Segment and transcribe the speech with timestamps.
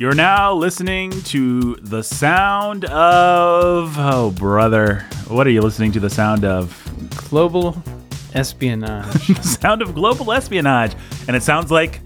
[0.00, 3.96] You're now listening to the sound of.
[3.98, 5.00] Oh, brother.
[5.28, 6.74] What are you listening to the sound of?
[7.28, 7.76] Global
[8.32, 9.26] espionage.
[9.26, 10.94] the sound of global espionage.
[11.28, 12.00] And it sounds like.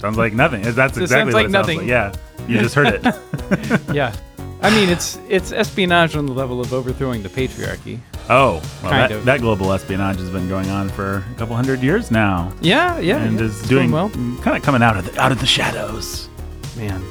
[0.00, 0.60] Sounds like nothing.
[0.60, 1.78] That's exactly sounds what like it nothing.
[1.88, 2.20] sounds like.
[2.38, 2.54] Yeah.
[2.54, 3.90] You just heard it.
[3.94, 4.14] yeah.
[4.60, 7.98] I mean, it's it's espionage on the level of overthrowing the patriarchy.
[8.28, 12.10] Oh, well, that, that global espionage has been going on for a couple hundred years
[12.10, 12.52] now.
[12.60, 13.22] Yeah, yeah.
[13.22, 13.46] and yeah.
[13.46, 14.10] is It's doing well.
[14.42, 16.28] kind of coming out of the, out of the shadows.
[16.76, 17.02] Man,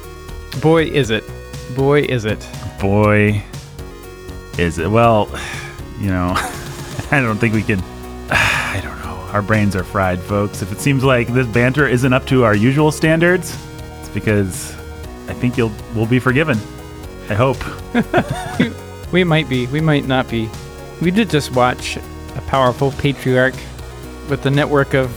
[0.60, 1.24] boy, is it.
[1.76, 2.46] Boy, is it.
[2.80, 3.42] Boy,
[4.58, 5.28] is it well?
[6.00, 6.32] You know,
[7.10, 7.80] I don't think we can.
[8.30, 9.14] I don't know.
[9.32, 10.62] Our brains are fried, folks.
[10.62, 13.56] If it seems like this banter isn't up to our usual standards,
[14.00, 14.74] it's because
[15.28, 16.58] I think you'll we'll be forgiven.
[17.28, 17.58] I hope.
[19.12, 19.66] We might be.
[19.66, 20.48] We might not be.
[21.02, 23.54] We did just watch a powerful patriarch
[24.30, 25.12] with a network of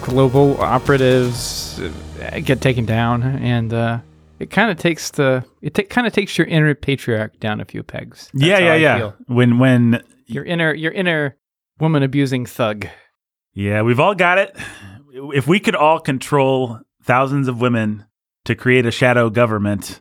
[0.00, 1.78] global operatives
[2.40, 3.98] get taken down, and uh,
[4.38, 7.64] it kind of takes the it ta- kind of takes your inner patriarch down a
[7.64, 8.30] few pegs.
[8.32, 8.98] That's yeah, yeah, I yeah.
[8.98, 9.14] feel.
[9.26, 11.36] When when Your inner your inner
[11.80, 12.86] woman abusing thug.
[13.52, 14.56] Yeah, we've all got it.
[15.12, 18.04] If we could all control thousands of women
[18.44, 20.00] to create a shadow government,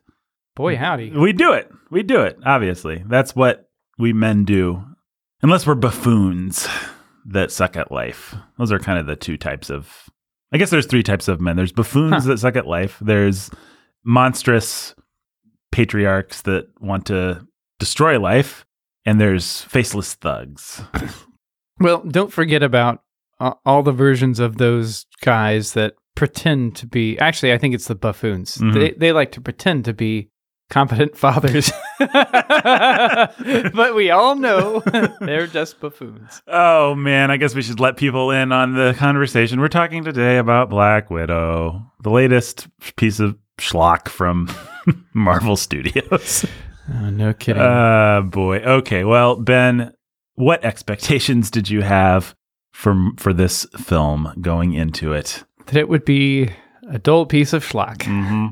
[0.55, 1.11] Boy, howdy.
[1.11, 1.69] we'd do it.
[1.91, 3.03] We'd do it, obviously.
[3.07, 4.83] That's what we men do.
[5.43, 6.67] Unless we're buffoons
[7.27, 8.33] that suck at life.
[8.57, 10.09] Those are kind of the two types of.
[10.53, 11.55] I guess there's three types of men.
[11.55, 12.29] There's buffoons Huh.
[12.29, 12.97] that suck at life.
[13.01, 13.49] There's
[14.05, 14.93] monstrous
[15.71, 17.45] patriarchs that want to
[17.79, 18.65] destroy life.
[19.05, 20.81] And there's faceless thugs.
[21.79, 23.01] Well, don't forget about
[23.39, 27.17] uh, all the versions of those guys that pretend to be.
[27.19, 28.59] Actually, I think it's the buffoons.
[28.59, 28.73] Mhm.
[28.73, 30.29] They they like to pretend to be
[30.73, 34.79] competent fathers, but we all know
[35.21, 36.41] they're just buffoons.
[36.47, 39.59] Oh man, I guess we should let people in on the conversation.
[39.61, 44.49] We're talking today about Black Widow, the latest piece of schlock from
[45.13, 46.45] Marvel Studios.
[46.93, 47.61] Oh, no kidding.
[47.61, 48.57] Uh boy.
[48.57, 49.03] Okay.
[49.03, 49.93] Well, Ben,
[50.33, 52.35] what expectations did you have
[52.71, 55.43] for for this film going into it?
[55.67, 56.49] that it would be
[56.89, 57.99] a dull piece of schlock.
[57.99, 58.47] Mm-hmm.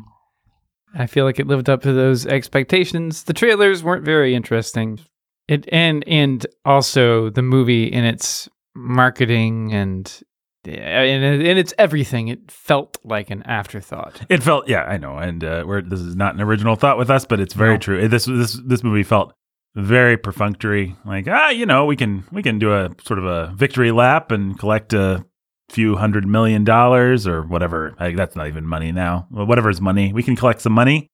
[0.98, 3.24] I feel like it lived up to those expectations.
[3.24, 5.00] The trailers weren't very interesting.
[5.48, 10.22] It and and also the movie in its marketing and
[10.64, 12.28] and, and it's everything.
[12.28, 14.22] It felt like an afterthought.
[14.30, 17.10] It felt, yeah, I know, and uh, we're, this is not an original thought with
[17.10, 17.80] us, but it's very No.
[17.80, 18.08] true.
[18.08, 19.34] This this this movie felt
[19.76, 20.96] very perfunctory.
[21.04, 24.32] Like, ah, you know, we can we can do a sort of a victory lap
[24.32, 25.26] and collect a
[25.72, 27.96] few hundred million dollars or whatever.
[28.00, 29.28] Like, that's not even money now.
[29.32, 31.08] Well, whatever is money, we can collect some money,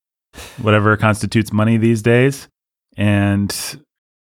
[0.62, 2.48] whatever constitutes money these days,
[2.98, 3.56] and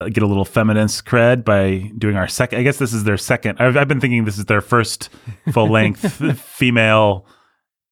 [0.00, 2.58] uh, get a little feminist cred by doing our second.
[2.58, 3.58] I guess this is their second.
[3.60, 5.10] I've, I've been thinking this is their first
[5.52, 7.26] full length female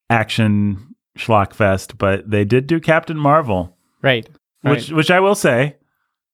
[0.09, 4.27] action schlock fest, but they did do Captain Marvel, Right.
[4.61, 4.97] which right.
[4.97, 5.77] which I will say,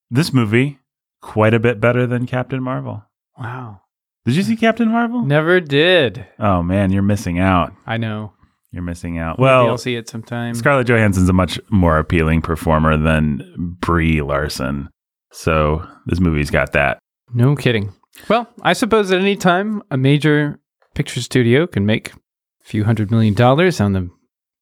[0.09, 0.79] this movie
[1.21, 3.03] quite a bit better than Captain Marvel.
[3.37, 3.81] wow.
[4.27, 5.21] Did you see Captain Marvel?
[5.21, 6.27] Never did.
[6.37, 7.71] Oh man, you're missing out.
[7.85, 8.33] I know.
[8.73, 9.39] You're missing out.
[9.39, 10.53] Maybe Well, I'll see it sometime.
[10.53, 14.89] Scarlett Johansson's a much more appealing performer than Brie Larson.
[15.31, 16.99] So this movie's got that.
[17.33, 17.93] No kidding.
[18.27, 20.59] Well, I suppose at any time a major
[20.93, 22.17] picture studio can make a
[22.63, 24.09] few hundred million dollars on the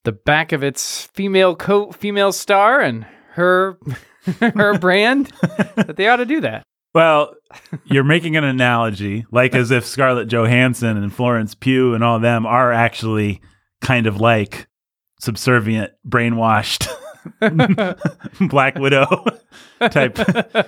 [0.04, 3.80] the back of its female co female star and her
[4.40, 5.32] her brand
[5.76, 6.62] that they ought to do that.
[6.96, 7.36] Well,
[7.86, 12.48] you're making an analogy, like as if Scarlett Johansson and Florence Pugh and all them
[12.48, 13.42] are actually
[13.82, 14.68] kind of like
[15.20, 16.88] subservient, brainwashed
[18.50, 19.26] Black Widow
[19.92, 20.18] type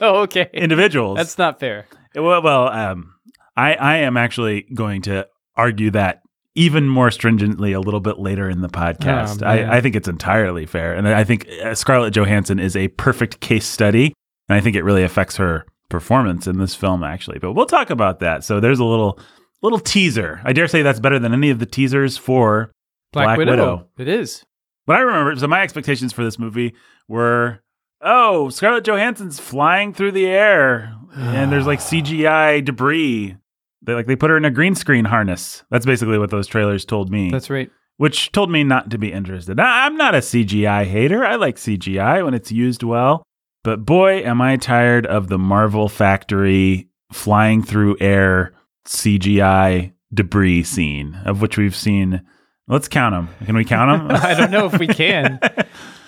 [0.02, 0.50] okay.
[0.54, 1.18] individuals.
[1.18, 1.88] That's not fair.
[2.14, 3.14] well, well um,
[3.56, 6.22] I, I am actually going to argue that
[6.56, 9.44] even more stringently a little bit later in the podcast.
[9.44, 9.48] Oh.
[9.48, 10.94] I, I think it's entirely fair.
[10.94, 14.14] And I think uh, Scarlett Johansson is a perfect case study.
[14.50, 17.40] And I think it really affects her performance in this film, actually.
[17.40, 18.44] But we'll talk about that.
[18.44, 19.20] So there's a little
[19.62, 20.42] little teaser.
[20.44, 22.72] I dare say that's better than any of the teasers for
[23.14, 23.52] Black, Black Widow.
[23.52, 23.88] Widow.
[23.98, 24.44] It is.
[24.86, 26.74] But I remember, so my expectations for this movie
[27.07, 27.60] were,
[28.01, 33.36] oh, Scarlett Johansson's flying through the air, and there's like CGI debris.
[33.81, 35.63] They like they put her in a green screen harness.
[35.69, 37.69] That's basically what those trailers told me, That's right.
[37.98, 39.60] which told me not to be interested.
[39.60, 41.25] I- I'm not a CGI hater.
[41.25, 43.24] I like CGI when it's used well,
[43.68, 48.54] but boy, am I tired of the Marvel Factory flying through air
[48.86, 52.22] CGI debris scene, of which we've seen.
[52.69, 53.46] Let's count them.
[53.46, 54.18] Can we count them?
[54.24, 55.40] I don't know if we can.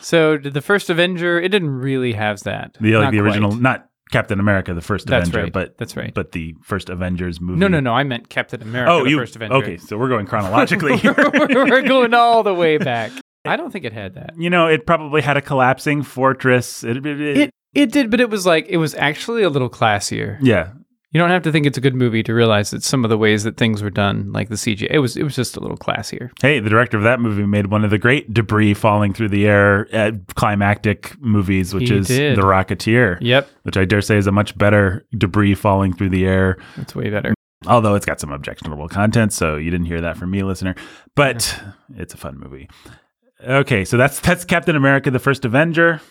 [0.02, 1.42] So did the first Avenger?
[1.42, 2.78] It didn't really have that.
[2.80, 3.62] The like Not the original, quite.
[3.62, 5.54] not Captain America, the first That's Avenger, right.
[5.54, 6.14] but That's right.
[6.14, 7.60] but the first Avengers movie.
[7.60, 7.94] No, no, no.
[7.94, 8.92] I meant Captain America.
[8.94, 9.56] Oh, the you first Avenger.
[9.56, 9.78] okay?
[9.78, 11.00] So we're going chronologically.
[11.04, 13.12] we're, we're going all the way back.
[13.46, 14.32] I don't think it had that.
[14.38, 16.84] You know, it probably had a collapsing fortress.
[16.84, 19.70] It, it, it- It it did, but it was like it was actually a little
[19.70, 20.40] classier.
[20.42, 20.72] yeah,
[21.12, 23.18] You don't have to think it's a good movie to realize that some of the
[23.18, 25.78] ways that things were done, like the CG, it was it was just a little
[25.78, 26.32] classier.
[26.42, 29.46] Hey, the director of that movie made one of the great debris falling through the
[29.48, 32.38] air uh, climactic movies, which He is did.
[32.38, 36.26] The Rocketeer, Yep, which I dare say is a much better debris falling through the
[36.26, 36.58] air.
[36.76, 37.36] that's way better.
[37.68, 40.74] Although it's got some objectionable content, so you didn't hear that from me, listener.
[41.16, 41.62] But
[41.96, 42.68] it's a fun movie.
[43.42, 46.02] Okay, so that's that's Captain America: The First Avenger.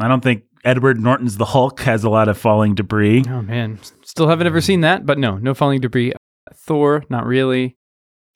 [0.00, 3.24] I don't think Edward Norton's The Hulk has a lot of falling debris.
[3.28, 6.12] Oh man, still haven't ever seen that, but no, no falling debris.
[6.54, 7.76] Thor, not really.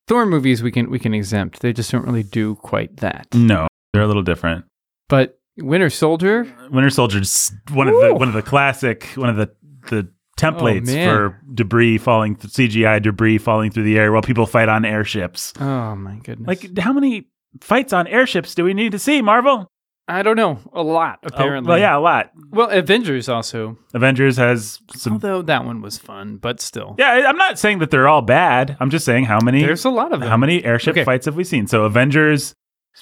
[0.06, 1.61] Thor movies we can we can exempt.
[1.61, 3.26] They just don't really do quite that.
[3.35, 4.64] No, they're a little different.
[5.08, 9.50] But Winter Soldier, Winter Soldier's one of the one of the classic one of the
[9.90, 10.08] the
[10.38, 14.85] templates Oh, for debris falling CGI debris falling through the air while people fight on
[14.85, 15.52] airships.
[15.61, 16.46] oh my goodness.
[16.46, 17.26] Like how many
[17.60, 19.70] fights on airships do we need to see, Marvel?
[20.10, 21.69] I don't know, a lot Oh, apparently.
[21.69, 22.31] well, yeah, a lot.
[22.50, 27.37] Well, Avengers also, Avengers has some although that one was fun, but still, Yeah, I'm
[27.37, 28.76] not saying that they're all bad.
[28.81, 30.28] I'm just saying how many there's a lot of them.
[30.31, 31.05] how many airship Okay.
[31.05, 31.66] fights have we seen?
[31.66, 32.55] So Avengers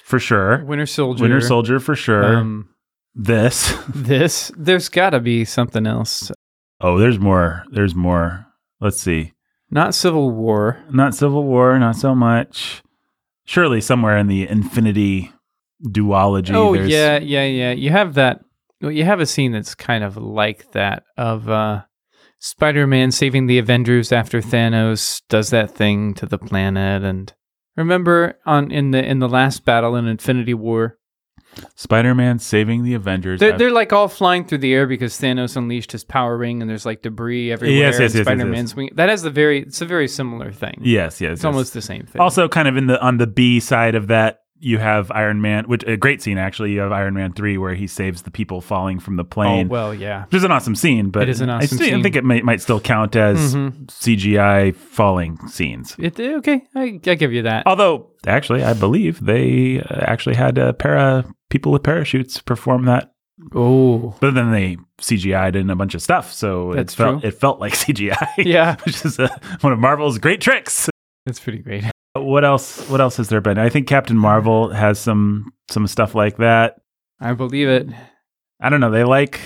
[0.03, 0.65] for sure.
[0.65, 2.35] Winter Soldier, Winter Soldier for sure.
[2.37, 2.69] Um,
[3.15, 3.73] this.
[3.95, 6.29] this, there's got to be something else.
[6.81, 7.63] Oh, there's more.
[7.71, 8.45] There's more.
[8.81, 9.31] Let's see.
[9.71, 10.77] Not Civil War.
[10.91, 12.83] Not Civil War, not so much.
[13.47, 15.31] Surely somewhere in the Infinity
[15.83, 16.53] duology.
[16.53, 17.71] Oh there's, yeah, yeah, yeah.
[17.71, 18.41] You have that.
[18.81, 21.83] well, You have a scene that's kind of like that of uh,
[22.39, 27.33] Spider-Man saving the Avengers after Thanos does that thing to the planet, and
[27.77, 30.96] remember on in the in the last battle in Infinity War,
[31.75, 33.39] Spider-Man saving the Avengers.
[33.39, 36.69] they're, they're like all flying through the air because Thanos unleashed his power ring, and
[36.69, 37.77] there's like debris everywhere.
[37.77, 38.89] Yes, yes, yes, yes, Spider-Man's wing.
[38.93, 39.61] That has the very.
[39.61, 40.79] It's a very similar thing.
[40.81, 41.33] yes, yes.
[41.33, 41.45] it's yes.
[41.45, 42.21] almost the same thing.
[42.21, 45.65] Also, kind of in the on the B side of that, you have Iron Man,
[45.65, 46.71] which a great scene actually.
[46.73, 49.67] You have Iron Man three where he saves the people falling from the plane.
[49.67, 50.23] oh well, yeah.
[50.25, 52.03] Which is an awesome scene, but It is an I awesome still scene.
[52.03, 53.87] think it may, might still count as Mhm.
[53.91, 55.95] CGI falling scenes.
[55.99, 56.63] It okay.
[56.75, 57.63] I, I give you that.
[57.67, 63.11] Although, actually, I believe they uh, actually had a para people with parachutes perform that,
[63.53, 67.27] Oh, but then they CGI'd in a bunch of stuff, so That's it felt true.
[67.29, 68.27] it felt like CGI.
[68.39, 68.75] yeah.
[68.85, 69.27] which is uh
[69.61, 70.89] one of Marvel's great tricks.
[71.27, 71.83] That's pretty great.
[72.23, 72.87] What else?
[72.89, 73.57] What else has there been?
[73.57, 76.77] I think Captain Marvel has some some stuff like that.
[77.19, 77.87] I believe it.
[78.61, 78.91] I don't know.
[78.91, 79.39] They like.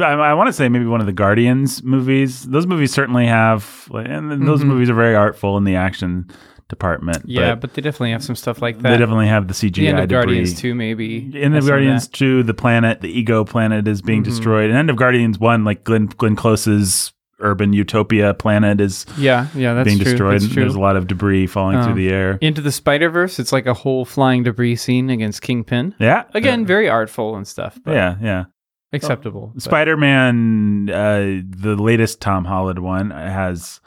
[0.00, 2.44] I, I want to say maybe one of the Guardians movies.
[2.44, 4.68] Those movies certainly have, and those Mhm.
[4.68, 6.30] movies are very artful in the action
[6.70, 7.18] department.
[7.26, 8.90] Yeah, but but, they definitely have some stuff like that.
[8.90, 10.24] they definitely have the CGI the end of debris.
[10.36, 11.30] Guardians 2, maybe.
[11.38, 14.26] In the of Guardians 2, the planet, the ego planet is being Mhm.
[14.26, 14.70] destroyed.
[14.70, 19.74] And end of Guardians 1, like Glenn, Glenn Close's urban utopia planet is Yeah, yeah,
[19.74, 20.04] that's being true.
[20.04, 20.40] destroyed.
[20.42, 20.54] That's.
[20.54, 22.38] There's a lot of debris falling Um, through the air.
[22.40, 25.94] Into the Spider Verse, it's like a whole flying debris scene against Kingpin.
[25.98, 26.24] Yeah.
[26.34, 28.44] Again, very artful and stuff, but yeah, yeah.
[28.92, 29.52] acceptable.
[29.58, 33.80] Spider Man, uh, the latest Tom Holland one, has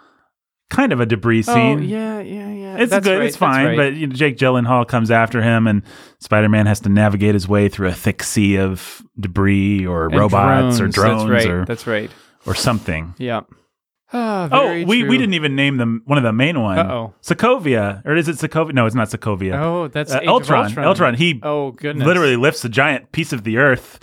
[0.70, 1.80] kind of a debris scene.
[1.80, 2.76] Oh, yeah, yeah, yeah.
[2.78, 3.78] It's That's good, right, it's fine, right.
[3.78, 5.84] but you know, Jake Gyllenhaal comes after him, and
[6.20, 10.18] Spider Man has to navigate his way through a thick sea of debris or And
[10.18, 11.48] robots or drones That's right.
[11.50, 12.12] or, That's right.
[12.46, 13.14] Or something.
[13.18, 13.42] Yeah.
[14.14, 15.10] Ah, Oh, we, true.
[15.10, 16.78] we didn't even name them one of the main one.
[16.78, 17.14] Uh-oh.
[17.24, 18.74] Sokovia, or is it Sokovia?
[18.74, 19.60] No, it's not Sokovia.
[19.60, 20.66] Oh, that's Uh, Age of Ultron.
[20.68, 20.86] Ultron.
[20.88, 21.14] Ultron.
[21.16, 22.06] He Oh, goodness.
[22.06, 24.00] literally lifts a giant piece of the earth,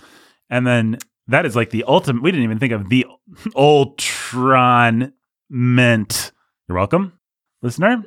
[0.49, 0.97] and then
[1.27, 2.21] that is like the ultimate.
[2.21, 3.05] We didn't even think of the
[3.55, 5.13] Ultron
[5.49, 6.31] meant.
[6.67, 7.13] You're welcome,
[7.61, 8.03] listener.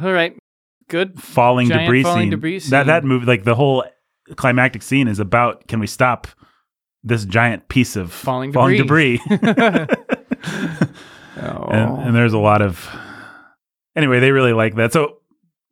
[0.00, 0.36] All right.
[0.88, 1.20] Good.
[1.20, 2.30] Falling Giant debris falling scene.
[2.30, 3.84] debris That that movie, like the whole
[4.36, 6.26] climactic scene, is about can we stop
[7.02, 8.12] this giant piece of
[8.52, 9.20] Falling debris?
[11.42, 11.68] Oh.
[11.70, 12.88] and, and there's a lot of
[13.96, 15.18] anyway they really like that so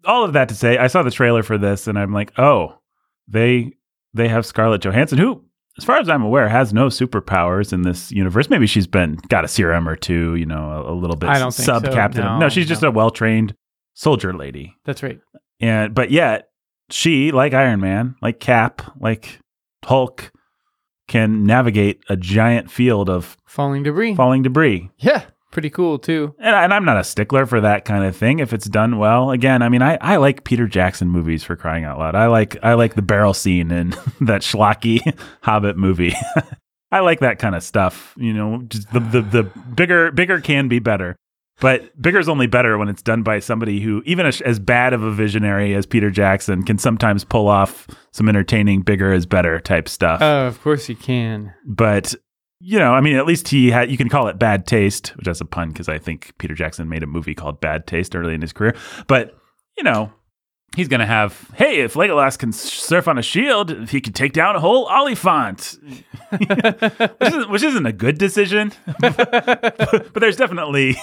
[0.06, 2.78] all of that to say i saw the trailer for this and i'm like oh
[3.26, 3.72] they
[4.14, 5.44] they have scarlett johansson who
[5.76, 9.44] as far as i'm aware has no superpowers in this universe maybe she's been got
[9.44, 11.62] a serum or two you know a, a little bit I don't so.
[11.64, 13.54] sub captain No, she's just a well-trained
[13.94, 15.18] soldier lady That's right.
[15.60, 16.48] and but yet
[16.88, 19.38] she like iron man like cap like
[19.84, 20.30] hulk
[21.08, 24.14] can navigate a giant field of Falling debris.
[24.14, 25.24] falling debris yeah.
[25.50, 26.34] Pretty cool, too.
[26.38, 29.30] and, and I'm not a stickler for that kind of thing if it's done well.
[29.30, 32.14] Again, I mean, I, I like Peter Jackson movies for crying out loud.
[32.14, 33.88] I like I like the barrel scene in
[34.20, 35.00] that schlocky
[35.42, 36.14] Hobbit movie.
[36.92, 38.14] I like that kind of stuff.
[38.18, 39.42] You know, just the, the the
[39.74, 41.16] bigger bigger can be better,
[41.60, 44.92] but bigger is only better when it's done by somebody who, even as, as bad
[44.92, 49.58] of a visionary as Peter Jackson, can sometimes pull off some entertaining bigger is better
[49.60, 51.54] type stuff Oh, of course he can.
[51.66, 52.14] but
[52.60, 53.88] you know, I mean, at least he had.
[53.88, 56.88] You can call it bad taste, which is a pun because I think Peter Jackson
[56.88, 58.74] made a movie called Bad Taste early in his career.
[59.06, 59.32] But
[59.76, 60.12] you know,
[60.76, 64.12] he's going to have, hey, if Legolas can surf on a shield, if he can
[64.12, 65.78] take down a whole Oliphant,
[66.38, 66.50] which,
[67.20, 68.72] isn't, which isn't a good decision.
[69.00, 70.96] but, there's definitely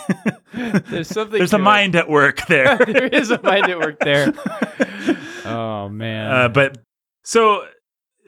[0.53, 1.37] there's something.
[1.37, 1.59] There's a it.
[1.59, 2.77] mind at work there.
[2.77, 4.33] there is a mind at work there.
[5.45, 6.31] Oh man.
[6.31, 6.77] Uh, but
[7.23, 7.65] so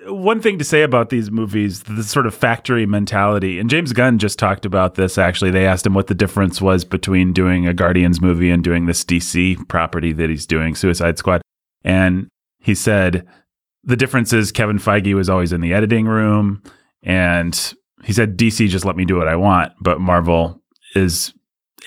[0.07, 4.19] one thing to say about these movies, this sort of factory mentality, and James Gunn
[4.19, 5.51] just talked about this actually.
[5.51, 9.03] They asked him what the difference was between doing a Guardians movie and doing this
[9.03, 11.41] DC property that he's doing, Suicide Squad.
[11.83, 12.27] And
[12.59, 13.27] he said
[13.83, 16.61] the difference is Kevin Feige was always in the editing room,
[17.03, 17.73] and
[18.03, 20.61] he said DC just let me do what I want, but Marvel
[20.95, 21.33] is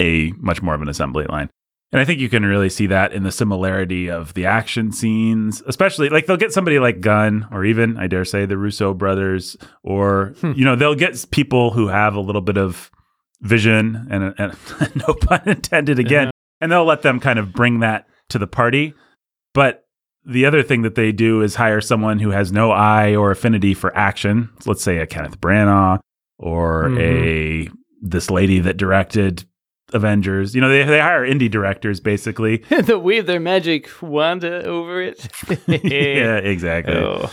[0.01, 1.51] a much more of an assembly line.
[1.93, 5.61] And I think you can really see that in the similarity of the action scenes,
[5.67, 9.57] especially like they'll get somebody like Gunn or even, I dare say, the Russo brothers,
[9.83, 10.53] or, hmm.
[10.55, 12.93] you know, they'll get people who have a little bit of
[13.41, 14.57] vision and, and
[15.09, 16.31] no pun intended again, yeah.
[16.61, 18.95] and they'll let them kind of bring that to the party.
[19.53, 19.85] But
[20.25, 23.75] the other thing that they do is hire someone who has no eye or affinity
[23.75, 24.51] for action.
[24.61, 25.99] So let's say a Kenneth Branagh
[26.39, 26.99] or mm-hmm.
[26.99, 27.69] a
[28.03, 29.45] this lady that directed
[29.93, 30.55] Avengers.
[30.55, 32.59] You know, they they hire indie directors basically.
[32.69, 35.27] they wave their magic wand over it.
[35.67, 36.97] yeah, exactly.
[36.97, 37.31] Oh.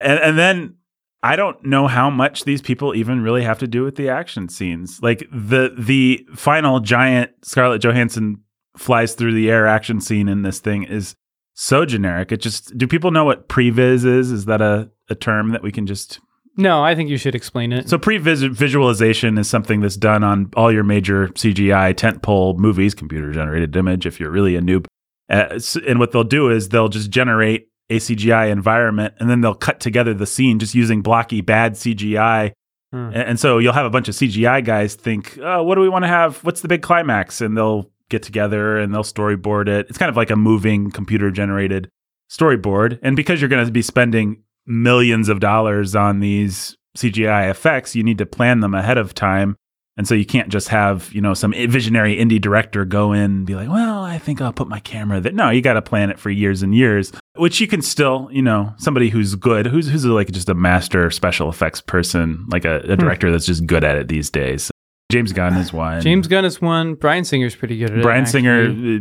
[0.00, 0.76] And and then
[1.22, 4.48] I don't know how much these people even really have to do with the action
[4.48, 5.00] scenes.
[5.02, 8.42] Like the the final giant Scarlett Johansson
[8.76, 11.16] flies through the air action scene in this thing is
[11.54, 12.30] so generic.
[12.30, 14.30] It just do people know what previs is?
[14.30, 16.20] Is that a, a term that we can just
[16.58, 17.88] no, I think you should explain it.
[17.88, 23.76] So pre-visualization is something that's done on all your major CGI tentpole movies, computer generated
[23.76, 24.06] image.
[24.06, 24.86] If you're really a noob,
[25.30, 29.54] uh, and what they'll do is they'll just generate a CGI environment, and then they'll
[29.54, 32.52] cut together the scene just using blocky bad CGI.
[32.92, 33.10] Hmm.
[33.14, 36.04] And, so you'll have a bunch of CGI guys think, oh, what do we want
[36.04, 36.42] to have?
[36.42, 37.40] What's the big climax?
[37.40, 39.86] And they'll get together and they'll storyboard it.
[39.88, 41.88] It's kind of like a moving computer generated
[42.28, 42.98] storyboard.
[43.02, 48.02] And because you're going to be spending millions of dollars on these CGI effects, you
[48.02, 49.56] need to plan them ahead of time.
[49.96, 53.46] And so you can't just have, you know, some visionary indie director go in and
[53.46, 55.32] be like, well, I think I'll put my camera there.
[55.32, 58.40] No, you got to plan it for years and years, which you can still, you
[58.40, 62.76] know, somebody who's good, who's, who's like just a master special effects person, like a,
[62.76, 62.94] a hmm.
[62.94, 63.32] director hmm.
[63.32, 64.70] that's just good at it these days.
[65.10, 66.00] James Gunn is one.
[66.00, 66.94] James Gunn is one.
[66.94, 68.02] Bryan Singer's pretty good at Bryan it.
[68.04, 69.00] Bryan Singer,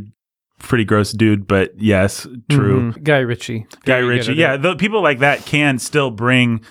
[0.60, 2.92] pretty gross dude, but yes, true.
[2.92, 3.04] Mm-hmm.
[3.04, 3.68] Guy Ritchie.
[3.86, 4.34] Guy Ritchie.
[4.34, 6.62] Yeah, the people like that can still bring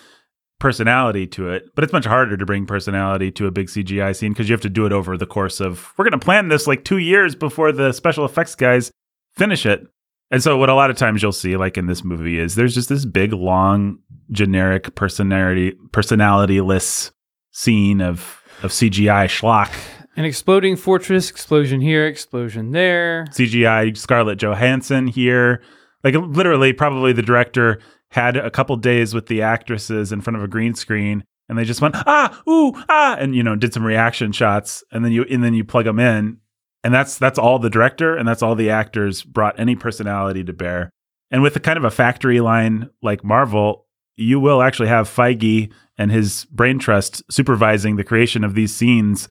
[0.59, 4.33] personality to it, but it's much harder to bring personality to a big CGI scene
[4.33, 6.67] because you have to do it over the course of we're going to plan this
[6.67, 8.91] like 2 years before the special effects guys
[9.35, 9.87] finish it.
[10.31, 12.75] And so what a lot of times you'll see like in this movie is there's
[12.75, 13.99] just this big long
[14.31, 17.13] generic personality personalityless
[17.53, 19.73] scene of of CGI schlock
[20.17, 23.27] an exploding fortress, explosion here, explosion there.
[23.31, 25.63] CGI Scarlett Johansson here.
[26.03, 27.79] Like literally, probably the director
[28.11, 31.65] had a couple days with the actresses in front of a green screen and they
[31.65, 35.25] just went ah ooh ah and you know did some reaction shots and then you
[35.25, 36.39] and then you plug them in
[36.85, 40.53] and that's that's all the director and that's all the actors brought any personality to
[40.53, 40.91] bear
[41.31, 45.71] and with a kind of a factory line like Marvel you will actually have Feige
[45.99, 49.29] and his brain trust supervising the creation of these scenes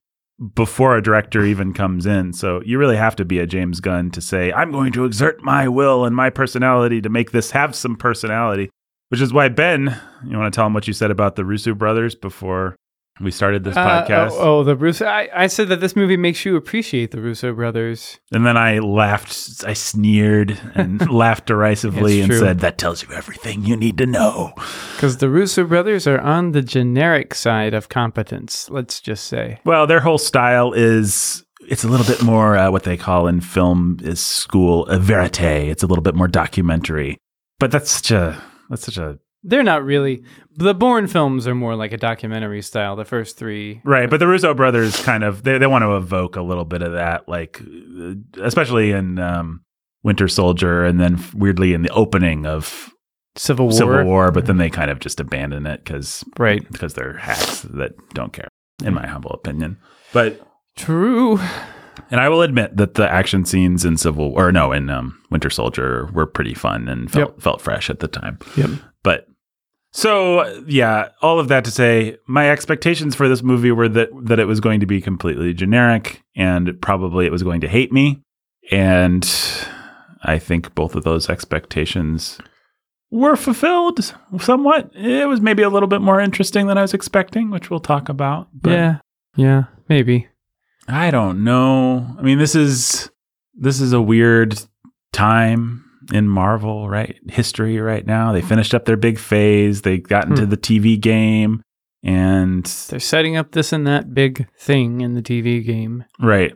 [0.54, 2.34] before a director even comes in.
[2.34, 5.42] So you really have to be a James Gunn to say, I'm going to exert
[5.44, 8.70] my will and my personality to make this have some personality.
[9.10, 11.74] Which is why Ben, you want to tell him what you said about the Russo
[11.74, 12.76] brothers before
[13.22, 14.32] we started this uh, podcast.
[14.32, 15.06] Oh, oh, the Russo.
[15.06, 18.20] I, I, said that this movie makes you appreciate the Russo brothers.
[18.32, 23.64] And then I laughed, I sneered and laughed derisively and said, That tells you everything
[23.64, 24.54] you need to know.
[24.96, 29.60] Because the Russo brothers are on the generic side of competence, let's just say.
[29.64, 31.44] Well, their whole style is.
[31.68, 35.42] It's a little bit more uh, what they call in film is school a verite.
[35.42, 37.18] It's a little bit more documentary,
[37.60, 40.24] but that's such a that's such a they're not really.
[40.58, 42.96] The Bourne films are more like a documentary style.
[42.96, 44.10] The first three, right?
[44.10, 46.94] But the Russo brothers kind of they they want to evoke a little bit of
[46.94, 47.62] that, like
[48.42, 49.62] especially in um,
[50.04, 52.92] Winter Soldier, and then weirdly in the opening of
[53.38, 53.74] Civil War.
[53.74, 57.62] Civil War, but then they kind of just abandon it because right because they're hacks
[57.62, 58.48] that don't care,
[58.84, 59.78] in my humble opinion.
[60.12, 60.42] But
[60.76, 61.40] true.
[62.12, 65.50] And I will admit that the action scenes in Civil or no in um, Winter
[65.50, 67.42] Soldier were pretty fun and felt yep.
[67.42, 68.38] felt fresh at the time.
[68.58, 68.70] Yep.
[69.04, 69.28] But
[69.96, 74.40] so yeah, all of that to say, my expectations for this movie were that that
[74.40, 78.22] it was going to be completely generic and probably it was going to hate me.
[78.72, 79.24] And
[80.22, 82.40] I think both of those expectations
[83.10, 84.92] were fulfilled somewhat.
[84.94, 88.10] It was maybe a little bit more interesting than I was expecting, which we'll talk
[88.10, 88.50] about.
[88.66, 88.98] yeah.
[89.38, 90.28] Yeah, maybe.
[90.90, 92.16] I don't know.
[92.20, 93.10] I mean, this is
[93.54, 94.60] this is a weird
[95.14, 98.32] time in Marvel right history right now.
[98.32, 99.82] They finished up their big phase.
[99.82, 100.50] They got into Hmm.
[100.50, 101.62] the TV game
[102.04, 106.06] and They're setting up this and that big thing in the TV game.
[106.20, 106.54] right.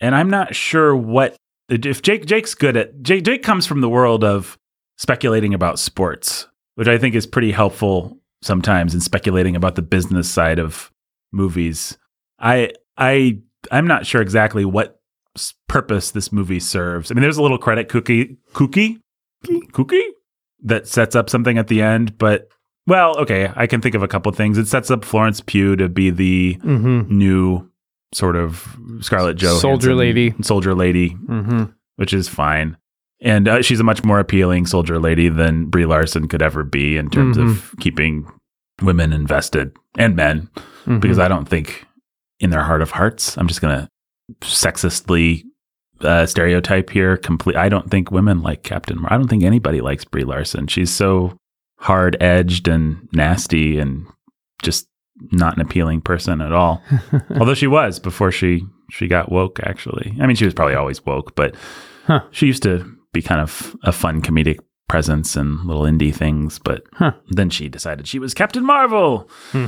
[0.00, 1.36] And I'm not sure what
[1.68, 4.58] if Jake Jake's good at Jake Jake comes from the world of
[4.98, 10.28] speculating about sports, which I think is pretty helpful sometimes in speculating about the business
[10.28, 10.90] side of
[11.32, 11.96] movies.
[12.40, 13.38] I I
[13.70, 15.00] I'm not sure exactly what
[15.68, 17.10] purpose this movie serves.
[17.10, 18.98] I mean, there's a little credit cookie cookie
[19.72, 20.04] cookie
[20.64, 22.48] that sets up something at the end, but
[22.86, 24.58] well, okay, I can think of a couple things.
[24.58, 27.16] It sets up Florence Pugh to be the Mm-hmm.
[27.16, 27.68] new
[28.12, 30.34] sort of Scarlett Johansson Soldier lady.
[30.42, 31.64] soldier lady, Mm-hmm.
[31.96, 32.76] which is fine.
[33.20, 36.96] And uh, she's a much more appealing soldier lady than Brie Larson could ever be
[36.96, 38.26] in terms of keeping
[38.82, 40.50] women invested and men
[40.82, 40.98] Mm-hmm.
[40.98, 41.86] because I don't think
[42.40, 43.88] in their heart of hearts, I'm just going to
[44.42, 45.44] sexistly
[46.00, 47.16] uh, stereotype here.
[47.16, 47.56] Complete.
[47.56, 49.00] I don't think women like Captain.
[49.00, 50.66] Mar- I don't think anybody likes Brie Larson.
[50.66, 51.36] She's so
[51.78, 54.06] hard edged and nasty and
[54.62, 54.88] just
[55.30, 56.82] not an appealing person at all.
[57.38, 59.60] Although she was before she she got woke.
[59.62, 61.54] Actually, I mean, she was probably always woke, but
[62.06, 62.22] Huh.
[62.32, 64.58] she used to be kind of a fun comedic
[64.88, 66.58] presence and little indie things.
[66.58, 67.12] But Huh.
[67.28, 69.28] then she decided she was Captain Marvel.
[69.52, 69.66] Hmm.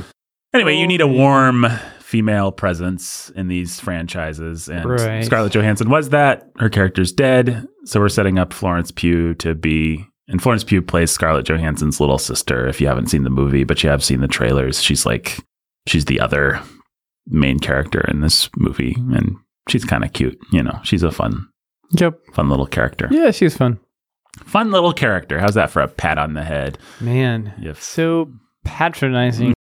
[0.53, 1.65] Anyway, you need a Oh, warm
[2.05, 5.25] female presence in these franchises, and Right.
[5.25, 6.47] Scarlett Johansson was that.
[6.59, 10.05] Her character's dead, so we're setting up Florence Pugh to be.
[10.27, 12.67] And Florence Pugh plays Scarlett Johansson's little sister.
[12.67, 15.39] If you haven't seen the movie, but you have seen the trailers, she's like
[15.87, 16.61] she's the other
[17.27, 19.35] main character in this movie, and
[19.67, 20.37] she's kind of cute.
[20.51, 21.47] You know, she's a fun,
[21.91, 22.19] Yep.
[22.33, 23.07] fun little character.
[23.11, 23.79] Yeah, she's fun.
[24.45, 25.39] Fun little character.
[25.39, 26.77] How's that for a pat on the head?
[27.01, 27.53] Man.
[27.59, 27.83] Yes.
[27.83, 28.31] So
[28.63, 29.53] patronizing.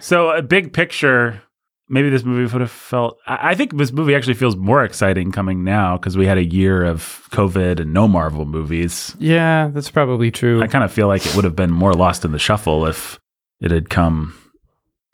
[0.00, 1.42] So a big picture.
[1.90, 3.18] Maybe this movie would have felt.
[3.26, 6.44] I I think this movie actually feels more exciting coming now because we had a
[6.44, 9.16] year of COVID and no Marvel movies.
[9.18, 10.62] Yeah, that's probably true.
[10.62, 13.18] I kind of feel like it would have been more lost in the shuffle if
[13.60, 14.34] it had come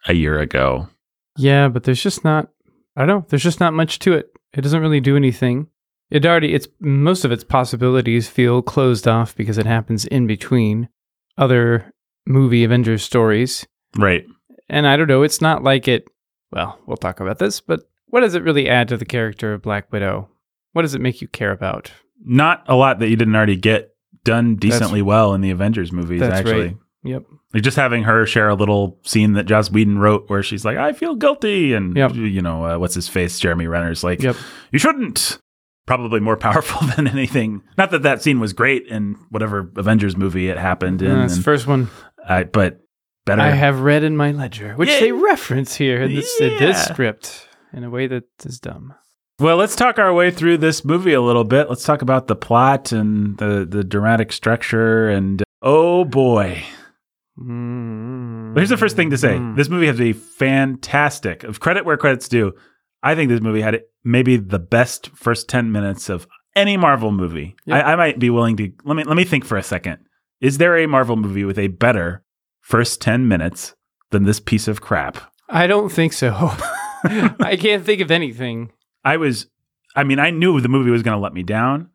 [0.06, 0.88] a year ago.
[1.36, 2.48] Yeah, but there's just not.
[2.96, 3.26] I don't know.
[3.28, 4.30] There's just not much to it.
[4.52, 5.68] It doesn't really do anything.
[6.10, 6.54] It already.
[6.54, 10.88] It's most of its possibilities feel closed off because it happens in between
[11.36, 11.92] other
[12.26, 13.66] movie Avengers stories.
[13.96, 14.24] Right.
[14.68, 15.22] And I don't know.
[15.22, 16.06] It's not like it.
[16.54, 17.60] Well, we'll talk about this.
[17.60, 20.28] But what does it really add to the character of Black Widow?
[20.72, 21.90] What does it make you care about?
[22.24, 23.90] Not a lot that you didn't already get
[24.24, 26.66] done decently well in the Avengers movies, That's actually.
[26.68, 26.76] right.
[27.02, 27.24] Yep.
[27.52, 30.76] Like just having her share a little scene that Joss Whedon wrote where she's like,
[30.78, 31.74] I feel guilty.
[31.74, 32.14] And, Yep.
[32.14, 33.38] you know, uh, what's his face?
[33.38, 34.36] Jeremy Renner's like, Yep.
[34.72, 35.38] you shouldn't.
[35.86, 37.62] Probably more powerful than anything.
[37.76, 41.36] Not that that scene was great in whatever Avengers movie it happened in, Uh, that's
[41.36, 41.90] the first one
[42.26, 42.80] I- but
[43.26, 43.42] better.
[43.42, 45.00] I have red in my ledger, which Yeah.
[45.00, 48.94] they reference here in this, in this script in a way that is dumb.
[49.40, 51.68] well, let's talk our way through this movie a little bit.
[51.68, 55.08] Let's talk about the plot and the the dramatic structure.
[55.08, 56.62] And oh boy,
[57.40, 58.54] Mm.
[58.56, 59.56] here's the first thing to say: Mm.
[59.56, 61.42] this movie has a fantastic.
[61.44, 62.52] Of credit where credit's due,
[63.02, 67.56] I think this movie had maybe the best first ten minutes of any Marvel movie.
[67.66, 67.84] Yep.
[67.84, 69.98] I, I might be willing to let me let me think for a second.
[70.40, 72.22] Is there a Marvel movie with a better
[72.64, 73.74] first ten minutes
[74.10, 75.18] than this piece of crap?
[75.48, 76.32] I don't think so.
[77.04, 78.72] I can't think of anything.
[79.04, 79.46] I was,
[79.94, 81.90] I mean, I knew the movie was going to let me down,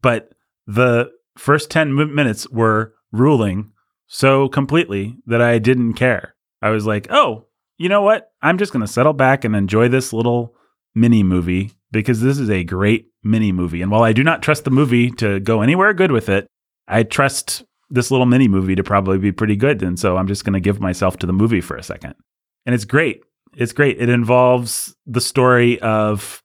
[0.00, 0.30] but
[0.66, 3.72] the first 10 mi- minutes were ruling
[4.06, 6.36] so completely that I didn't care.
[6.62, 7.46] I was like, oh,
[7.76, 8.30] you know what?
[8.40, 10.54] I'm just going to settle back and enjoy this little
[10.94, 13.82] mini movie because this is a great mini movie.
[13.82, 16.46] And while I do not trust the movie to go anywhere good with it,
[16.86, 19.82] I trust this little mini movie to probably be pretty good.
[19.82, 22.14] And so I'm just going to give myself to the movie for a second.
[22.66, 23.22] And it's great.
[23.56, 24.00] It's great.
[24.00, 26.42] It involves the story of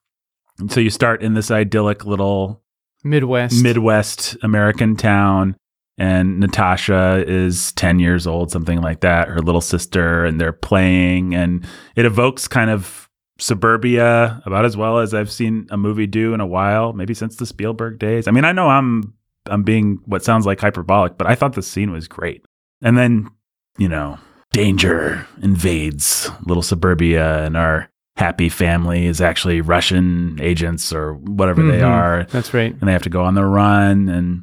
[0.68, 2.62] so you start in this idyllic little
[3.02, 3.62] Midwest.
[3.62, 5.56] Midwest American town,
[5.96, 11.34] and Natasha is 10 years old, something like that, her little sister, and they're playing,
[11.34, 16.34] and it evokes kind of suburbia about as well as I've seen a movie do
[16.34, 18.28] in a while, maybe since the Spielberg days.
[18.28, 19.14] I mean, I know I'm
[19.46, 22.44] I'm being what sounds like hyperbolic, but I thought the scene was great.
[22.82, 23.30] And then,
[23.78, 24.18] you know,
[24.52, 31.78] danger invades little suburbia and our happy family is actually Russian agents or whatever they
[31.80, 31.86] Mhm.
[31.88, 32.72] are That's right.
[32.78, 34.42] and they have to go on the run and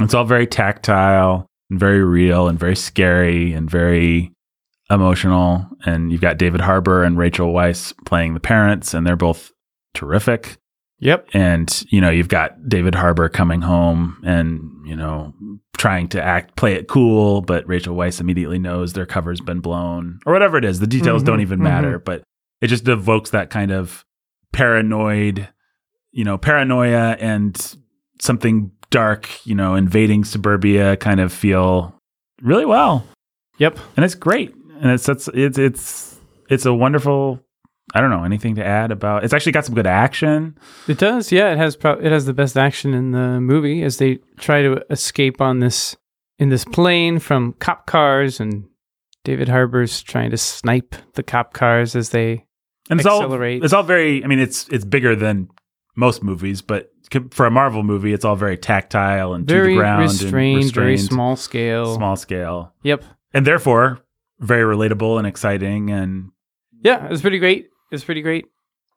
[0.00, 4.32] it's all very tactile and very real and very scary and very
[4.90, 9.52] emotional and you've got David Harbour and Rachel Weisz playing the parents and they're both
[9.94, 10.56] terrific
[11.00, 11.28] Yep.
[11.32, 15.32] and you know you've got David Harbour coming home and you know
[15.76, 20.18] trying to act play it cool but Rachel Weisz immediately knows their cover's been blown
[20.26, 22.22] or whatever it is the details Mhm, don't even matter but
[22.60, 24.04] it just evokes that kind of
[24.52, 25.48] paranoid
[26.10, 27.76] you know paranoia and
[28.20, 31.94] something dark, you know, invading suburbia kind of feel
[32.42, 33.06] really well.
[33.58, 33.78] Yep.
[33.96, 34.54] And it's great.
[34.80, 37.38] And it's it's it's it's it's a wonderful
[37.94, 39.24] I don't know anything to add about.
[39.24, 40.58] It's actually got some good action.
[40.86, 41.32] It does.
[41.32, 44.62] Yeah, it has pro- it has the best action in the movie as they try
[44.62, 45.96] to escape on this
[46.38, 48.64] in this plane from cop cars and
[49.24, 52.44] David Harbour's trying to snipe the cop cars as they
[52.90, 53.60] And it's accelerate.
[53.62, 54.22] all it's all very.
[54.22, 55.48] I mean, it's it's bigger than
[55.96, 56.90] most movies, but
[57.30, 60.72] for a Marvel movie, it's all very tactile and to very the ground restrained, and
[60.74, 61.94] very small scale.
[61.96, 63.02] small scale, Yep.
[63.32, 64.00] and therefore
[64.40, 65.90] very relatable and exciting.
[65.90, 66.30] And
[66.84, 67.70] Yeah, it was pretty great.
[67.90, 68.46] Was pretty great.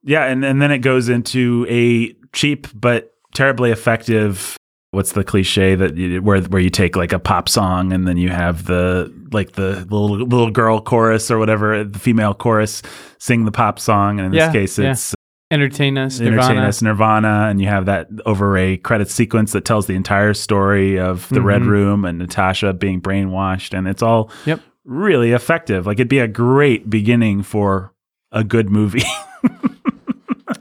[0.04, 4.58] yeah, and and then it goes into a cheap but terribly effective.
[4.92, 8.18] What's the cliche that you, where where you take like a pop song and then
[8.18, 12.82] you have the like the little little girl chorus or whatever the female chorus
[13.18, 14.92] sing the pop song and in Yeah, this case yeah.
[14.92, 15.16] it's
[15.50, 16.62] Entertain us, Entertain Nirvana.
[16.68, 20.98] Us Nirvana, and you have that over a credit sequence that tells the entire story
[20.98, 21.68] of the Red Mhm.
[21.68, 24.62] Room and Natasha being brainwashed, and it's all Yep.
[24.86, 25.86] really effective.
[25.86, 27.92] Like it'd be a great beginning for
[28.32, 29.04] a good movie.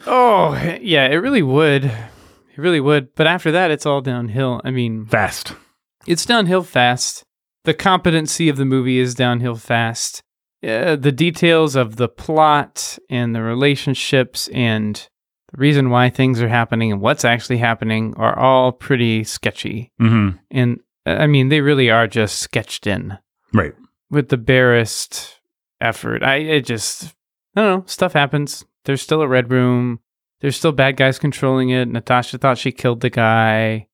[0.07, 1.85] Oh, yeah, it really would.
[1.85, 3.15] It really would.
[3.15, 4.61] But after that, it's all downhill.
[4.65, 5.55] I mean, Fast.
[6.07, 7.23] it's downhill fast.
[7.65, 10.23] The competency of the movie is downhill fast.
[10.67, 14.97] Uh, the details of the plot and the relationships and
[15.53, 19.93] the reason why things are happening and what's actually happening are all pretty sketchy.
[19.99, 23.19] hmm And uh, I mean, they really are just sketched in
[23.53, 23.75] Right.
[24.11, 25.41] with the barest
[25.81, 26.23] effort.
[26.23, 27.15] I it just
[27.57, 27.85] I don't know.
[27.87, 28.65] Stuff happens.
[28.85, 30.01] There's still a red room.
[30.41, 31.89] There's still bad guys controlling it.
[31.89, 33.89] Natasha thought she killed the guy.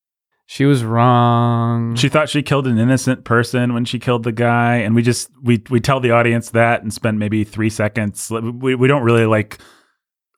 [0.48, 1.96] She was wrong.
[1.96, 5.28] She thought she killed an innocent person when she killed the guy, and we just
[5.42, 8.30] we we tell the audience that and spend maybe three seconds.
[8.30, 9.58] We we don't really like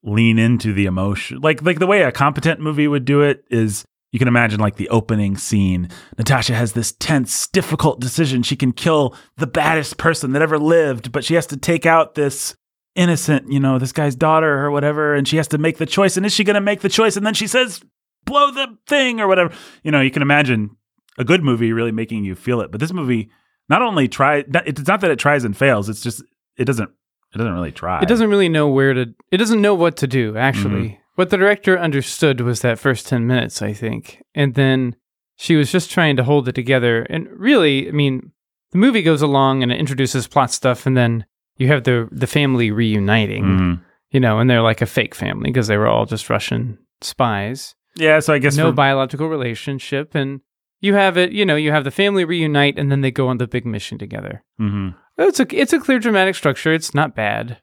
[0.02, 3.84] lean into the emotion, like like the way a competent movie would do it is.
[4.10, 5.90] You can imagine like the opening scene.
[6.16, 8.42] Natasha has this tense, difficult decision.
[8.42, 12.14] She can kill the baddest person that ever lived, but she has to take out
[12.14, 12.56] this
[12.94, 16.16] innocent, you know, this guy's daughter or whatever, and she has to make the choice.
[16.16, 17.16] And is she going to make the choice?
[17.16, 17.80] And then she says,
[18.24, 19.54] blow the thing or whatever.
[19.82, 20.76] You know, you can imagine
[21.18, 22.70] a good movie really making you feel it.
[22.70, 23.30] But this movie
[23.68, 25.88] not only try, it's not that it tries and fails.
[25.88, 26.22] It's just
[26.56, 26.90] it doesn't
[27.34, 28.00] it doesn't really try.
[28.00, 29.06] it doesn't really know where to.
[29.30, 30.36] It doesn't know what to do.
[30.36, 31.02] Actually, mm-hmm.
[31.16, 34.96] what the director understood was that first ten minutes, I think, and then
[35.36, 37.02] she was just trying to hold it together.
[37.10, 38.32] And really, I mean,
[38.72, 41.26] the movie goes along and it introduces plot stuff, and then
[41.58, 43.44] you have the the family reuniting.
[43.44, 43.80] Mhm.
[44.10, 47.74] you know, and they're like a fake family because they were all just Russian spies.
[47.94, 50.14] Yeah, so I guess no for- biological relationship.
[50.14, 50.40] And
[50.80, 53.36] you have it, you know, you have the family reunite and then they go on
[53.36, 54.42] the big mission together.
[54.58, 54.94] Mhm.
[55.18, 56.72] It's a, it's a clear dramatic structure.
[56.72, 57.58] It's not bad.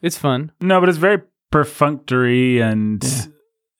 [0.00, 0.52] It's fun.
[0.60, 1.18] no, but it's very
[1.50, 3.32] perfunctory, and Yeah.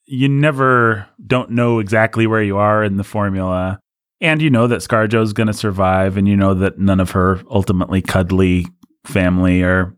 [0.05, 3.79] you never don't know exactly where you are in the formula.
[4.21, 7.39] And you know that ScarJo's going to survive, and you know that none of her
[7.49, 8.65] ultimately cuddly
[9.05, 9.95] family are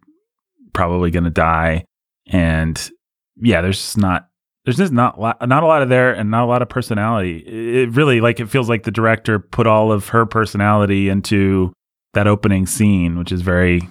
[0.74, 1.86] probably going to die.
[2.28, 2.92] And
[3.38, 4.28] yeah, there's just not
[4.66, 7.38] there's just not not a lot of there, and not a lot of personality.
[7.38, 11.74] It really like it feels like the director put all of her personality into
[12.14, 13.82] that opening scene, which is very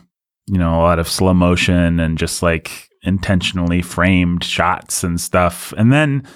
[0.46, 5.73] you know a lot of slow motion and just like intentionally framed shots and stuff.
[5.77, 6.27] And then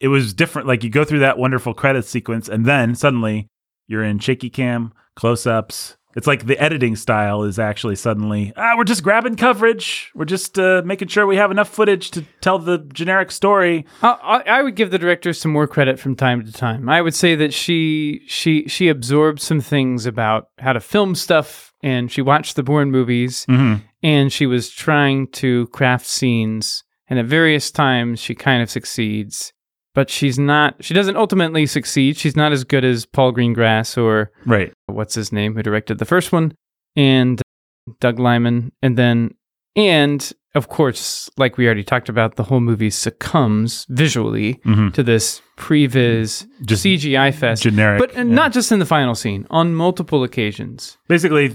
[0.00, 0.66] it was different.
[0.66, 3.48] Like you go through that wonderful credit sequence, and then suddenly
[3.86, 5.96] you're in shaky cam, close ups.
[6.18, 10.10] It's like the editing style is actually suddenly, ah, we're just grabbing coverage.
[10.16, 13.86] We're just uh, making sure we have enough footage to tell the generic story.
[14.02, 16.88] I, I, would give the director some more credit from time to time.
[16.88, 21.72] I would say that she she she absorbed some things about how to film stuff,
[21.84, 23.86] and she watched the Bourne movies, Mm-hmm.
[24.02, 29.52] and she was trying to craft scenes and at various times she kind of succeeds
[29.98, 34.30] but she's not she doesn't ultimately succeed she's not as good as paul greengrass or
[34.46, 34.70] Right.
[34.98, 36.46] what's his name who directed the first one
[36.94, 37.42] and
[38.04, 39.16] doug liman and then
[39.74, 40.20] and
[40.54, 44.90] of course like we already talked about the whole movie succumbs visually Mm-hmm.
[44.96, 47.98] to this previs Just cgi fest generic.
[48.02, 48.22] but yeah.
[48.40, 51.46] not just in the final scene on multiple occasions basically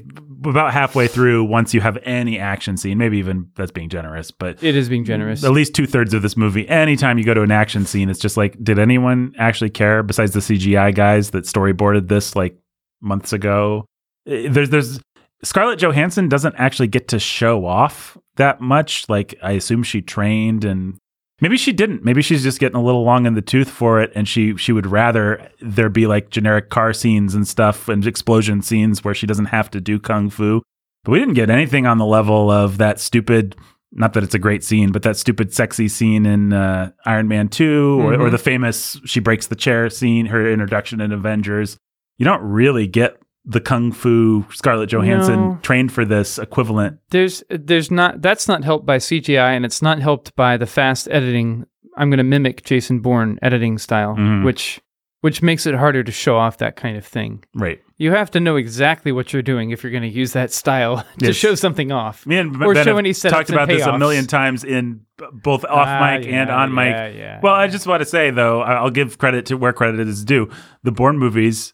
[0.45, 1.43] about halfway through.
[1.45, 5.06] Once you have any action scene, maybe even that's being generous, but it is being
[5.06, 8.10] generous at least two thirds of this movie, anytime you go to an action scene,
[8.10, 12.58] it's just like, did anyone actually care besides the CGI guys that storyboarded this like
[13.01, 13.86] months ago?
[14.27, 14.99] Eh, There's there's
[15.43, 19.08] Scarlett Johansson doesn't actually get to show off that much.
[19.10, 20.97] Like I assume she trained and
[21.43, 22.06] maybe she didn't.
[22.06, 24.71] Maybe she's just getting a little long in the tooth for it and she she
[24.71, 29.27] would rather there be like generic car scenes and stuff and explosion scenes where she
[29.27, 30.63] doesn't have to do kung fu.
[31.03, 33.58] But we didn't get anything on the level of that stupid
[33.95, 37.47] not that it's a great scene, but that stupid sexy scene in uh, Iron Man
[37.47, 41.77] 2 or, or the famous she breaks the chair scene, her introduction in Avengers.
[42.17, 45.60] You don't really get the kung fu Scarlett Johansson No.
[45.62, 46.99] trained for this equivalent.
[47.10, 51.08] There's there's not that's not helped by CGI and it's not helped by the fast
[51.12, 51.65] editing.
[51.97, 54.43] I'm going to mimic Jason Bourne editing style, Mhm.
[54.45, 54.79] which
[55.21, 57.41] which makes it harder to show off that kind of thing.
[57.56, 57.79] Right.
[57.97, 60.97] You have to know exactly what you're doing if you're going to use that style
[61.19, 61.36] to Yes.
[61.38, 62.25] show something off.
[62.27, 65.01] Me and Or Ben show any talked and about this a million times in
[65.41, 66.91] both off Ah, mic and yeah, on mic.
[66.91, 67.39] yeah, yeah.
[67.41, 70.49] Well, I just want to say though, I'll give credit to where credit is due.
[70.84, 71.73] The Bourne movies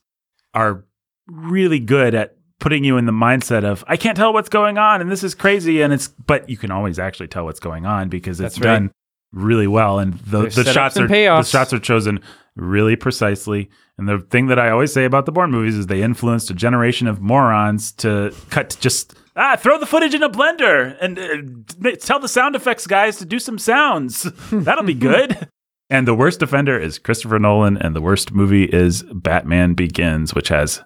[0.54, 0.86] are
[1.30, 5.02] really good at putting you in the mindset of I can't tell what's going on
[5.02, 8.10] and this is crazy and it's but you can always actually tell what's going on
[8.10, 8.74] because it's That's right.
[8.74, 8.92] done
[9.32, 12.20] really well and the, There's the shots are and the shots are chosen
[12.56, 16.02] really precisely and the thing that I always say about the Bourne movies is they
[16.02, 20.98] influenced a generation of morons to cut just ah throw the footage in a blender
[21.00, 24.24] and uh, tell the sound effects guys to do some sounds.
[24.52, 25.48] That'll be good.
[25.90, 30.50] And the worst offender is Christopher Nolan, and the worst movie is Batman Begins, which
[30.50, 30.84] has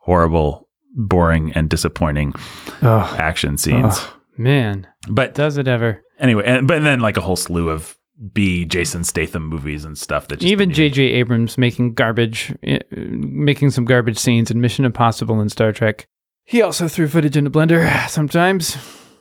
[0.00, 2.34] horrible, boring, and disappointing
[2.82, 3.94] oh, action scenes.
[3.98, 6.02] oh, man, But does it ever?
[6.18, 7.96] anyway, and but then like a whole slew of
[8.32, 11.02] B Jason Statham movies and stuff that just Even J.J.
[11.02, 16.06] Abrams making garbage, uh, making some garbage scenes in Mission Impossible and Star Trek.
[16.44, 18.76] He also threw footage in a blender sometimes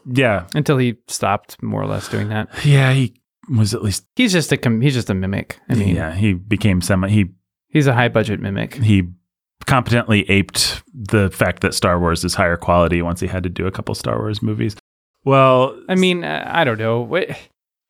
[0.06, 2.50] yeah, until he stopped more or less doing that.
[2.66, 3.14] yeah, he
[3.50, 5.60] was at least He's just a com- he's just a mimic.
[5.70, 7.26] I mean, yeah, he became semi he
[7.70, 8.74] he's a high budget mimic.
[8.76, 9.04] he
[9.70, 13.68] competently aped the fact that Star Wars is higher quality once he had to do
[13.68, 14.76] a couple Star Wars movies.
[15.24, 17.24] Well, I mean, uh, I don't know.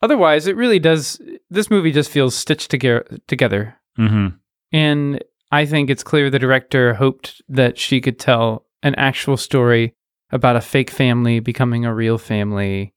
[0.01, 1.21] Otherwise, it really does.
[1.49, 3.05] This movie just feels stitched together.
[3.27, 4.37] Together, mhm.
[4.71, 9.93] and I think it's clear the director hoped that she could tell an actual story
[10.31, 12.93] about a fake family becoming a real family,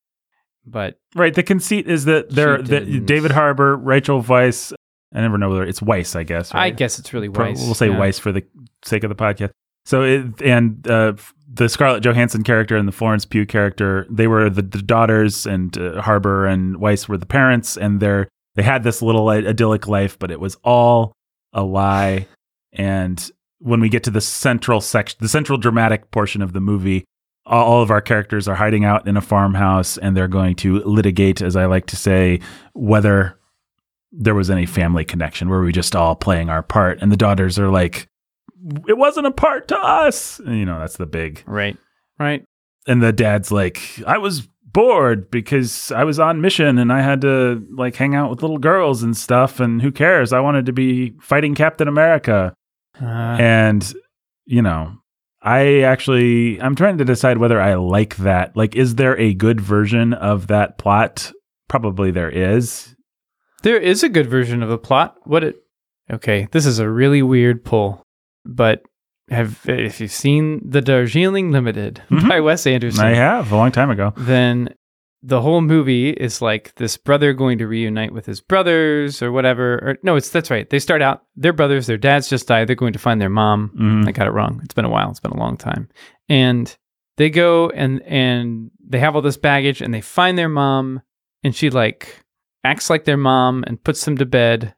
[0.66, 1.34] but Right.
[1.34, 3.06] The conceit is that they're that.
[3.06, 4.72] David Harbour, Rachel Weisz.
[5.14, 6.16] I never know whether it's Weiss.
[6.16, 6.54] I guess.
[6.54, 7.62] I guess it's really Weiss.
[7.62, 7.98] We'll say yeah.
[7.98, 8.44] Weiss for the
[8.84, 9.50] sake of the podcast.
[9.84, 11.14] So it and uh,
[11.52, 15.76] the Scarlett Johansson character and the Florence Pugh character, they were the, the daughters, and
[15.76, 20.18] uh, Harbour and Weiss were the parents, and they're they had this little idyllic life,
[20.18, 21.12] but it was all
[21.52, 22.26] a lie.
[22.72, 27.04] And when we get to the central section, the central dramatic portion of the movie,
[27.46, 31.42] all of our characters are hiding out in a farmhouse and they're going to litigate,
[31.42, 32.40] as I like to say,
[32.74, 33.38] whether
[34.12, 35.48] there was any family connection.
[35.48, 37.00] where we just all playing our part?
[37.00, 38.08] And the daughters are like,
[38.86, 40.38] it wasn't a part to us.
[40.38, 41.42] And, you know, that's the big.
[41.46, 41.76] Right.
[42.18, 42.44] Right.
[42.86, 47.20] And the dad's like, I was bored because I was on mission and I had
[47.22, 49.60] to like hang out with little girls and stuff.
[49.60, 50.32] And who cares?
[50.32, 52.54] I wanted to be fighting Captain America.
[53.00, 53.92] Uh, And,
[54.44, 54.98] you know,
[55.42, 58.56] I actually, I'm trying to decide whether I like that.
[58.56, 61.32] Like, is there a good version of that plot?
[61.68, 62.94] Probably there is.
[63.62, 65.16] There is a good version of the plot.
[65.24, 65.56] What it?
[66.10, 68.02] Okay, this is a really weird pull,
[68.44, 68.82] but
[69.30, 72.28] have if you've seen the Darjeeling Limited Mhm.
[72.28, 74.12] by Wes Anderson, I have a long time ago.
[74.16, 74.74] then
[75.24, 79.74] the whole movie is like this brother going to reunite with his brothers or whatever.
[79.74, 80.68] Or no, it's that's right.
[80.68, 81.86] They start out they're brothers.
[81.86, 82.66] Their dads just died.
[82.66, 83.70] They're going to find their mom.
[83.78, 84.08] Mhm.
[84.08, 84.60] I got it wrong.
[84.64, 85.08] It's been a while.
[85.10, 85.88] It's been a long time.
[86.28, 86.76] And
[87.18, 91.00] they go and and they have all this baggage and they find their mom
[91.44, 92.21] and she like
[92.64, 94.74] acts like their mom and puts them to bed.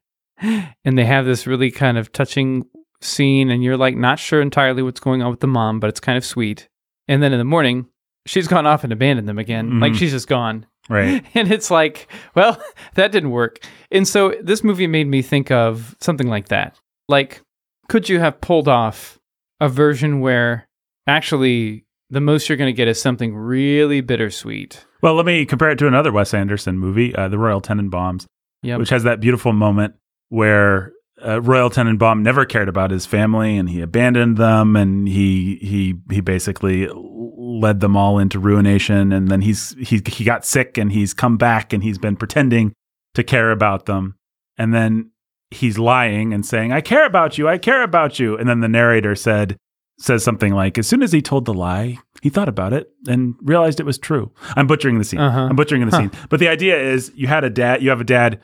[0.85, 2.65] And they have this really kind of touching
[3.01, 6.01] scene and you're like not sure entirely what's going on with the mom, but it's
[6.01, 6.69] kind of sweet.
[7.09, 7.87] And then in the morning,
[8.27, 9.79] she's gone off and abandoned them again.
[9.81, 9.97] Like Mhm.
[9.99, 10.67] she's just gone.
[10.89, 11.25] Right.
[11.35, 12.61] And it's like, well,
[12.95, 13.59] that didn't work.
[13.91, 16.79] And so this movie made me think of something like that.
[17.09, 17.43] Like,
[17.89, 19.19] could you have pulled off
[19.61, 20.69] a version where
[21.07, 24.85] actually the most you're going to get is something really bittersweet?
[25.05, 28.25] Well, let me compare it to another Wes Anderson movie, uh, The Royal Tenenbaums,
[28.63, 28.79] Yep.
[28.79, 29.97] which has that beautiful moment
[30.31, 35.57] where uh, Royal Tenenbaum never cared about his family and he abandoned them and he
[35.61, 39.13] he he basically led them all into ruination.
[39.13, 42.73] And then he's he he got sick and he's come back and he's been pretending
[43.13, 44.17] to care about them.
[44.57, 45.11] And then
[45.51, 47.47] he's lying and saying I care about you.
[47.47, 48.39] I care about you.
[48.39, 49.59] And then the narrator said
[49.99, 53.35] says something like as soon as he told the lie he thought about it and
[53.43, 55.47] realized it was true I'm butchering the scene Uh-huh.
[55.51, 56.03] I'm butchering the Huh.
[56.03, 58.41] scene but the idea is you had a dad you have a dad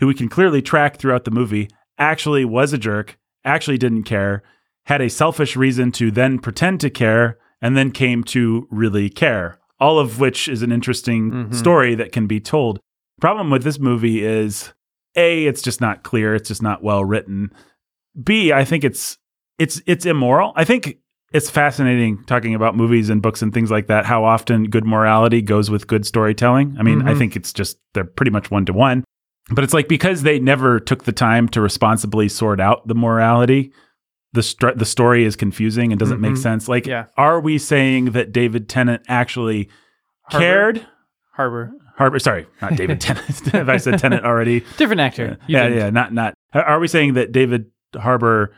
[0.00, 4.42] who we can clearly track throughout the movie actually was a jerk, actually didn't care,
[4.86, 9.58] had a selfish reason to then pretend to care, and then came to really care.
[9.78, 11.54] All of which is an interesting Mhm.
[11.54, 12.80] story that can be told.
[13.20, 14.72] Problem with this movie is
[15.16, 17.50] A, it's just not clear, it's just not well written.
[18.24, 19.18] B, I think it's
[19.58, 20.54] it's it's immoral.
[20.56, 20.96] I think
[21.32, 24.04] it's fascinating talking about movies and books and things like that.
[24.04, 26.76] How often good morality goes with good storytelling.
[26.78, 27.18] I mean, I Mhm.
[27.18, 29.04] think it's just they're pretty much one to one.
[29.50, 33.72] But it's like because they never took the time to responsibly sort out the morality,
[34.32, 36.38] the str- the story is confusing and doesn't make Mhm.
[36.38, 36.68] sense.
[36.68, 37.06] Like, Yeah.
[37.16, 39.68] are we saying that David Tennant actually
[40.24, 40.44] Harbour.
[40.44, 40.86] cared?
[41.34, 41.72] Harbour.
[41.96, 43.40] Harbour, sorry, not David Tennant.
[43.52, 44.64] Have I said Tennant already?
[44.78, 45.36] Different actor.
[45.46, 46.34] You yeah, yeah, not not.
[46.54, 47.66] Are we saying that David
[47.96, 48.52] Harbour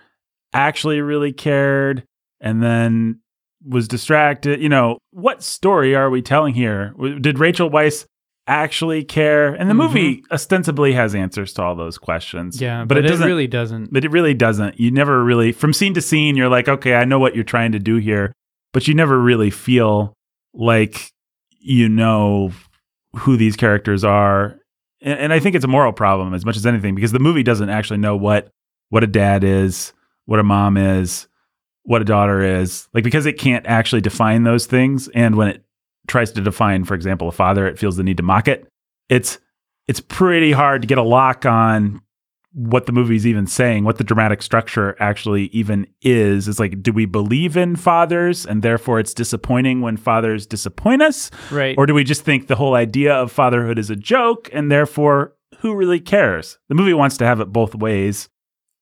[0.53, 2.05] actually really cared
[2.43, 3.21] and then
[3.67, 4.61] was distracted?
[4.61, 6.93] You know, what story are we telling here?
[7.21, 8.05] Did Rachel Weisz
[8.49, 9.55] actually care?
[9.55, 9.79] And the Mhm.
[9.79, 12.61] movie ostensibly has answers to all those questions.
[12.61, 13.27] Yeah, but, it doesn't.
[13.27, 13.93] really doesn't.
[13.93, 14.79] but it really doesn't.
[14.81, 17.73] You never really, from scene to scene, you're like, okay, I know what you're trying
[17.73, 18.33] to do here,
[18.73, 20.13] but you never really feel
[20.53, 21.11] like
[21.61, 22.51] you know
[23.17, 24.59] who these characters are.
[25.01, 27.45] And, and I think it's a moral problem as much as anything because the movie
[27.45, 28.49] doesn't actually know what
[28.91, 29.93] what a dad is,
[30.27, 31.27] what a mom is,
[31.85, 32.89] what a daughter is.
[32.95, 35.65] Like because it can't actually define those things, and when it
[36.07, 38.67] tries to define, for example, a father, it feels the need to mock it.
[39.09, 39.39] It's
[39.89, 42.01] it's pretty hard to get a lock on
[42.55, 46.49] what the movie's even saying, what the dramatic structure actually even is.
[46.49, 51.31] It's like, do we believe in fathers and therefore it's disappointing when fathers disappoint us?
[51.51, 51.75] right.
[51.79, 55.35] Or do we just think the whole idea of fatherhood is a joke and therefore
[55.61, 56.59] who really cares?
[56.69, 58.29] The movie wants to have it both ways,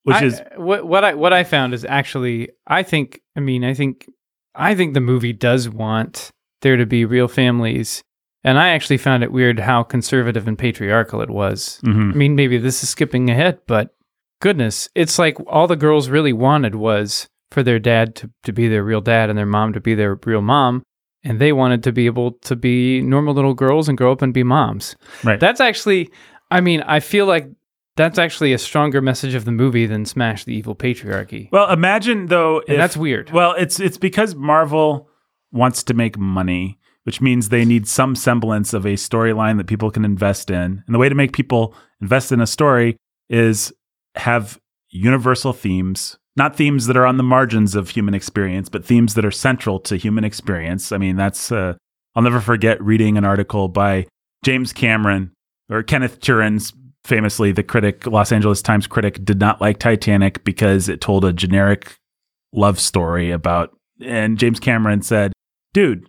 [0.04, 3.64] which I- is what what I what I found is actually I think I mean
[3.64, 4.06] I think
[4.54, 6.30] I think the movie does want
[6.62, 8.02] there to be real families,
[8.44, 11.80] and I actually found it weird how conservative and patriarchal it was.
[11.84, 12.12] mhm.
[12.12, 13.94] I mean, maybe this is skipping ahead, but
[14.42, 18.68] goodness, it's like all the girls really wanted was for their dad to, to be
[18.68, 20.82] their real dad and their mom to be their real mom.
[21.24, 24.32] And they wanted to be able to be normal little girls and grow up and
[24.32, 24.96] be moms.
[25.22, 25.38] right.
[25.38, 26.10] That's actually,
[26.50, 27.48] I mean, I feel like
[27.96, 31.50] that's actually a stronger message of the movie than Smash the Evil Patriarchy.
[31.50, 33.30] well, imagine though, and if, that's weird.
[33.30, 35.08] Well, it's it's because Marvel
[35.52, 39.90] wants to make money, which means they need some semblance of a storyline that people
[39.90, 40.82] can invest in.
[40.86, 42.96] And the way to make people invest in a story
[43.28, 43.72] is
[44.14, 49.14] have universal themes, not themes that are on the margins of human experience, but themes
[49.14, 50.92] that are central to human experience.
[50.92, 51.74] I mean, that's uh,
[52.14, 54.06] I'll never forget reading an article by
[54.44, 55.32] James Cameron
[55.68, 56.72] or Kenneth Turan's
[57.04, 61.32] famously the critic Los Angeles Times critic did not like Titanic because it told a
[61.32, 61.96] generic
[62.52, 63.70] love story about
[64.02, 65.32] and James Cameron said,
[65.74, 66.06] "Dude,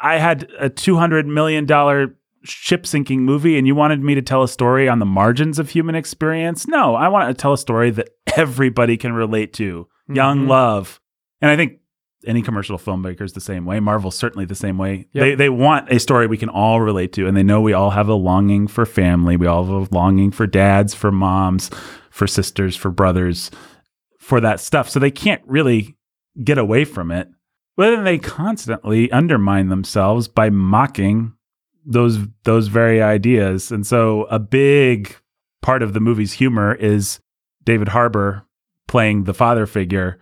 [0.00, 4.42] I had a 200 million dollar ship sinking movie and you wanted me to tell
[4.42, 6.66] a story on the margins of human experience?
[6.66, 9.86] No, I want to tell a story that everybody can relate to.
[10.12, 10.48] Young Mhm.
[10.48, 11.00] love."
[11.40, 11.78] And I think
[12.26, 13.80] any commercial filmmaker is the same way.
[13.80, 15.06] Marvel's certainly the same way.
[15.12, 15.22] Yep.
[15.22, 17.90] They they want a story we can all relate to, and they know we all
[17.90, 19.36] have a longing for family.
[19.36, 21.70] We all have a longing for dads, for moms,
[22.10, 23.50] for sisters, for brothers,
[24.18, 24.88] for that stuff.
[24.88, 25.96] So they can't really
[26.42, 27.28] get away from it.
[27.76, 31.34] But then they constantly undermine themselves by mocking
[31.84, 33.70] those those very ideas.
[33.70, 35.16] And so a big
[35.62, 37.20] part of the movie's humor is
[37.64, 38.46] David Harbour
[38.86, 40.18] playing the father figure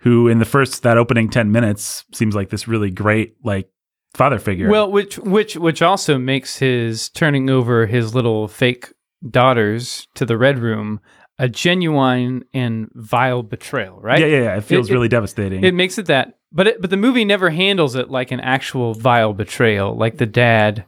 [0.00, 3.68] who in the first that opening 10 minutes seems like this really great like
[4.14, 4.68] father figure.
[4.70, 8.92] Well, which which which also makes his turning over his little fake
[9.28, 11.00] daughters to the red room
[11.40, 14.18] a genuine and vile betrayal, right?
[14.20, 14.56] yeah, yeah, yeah.
[14.56, 15.62] It feels It- it- really devastating.
[15.62, 18.94] It makes it that, but it, but the movie never handles it like an actual
[18.94, 20.84] vile betrayal, like the dad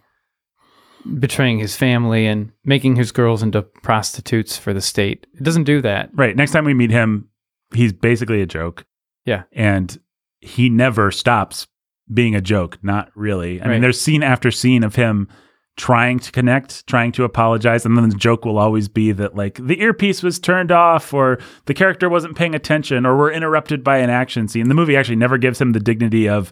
[1.19, 5.27] betraying his family and making his girls into prostitutes for the state.
[5.35, 6.11] It doesn't do that.
[6.15, 6.37] right.
[6.37, 7.29] Next time we meet him,
[7.75, 8.85] he's basically a joke.
[9.25, 9.45] Yeah.
[9.53, 9.99] And
[10.41, 11.67] he never stops
[12.13, 12.79] being a joke.
[12.83, 13.61] Not really.
[13.63, 15.29] I mean, there's scene after scene of him
[15.77, 17.87] trying to connect, trying to apologize.
[17.87, 21.39] And then the joke will always be that, like, the earpiece was turned off, or
[21.67, 24.69] the character wasn't paying attention, or we're interrupted by an action scene.
[24.69, 26.51] The movie actually never gives him the dignity of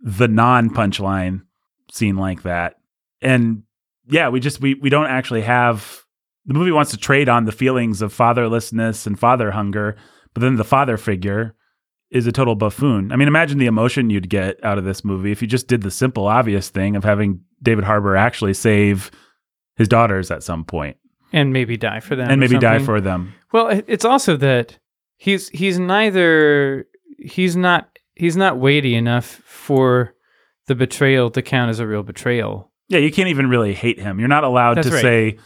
[0.00, 1.42] the non punchline
[1.90, 2.76] scene like that.
[3.20, 3.62] And
[4.08, 6.02] yeah, we just, we, we don't actually have
[6.44, 9.96] the movie wants to trade on the feelings of fatherlessness and father hunger,
[10.34, 11.54] but then the father figure
[12.12, 13.10] is a total buffoon.
[13.10, 15.82] I mean, imagine the emotion you'd get out of this movie if you just did
[15.82, 19.10] the simple, obvious thing of having David Harbour actually save
[19.76, 20.98] his daughters at some point
[21.32, 22.30] And maybe die for them.
[22.30, 23.32] and maybe die for them.
[23.52, 24.78] Well, it's also that
[25.16, 26.86] he's he's neither
[27.18, 30.14] he's not he's not weighty enough for
[30.66, 32.70] the betrayal to count as a real betrayal.
[32.88, 34.18] Yeah, you can't even really hate him.
[34.18, 35.02] You're not allowed That's to right.
[35.02, 35.38] say,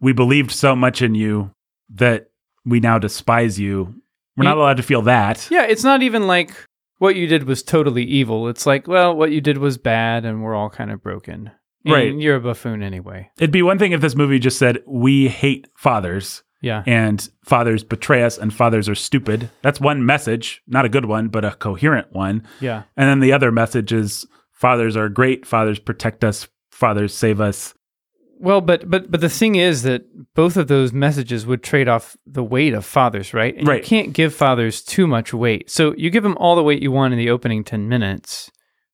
[0.00, 1.50] we believed so much in you
[1.94, 2.30] that
[2.64, 3.94] we now despise you.
[4.36, 5.48] We're not allowed to feel that.
[5.50, 6.52] Yeah, it's not even like
[6.98, 8.48] what you did was totally evil.
[8.48, 11.50] It's like, well, what you did was bad and we're all kind of broken.
[11.84, 12.14] And Right.
[12.14, 13.30] You're a buffoon anyway.
[13.38, 16.42] It'd be one thing if this movie just said, we hate fathers.
[16.62, 16.82] Yeah.
[16.86, 19.50] and fathers betray us and fathers are stupid.
[19.60, 22.46] That's one message, not a good one, but a coherent one.
[22.58, 22.84] Yeah.
[22.96, 27.74] And then the other message is fathers are great, fathers protect us, fathers save us.
[28.44, 30.02] Well, but but but the thing is that
[30.34, 33.56] both of those messages would trade off the weight of fathers, right?
[33.56, 33.82] And Right.
[33.82, 35.70] You can't give fathers too much weight.
[35.70, 38.50] So you give them all the weight you want in the opening 10 minutes.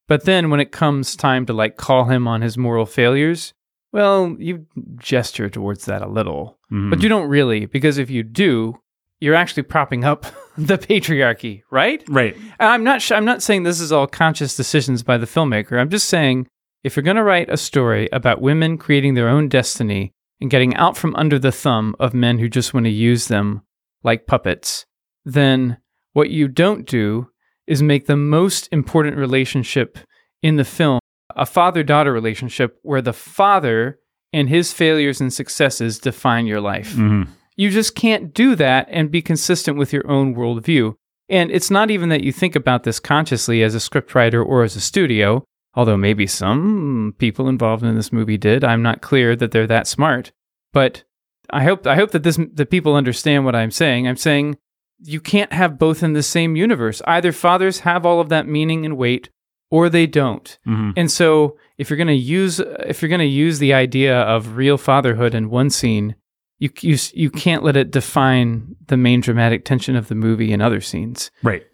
[0.08, 3.52] But then when it comes time to like call him on his moral failures,
[3.92, 4.66] well, you
[4.98, 6.58] gesture towards that a little.
[6.72, 6.90] Mhm.
[6.90, 8.76] But you don't really because if you do,
[9.20, 10.26] you're actually propping up
[10.56, 12.02] the patriarchy, right?
[12.08, 12.36] right.
[12.58, 13.02] I'm not.
[13.02, 15.78] Sh- I'm not saying this is all conscious decisions by the filmmaker.
[15.80, 16.46] I'm just saying
[16.82, 20.74] if you're going to write a story about women creating their own destiny and getting
[20.76, 23.62] out from under the thumb of men who just want to use them
[24.02, 24.86] like puppets,
[25.24, 25.78] then
[26.12, 27.28] what you don't do
[27.66, 29.98] is make the most important relationship
[30.42, 30.98] in the film
[31.36, 33.98] a father-daughter relationship where the father
[34.32, 36.94] and his failures and successes define your life.
[36.94, 37.28] Mhm.
[37.56, 40.94] You just can't do that and be consistent with your own worldview.
[41.28, 44.74] And it's not even that you think about this consciously as a scriptwriter or as
[44.74, 45.44] a studio,
[45.74, 48.64] although maybe some people involved in this movie did.
[48.64, 50.32] I'm not clear that they're that smart.
[50.72, 51.04] But
[51.50, 54.06] I hope I hope that this that people understand what I'm saying.
[54.06, 54.56] I'm saying
[55.02, 57.00] you can't have both in the same universe.
[57.06, 59.30] Either fathers have all of that meaning and weight
[59.70, 60.58] or they don't.
[60.66, 60.92] Mhm.
[60.96, 64.56] And so if you're going to use if you're going to use the idea of
[64.56, 66.14] real fatherhood in one scene,
[66.58, 70.60] you, you you can't let it define the main dramatic tension of the movie in
[70.60, 71.64] other scenes Right.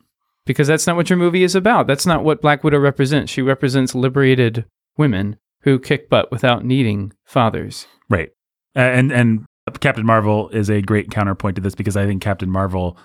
[0.46, 1.86] Because that's not what your movie is about.
[1.86, 3.30] That's not what Black Widow represents.
[3.30, 4.64] She represents liberated
[4.96, 7.86] women who kick butt without needing fathers.
[8.08, 8.30] Right.
[8.74, 9.44] Uh, and and
[9.80, 12.96] Captain Marvel is a great counterpoint to this because I think Captain Marvel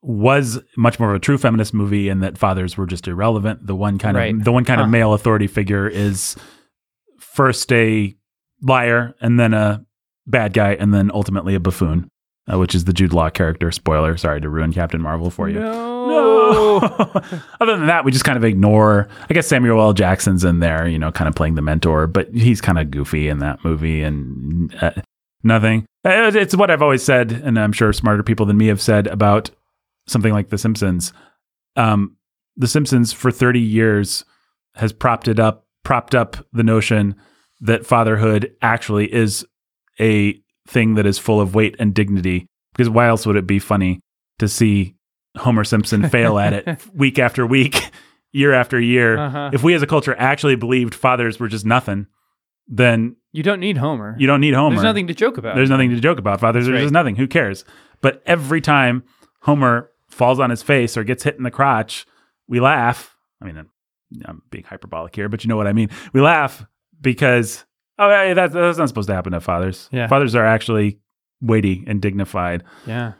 [0.00, 3.66] was much more of a true feminist movie and that fathers were just irrelevant.
[3.66, 4.34] The one kind Right.
[4.34, 4.84] of the one kind Huh.
[4.84, 6.36] of male authority figure is
[7.18, 8.14] first a
[8.62, 9.84] liar and then a
[10.26, 12.08] bad guy and then ultimately a buffoon,
[12.52, 13.70] uh, which is the Jude Law character.
[13.72, 15.58] Spoiler, sorry to ruin Captain Marvel for you.
[15.60, 16.33] No.
[17.60, 19.08] Other than that, we just kind of ignore.
[19.28, 19.92] I guess Samuel L.
[19.92, 23.28] Jackson's in there, you know, kind of playing the mentor, but he's kind of goofy
[23.28, 24.92] in that movie and uh,
[25.42, 25.86] nothing.
[26.04, 29.06] Uh, It's what I've always said, and I'm sure smarter people than me have said
[29.06, 29.50] about
[30.06, 31.12] something like The Simpsons.
[31.76, 32.16] Um,
[32.56, 34.24] the Simpsons for 30 years
[34.74, 37.14] has propped it up, propped up the notion
[37.60, 39.46] that fatherhood actually is
[40.00, 42.46] a thing that is full of weight and dignity.
[42.74, 44.00] Because why else would it be funny
[44.38, 44.93] to see
[45.36, 47.90] Homer Simpson fail at it week after week,
[48.32, 49.18] year after year?
[49.18, 49.50] Uh-huh.
[49.52, 52.06] If we as a culture actually believed fathers were just nothing,
[52.68, 54.14] then You don't need Homer.
[54.18, 54.76] you don't need Homer.
[54.76, 55.56] There's nothing to joke about.
[55.56, 56.40] There's nothing to joke about.
[56.40, 57.16] Fathers are That's just nothing.
[57.16, 57.64] Who cares?
[58.00, 59.02] But every time
[59.42, 62.06] Homer falls on his face or gets hit in the crotch,
[62.48, 63.16] we laugh.
[63.42, 63.66] I mean,
[64.24, 65.90] I'm being hyperbolic here, but you know what I mean.
[66.12, 66.64] We laugh
[67.00, 67.64] because
[67.98, 69.88] oh, hey, that's that's not supposed to happen to fathers.
[69.92, 70.06] Yeah.
[70.06, 71.00] Fathers are actually
[71.40, 72.62] weighty and dignified.
[72.86, 73.12] yeah.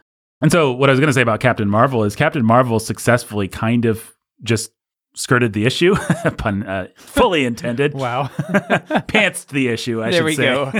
[0.44, 3.48] And so, what I was going to say about Captain Marvel is Captain Marvel successfully
[3.48, 4.72] kind of just
[5.16, 5.94] skirted the issue,
[6.36, 7.94] pun uh, fully intended.
[7.94, 8.24] Wow.
[9.08, 10.12] Pantsed the issue, I should.
[10.12, 10.42] there should we say.
[10.44, 10.70] go.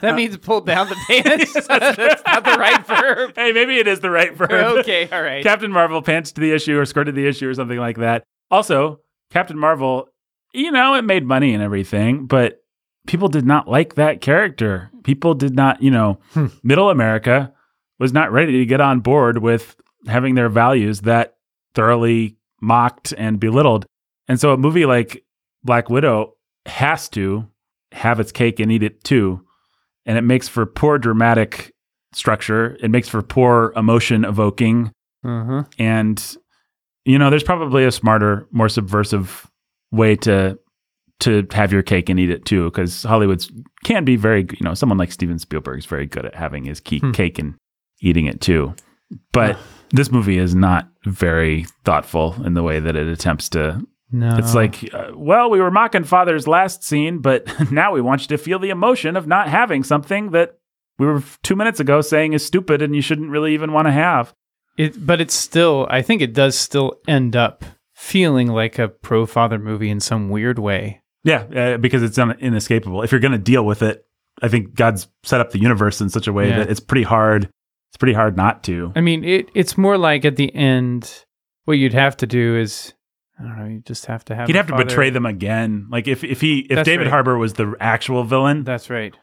[0.00, 1.52] that means pulled down the pants.
[1.66, 3.32] That's not the right verb.
[3.36, 4.50] hey, maybe it is the right verb.
[4.78, 5.42] Okay, all right.
[5.42, 8.24] Captain Marvel pantsed the issue or skirted the issue or something like that.
[8.50, 10.08] Also, Captain Marvel,
[10.54, 12.62] you know, it made money and everything, but
[13.06, 14.90] people did not like that character.
[15.04, 16.46] People did not, you know, Hmm.
[16.62, 17.52] middle America
[18.00, 19.76] was not ready to get on board with
[20.08, 21.36] having their values that
[21.74, 23.86] thoroughly mocked and belittled.
[24.26, 25.22] And so a movie like
[25.62, 26.34] Black Widow
[26.66, 27.46] has to
[27.92, 29.44] have its cake and eat it too.
[30.06, 31.72] And it makes for poor dramatic
[32.12, 32.76] structure.
[32.82, 34.90] It makes for poor emotion evoking.
[35.24, 35.64] uh-huh.
[35.78, 36.36] And
[37.04, 39.50] you know, there's probably a smarter, more subversive
[39.92, 40.58] way to
[41.20, 43.50] to have your cake and eat it too, because Hollywood's
[43.84, 46.80] can be very, you know, someone like Steven Spielberg is very good at having his
[46.80, 47.12] key, Hmm.
[47.12, 47.54] cake and
[48.00, 48.74] eating it too.
[49.32, 49.58] But
[49.90, 53.80] this movie is not very thoughtful in the way that it attempts to.
[54.12, 54.36] No.
[54.38, 58.28] It's like, uh, well, we were mocking father's last scene, but now we want you
[58.28, 60.58] to feel the emotion of not having something that
[60.98, 63.92] we were two minutes ago saying is stupid and you shouldn't really even want to
[63.92, 64.34] have.
[64.76, 69.26] It, but it's still, I think it does still end up feeling like a pro
[69.26, 71.02] father movie in some weird way.
[71.22, 71.42] Yeah,
[71.74, 73.02] uh, because it's un- inescapable.
[73.02, 74.04] If you're going to deal with it,
[74.42, 76.58] I think God's set up the universe in such a way Yeah.
[76.60, 77.50] that it's pretty hard.
[77.90, 78.92] It's pretty hard not to.
[78.94, 81.24] I mean, it, it's more like at the end,
[81.64, 82.92] what you'd have to do is,
[83.38, 84.46] I don't know, you just have to have.
[84.46, 85.88] He'd have to betray them again.
[85.90, 87.10] Like if if he if That's David right.
[87.10, 88.64] Harbour was the actual villain.
[88.64, 89.14] That's right.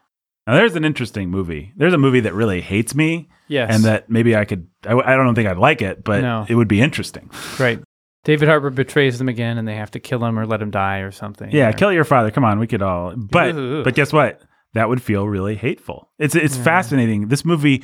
[0.45, 1.73] Now there's an interesting movie.
[1.75, 3.73] There's a movie that really hates me, Yes.
[3.73, 4.67] and that maybe I could.
[4.85, 6.45] I, I don't think I'd like it, but No.
[6.47, 7.29] it would be interesting.
[7.59, 7.81] right.
[8.23, 10.99] David Harbour betrays them again, and they have to kill him or let him die
[10.99, 11.49] or something.
[11.51, 12.31] Yeah, Or- kill your father.
[12.31, 13.13] Come on, we could all.
[13.15, 13.53] But
[13.83, 14.41] but guess what?
[14.73, 16.11] that would feel really hateful.
[16.19, 17.29] It's it's fascinating.
[17.29, 17.83] This movie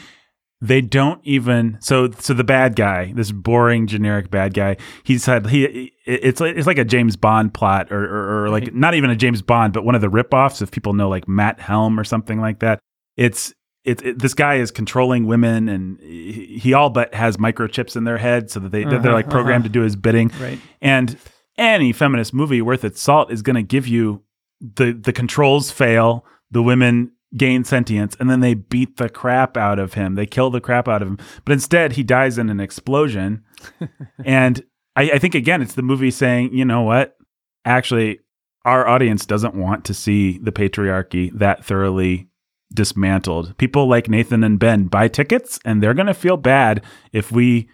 [0.64, 5.46] they don't even so so the bad guy this boring generic bad guy he's had
[5.48, 8.74] he it's like it's like a james bond plot or or, or like Right.
[8.76, 11.60] not even a james bond but one of the ripoffs if people know like matt
[11.60, 12.80] helm or something like that
[13.18, 13.54] it's
[13.84, 18.06] it, it this guy is controlling women and he, he all but has microchips in
[18.06, 19.74] their head so that they they're Uh-huh, like programmed uh-huh.
[19.74, 20.60] to do his bidding Right.
[20.82, 21.18] and
[21.58, 24.24] any feminist movie worth its salt is going to give you
[24.62, 29.80] the the controls fail, the women gain sentience, and then they beat the crap out
[29.80, 30.16] of him.
[30.16, 31.18] They kill the crap out of him.
[31.46, 33.44] But instead, he dies in an explosion.
[34.26, 34.64] and
[34.96, 37.18] I, I think again, it's the movie saying, you know what?
[37.66, 38.20] Actually,
[38.66, 42.30] our audience doesn't want to see the patriarchy that thoroughly
[42.74, 43.58] dismantled.
[43.58, 47.70] People like Nathan and Ben buy tickets, and they're going to feel bad if we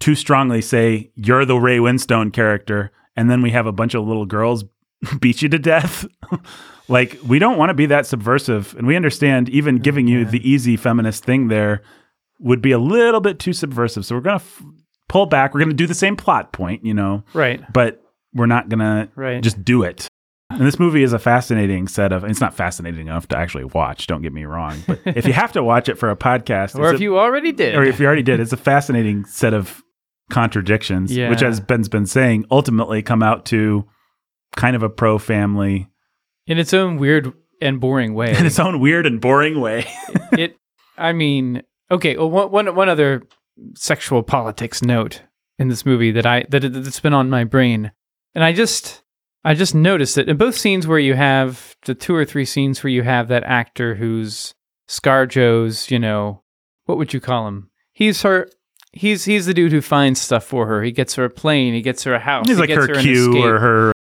[0.00, 4.06] too strongly say you're the Ray Winstone character, and then we have a bunch of
[4.06, 4.64] little girls
[5.20, 6.06] beat you to death.
[6.88, 10.46] like we don't want to be that subversive, and we understand even giving you the
[10.48, 11.82] easy feminist thing there
[12.40, 14.04] would be a little bit too subversive.
[14.04, 14.62] So we're gonna f-
[15.08, 15.54] pull back.
[15.54, 17.60] We're gonna do the same plot point, you know, Right.
[17.72, 18.02] but
[18.34, 19.42] we're not gonna Right.
[19.42, 20.08] just do it.
[20.50, 22.24] And this movie is a fascinating set of.
[22.24, 24.06] It's not fascinating enough to actually watch.
[24.06, 26.92] Don't get me wrong, but if you have to watch it for a podcast, or
[26.92, 27.74] if a- you already did.
[27.74, 29.82] or if you already did, it's a fascinating set of
[30.30, 31.30] contradictions, Yeah.
[31.30, 33.84] which, as Ben's been saying, ultimately come out to
[34.56, 35.88] kind of a pro family
[36.52, 37.32] in its own weird
[37.62, 38.36] and boring way.
[38.36, 39.86] in its own weird and boring way.
[40.32, 40.58] it
[40.98, 43.22] I mean, okay, well one, one one other
[43.74, 45.22] sexual politics note
[45.58, 47.90] in this movie that I that that's been on my brain.
[48.34, 49.02] And I just
[49.44, 52.82] I just noticed it in both scenes where you have the two or three scenes
[52.82, 54.54] where you have that actor who's
[54.88, 56.42] Scarjo's, you know,
[56.84, 57.70] what would you call him?
[57.92, 58.46] He's her
[58.92, 60.82] he's he's the dude who finds stuff for her.
[60.82, 62.46] He gets her a plane, he gets her a house.
[62.46, 63.42] He's he like gets her cue escape.
[63.44, 63.92] or her.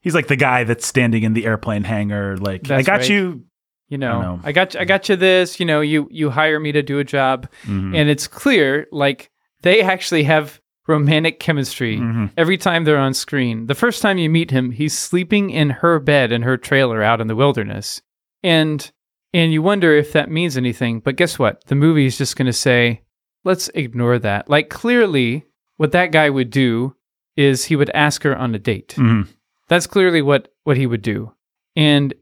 [0.00, 2.36] He's like the guy that's standing in the airplane hangar.
[2.36, 3.08] Like I got right.
[3.08, 3.44] you.
[3.88, 4.40] you know, know.
[4.44, 6.98] I got you, I got you this, you know, you you hire me to do
[7.00, 7.94] a job Mhm.
[7.96, 9.30] and it's clear like
[9.62, 12.30] they actually have romantic chemistry Mhm.
[12.36, 13.66] every time they're on screen.
[13.66, 17.20] The first time you meet him, he's sleeping in her bed in her trailer out
[17.20, 18.00] in the wilderness.
[18.42, 18.90] And
[19.34, 21.64] and you wonder if that means anything, but guess what?
[21.66, 23.02] The movie is just going to say,
[23.44, 25.44] "Let's ignore that." Like clearly
[25.76, 26.94] what that guy would do
[27.36, 28.94] is he would ask her on a date.
[28.96, 29.28] Mhm.
[29.70, 31.32] That's clearly what what he would do.
[31.76, 32.12] And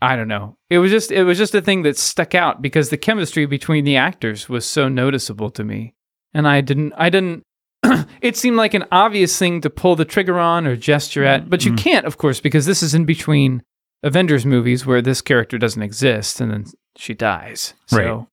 [0.00, 0.56] I don't know.
[0.70, 3.84] It was just it was just a thing that stuck out because the chemistry between
[3.84, 5.94] the actors was so noticeable to me.
[6.32, 7.42] And I didn't I didn't
[8.22, 11.64] it seemed like an obvious thing to pull the trigger on or gesture at, but
[11.64, 11.82] you mm-hmm.
[11.82, 13.62] can't of course because this is in between
[14.04, 17.74] Avengers movies where this character doesn't exist and then she dies.
[17.86, 18.26] So Right.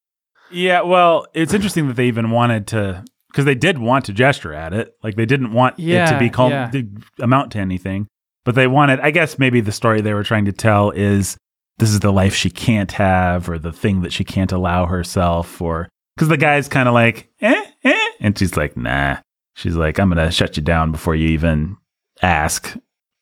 [0.52, 4.54] Yeah, well, it's interesting that they even wanted to because they did want to gesture
[4.54, 4.96] at it.
[5.04, 6.70] Like they didn't want it to be called yeah.
[6.72, 6.88] to
[7.20, 8.08] amount to anything,
[8.50, 9.00] but they wanted.
[9.02, 11.38] I guess maybe the story they were trying to tell is
[11.78, 15.62] this is the life she can't have, or the thing that she can't allow herself,
[15.62, 19.18] or because the guy's kind of like eh eh, and she's like nah.
[19.54, 21.78] She's like I'm gonna shut you down before you even
[22.24, 22.76] ask.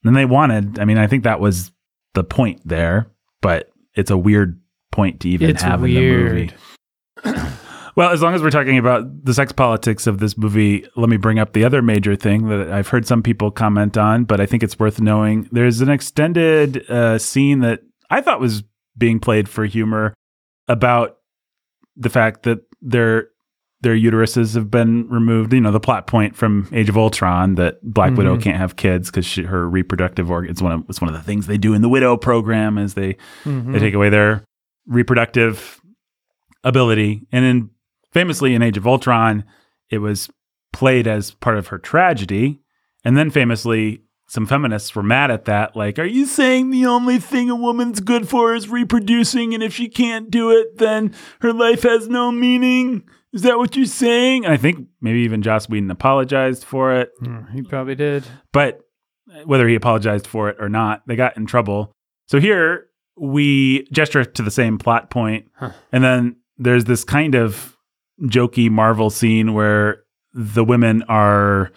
[0.06, 0.80] And they wanted.
[0.80, 1.74] I mean, I think that was
[2.14, 3.12] the point there,
[3.42, 4.62] but it's a weird
[4.94, 6.52] point to even it's have in the movie.
[7.98, 11.18] Well, as long as we're talking about the sex politics of this movie, let me
[11.18, 14.46] bring up the other major thing that I've heard some people comment on, but I
[14.46, 15.50] think it's worth knowing.
[15.52, 17.82] There's an extended uh, scene that
[18.12, 18.64] I thought was
[18.96, 20.14] being played for humor
[20.68, 21.18] about
[21.96, 23.30] the fact that their
[23.82, 25.54] their uteruses have been removed.
[25.54, 28.42] You know, the plot point from Age of Ultron that Black Widow Mhm.
[28.44, 30.52] can't have kids because her reproductive organ.
[30.52, 32.94] It's one of it's one of the things they do in the Widow program is
[32.94, 33.74] they Mhm.
[33.74, 34.44] they take away their
[34.88, 35.82] reproductive
[36.64, 37.26] ability.
[37.32, 37.70] And in
[38.18, 39.44] famously in Age of Ultron,
[39.92, 40.28] it was
[40.74, 42.60] played as part of her tragedy.
[43.04, 45.76] And then famously, some feminists were mad at that.
[45.76, 49.54] Like, are you saying the only thing a woman's good for is reproducing?
[49.54, 53.04] And if she can't do it, then her life has no meaning?
[53.34, 54.46] Is that what you're saying?
[54.46, 57.12] And I think maybe even Joss Whedon apologized for it.
[57.22, 58.26] Mm, he probably did.
[58.52, 58.82] But
[59.46, 61.92] whether he apologized for it or not, they got in trouble.
[62.26, 65.72] So here we gesture to the same plot point, Huh.
[65.92, 67.77] and then there's this kind of
[68.24, 70.04] jokey Marvel scene where
[70.34, 71.72] the women are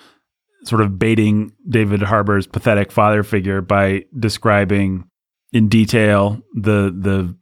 [0.65, 5.05] sort of baiting David Harbour's pathetic father figure by describing
[5.53, 7.35] in detail the the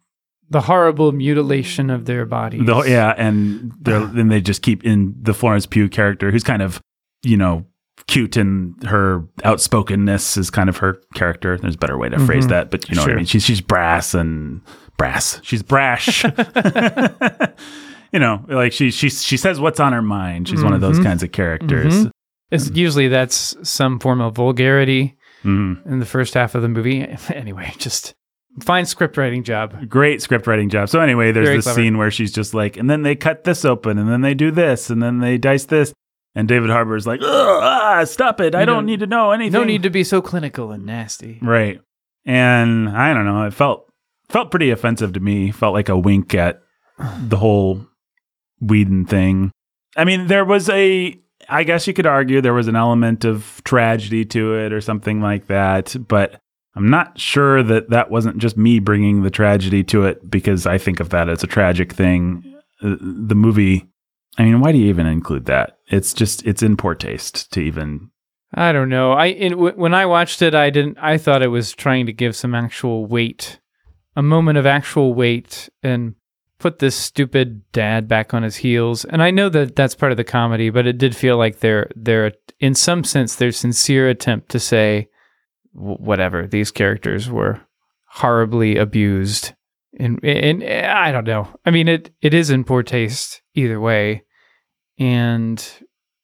[0.50, 2.64] The horrible mutilation of their bodies.
[2.64, 6.80] the yeah, and then they just keep in the Florence Pugh character, who's kind of
[7.22, 7.66] you know
[8.06, 11.58] cute and her outspokenness is kind of her character.
[11.58, 12.50] There's a better way to phrase Mhm.
[12.50, 13.24] that, but you know what I mean.
[13.26, 14.60] She's she's brass and
[14.96, 15.40] brass.
[15.42, 16.24] She's brash.
[18.12, 20.48] you know, like she she she says what's on her mind.
[20.48, 21.04] She's one of those Mhm.
[21.04, 22.06] kinds of characters.
[22.06, 22.10] Mhm.
[22.50, 25.84] It's usually that's some form of vulgarity Mhm.
[25.86, 27.06] in the first half of the movie.
[27.34, 28.14] Anyway, just
[28.64, 29.88] Fine script writing job.
[29.88, 30.88] Great script writing job.
[30.88, 31.80] So anyway, there's Very this clever.
[31.80, 34.50] scene where she's just like, and then they cut this open, and then they do
[34.50, 35.92] this, and then they dice this,
[36.34, 37.26] and David Harbour is like, Ugh,
[37.62, 38.56] ah, stop it!
[38.56, 39.52] I don't don't- need to know anything.
[39.52, 41.38] No need to be so clinical and nasty.
[41.40, 41.80] Right.
[42.26, 43.84] And I don't know, it felt
[44.28, 45.52] felt pretty offensive to me.
[45.52, 46.60] Felt like a wink at
[47.28, 47.86] the whole
[48.60, 49.50] Whedon thing.
[49.96, 53.62] I mean, there was a I guess you could argue there was an element of
[53.64, 56.40] tragedy to it or something like that, but
[56.74, 60.78] I'm not sure that that wasn't just me bringing the tragedy to it because I
[60.78, 62.44] think of that as a tragic thing.
[62.82, 63.86] Uh, The movie
[64.38, 65.78] I mean, why do you even include that?
[65.88, 68.10] It's just it's in poor taste to even
[68.54, 69.12] I don't know.
[69.12, 70.96] I w- when I watched it, I didn't.
[71.00, 73.58] I thought it was trying to give some actual weight,
[74.16, 76.14] a moment of actual weight, and
[76.58, 79.04] put this stupid dad back on his heels.
[79.04, 81.90] And I know that that's part of the comedy, but it did feel like they're
[81.94, 85.08] they're in some sense their sincere attempt to say
[85.72, 87.60] whatever these characters were
[88.08, 89.52] horribly abused.
[89.98, 91.48] And and I don't know.
[91.64, 94.24] I mean, it it is in poor taste either way,
[94.98, 95.64] and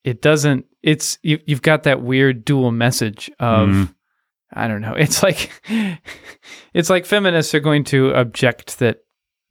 [0.03, 3.95] it doesn't it's you, you've got that weird dual message of Mhm.
[4.53, 5.51] i don't know it's like
[6.75, 8.99] it's like feminists are going to object that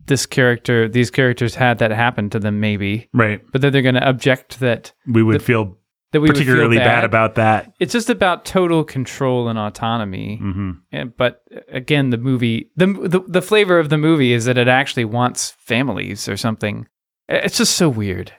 [0.06, 3.42] this character these characters had that happen to them maybe right.
[3.52, 5.78] but then they're going to object that We would feel
[6.12, 7.04] that we would feel particularly bad.
[7.04, 7.74] about that.
[7.80, 11.42] it's just about total control and autonomy hmm And- but
[11.72, 15.52] again the movie the, the the flavor of the movie is that it actually wants
[15.60, 16.88] families or something
[17.30, 18.32] it's just so weird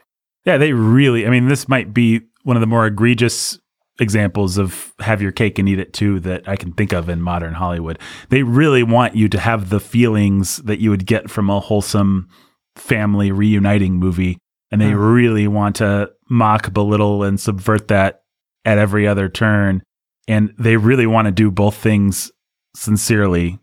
[0.45, 1.25] Yeah, they really.
[1.25, 3.59] I mean, this might be one of the more egregious
[3.99, 7.21] examples of have your cake and eat it too that I can think of in
[7.21, 7.97] modern Hollywood.
[8.29, 12.27] They really want you to have the feelings that you would get from a wholesome
[12.75, 14.37] family reuniting movie,
[14.71, 14.97] and they Huh.
[14.97, 18.21] really want to mock, belittle, and subvert that
[18.65, 19.81] at every other turn.
[20.27, 22.31] And they really want to do both things
[22.75, 23.59] sincerely.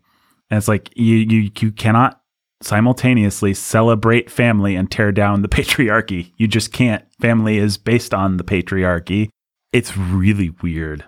[0.49, 2.19] And it's like you you you cannot
[2.61, 6.31] simultaneously celebrate family and tear down the patriarchy.
[6.37, 7.03] You just can't.
[7.21, 9.29] Family is based on the patriarchy.
[9.73, 11.03] It's really weird.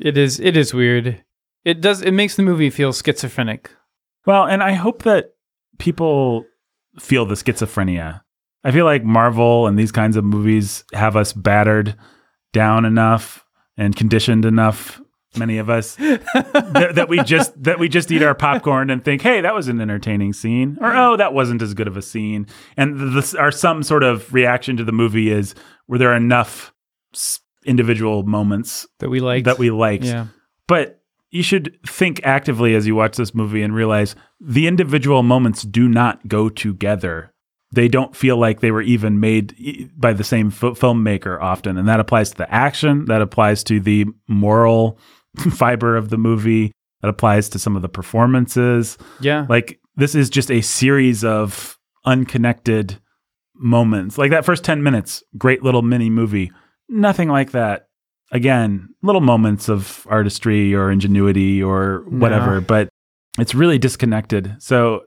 [0.00, 1.24] it is it is weird
[1.64, 3.70] it does it makes the movie feel schizophrenic
[4.26, 5.30] Well, and I hope that
[5.78, 6.44] people
[6.98, 8.20] feel the schizophrenia.
[8.64, 11.94] I feel like Marvel and these kinds of movies have us battered
[12.52, 13.44] down enough
[13.76, 15.00] and conditioned enough
[15.36, 19.22] many of us that, that we just that we just eat our popcorn and think,
[19.22, 22.46] "Hey, that was an entertaining scene," or "Oh, that wasn't as good of a scene."
[22.76, 25.54] And this, our some sort of reaction to the movie is
[25.86, 26.72] were there enough
[27.14, 30.26] s- individual moments that we like that we liked yeah
[30.66, 30.98] but
[31.30, 35.88] you should think actively as you watch this movie and realize the individual moments do
[35.88, 37.32] not go together.
[37.70, 41.76] They don't feel like they were even made by the same f- filmmaker often.
[41.76, 44.98] And that applies to the action, that applies to the moral
[45.50, 48.96] fiber of the movie, that applies to some of the performances.
[49.20, 52.98] yeah Like, this is just a series of unconnected
[53.54, 54.16] moments.
[54.16, 56.52] Like that first 10 minutes, great little mini movie.
[56.88, 57.88] Nothing like that.
[58.32, 62.60] Again, little moments of artistry or ingenuity or whatever, No.
[62.60, 62.88] but
[63.38, 64.56] it's really disconnected.
[64.58, 65.04] So,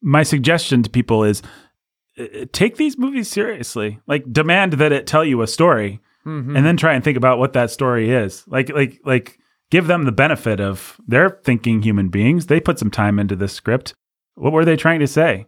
[0.00, 1.42] my suggestion to people is
[2.18, 3.98] uh, take these movies seriously.
[4.06, 6.56] Like, demand that it tell you a story Mhm.
[6.56, 8.44] and then try and think about what that story is.
[8.46, 9.38] Like like like
[9.70, 12.46] give them the benefit of they're thinking human beings.
[12.46, 13.94] They put some time into this script.
[14.34, 15.46] What were they trying to say?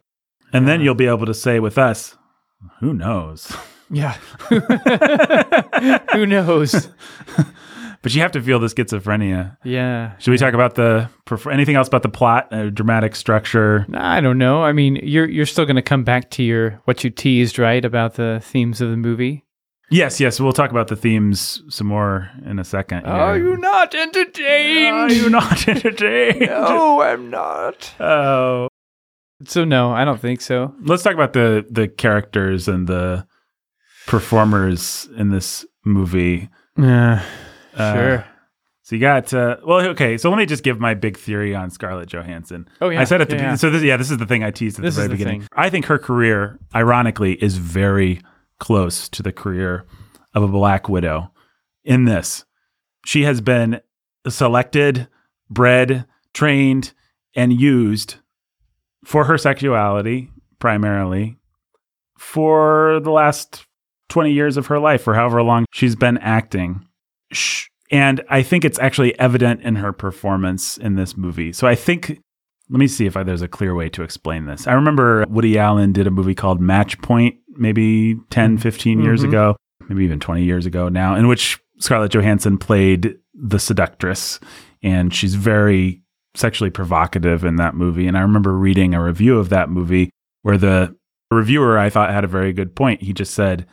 [0.53, 2.17] And then you'll be able to say with us,
[2.81, 3.55] who knows?
[3.95, 4.13] yeah
[6.13, 6.89] who knows
[8.03, 9.57] but you have to feel the schizophrenia.
[9.65, 11.09] yeah Should we talk about the
[11.51, 13.87] anything else about the plot, uh, dramatic structure?
[13.95, 14.63] I don't know.
[14.63, 17.83] I mean, you're you're still going to come back to your what you teased, right,
[17.85, 19.45] about the themes of the movie.
[19.91, 23.05] Yes, yes, we'll talk about the themes some more in a second.
[23.07, 24.97] Are you not entertained?
[24.97, 26.41] Are you not entertained?
[26.41, 27.95] No, I'm not.
[28.01, 28.69] Oh.
[29.47, 30.75] So no, I don't think so.
[30.83, 33.27] let's talk about the the characters and the
[34.07, 36.49] performers in this movie.
[36.79, 37.23] Yeah,
[37.77, 38.27] Uh, sure.
[38.83, 40.19] So you got uh, well, okay.
[40.19, 42.69] So let me just give my big theory on Scarlett Johansson.
[42.83, 43.01] Oh yeah.
[43.01, 43.55] I said at the yeah, yeah.
[43.55, 45.41] so this yeah this is the thing I teased at This the very the beginning.
[45.43, 45.49] thing.
[45.55, 48.21] I think her career, ironically, is very
[48.59, 49.87] close to the career
[50.35, 51.31] of a Black Widow.
[51.83, 52.45] In this,
[53.07, 53.81] she has been
[54.29, 55.09] selected,
[55.49, 56.93] bred, trained,
[57.35, 58.17] and used
[59.05, 61.37] for her sexuality primarily
[62.19, 63.67] for the last
[64.15, 66.87] 20 years of her life or however long she's been acting.
[67.33, 71.53] Sh- And I think it's actually evident in her performance in this movie.
[71.53, 72.21] So I think,
[72.71, 74.69] let me see if I, there's a clear way to explain this.
[74.69, 79.29] I remember Woody Allen did a movie called Match Point maybe 10, 15 years Mhm.
[79.29, 79.57] ago,
[79.89, 84.39] maybe even 20 years ago now, in which Scarlett Johansson played the seductress.
[84.83, 86.03] And she's very
[86.37, 88.07] sexually provocative in that movie.
[88.07, 90.11] And I remember reading a review of that movie
[90.43, 90.95] where the
[91.33, 93.03] reviewer I thought had a very good point.
[93.03, 93.67] He just said,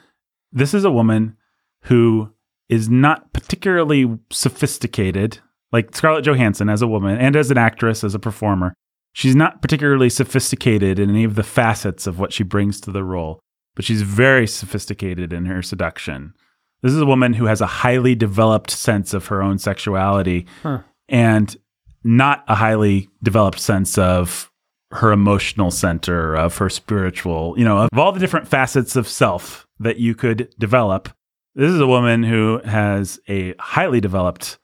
[0.52, 1.38] This is a woman
[1.84, 2.32] who
[2.70, 5.39] is not particularly sophisticated,
[5.72, 8.74] like Scarlett Johansson as a woman and as an actress, as a performer.
[9.14, 13.04] She's not particularly sophisticated in any of the facets of what she brings to the
[13.04, 13.39] role,
[13.76, 16.34] but she's very sophisticated in her seduction.
[16.82, 20.80] This is a woman who has a highly developed sense of her own sexuality Huh.
[21.10, 21.56] and
[22.04, 24.49] not a highly developed sense of
[24.91, 29.68] her emotional center, of her spiritual, you know, of all the different facets of self
[29.82, 31.10] that you could develop.
[31.56, 34.58] This is a woman who has a highly developed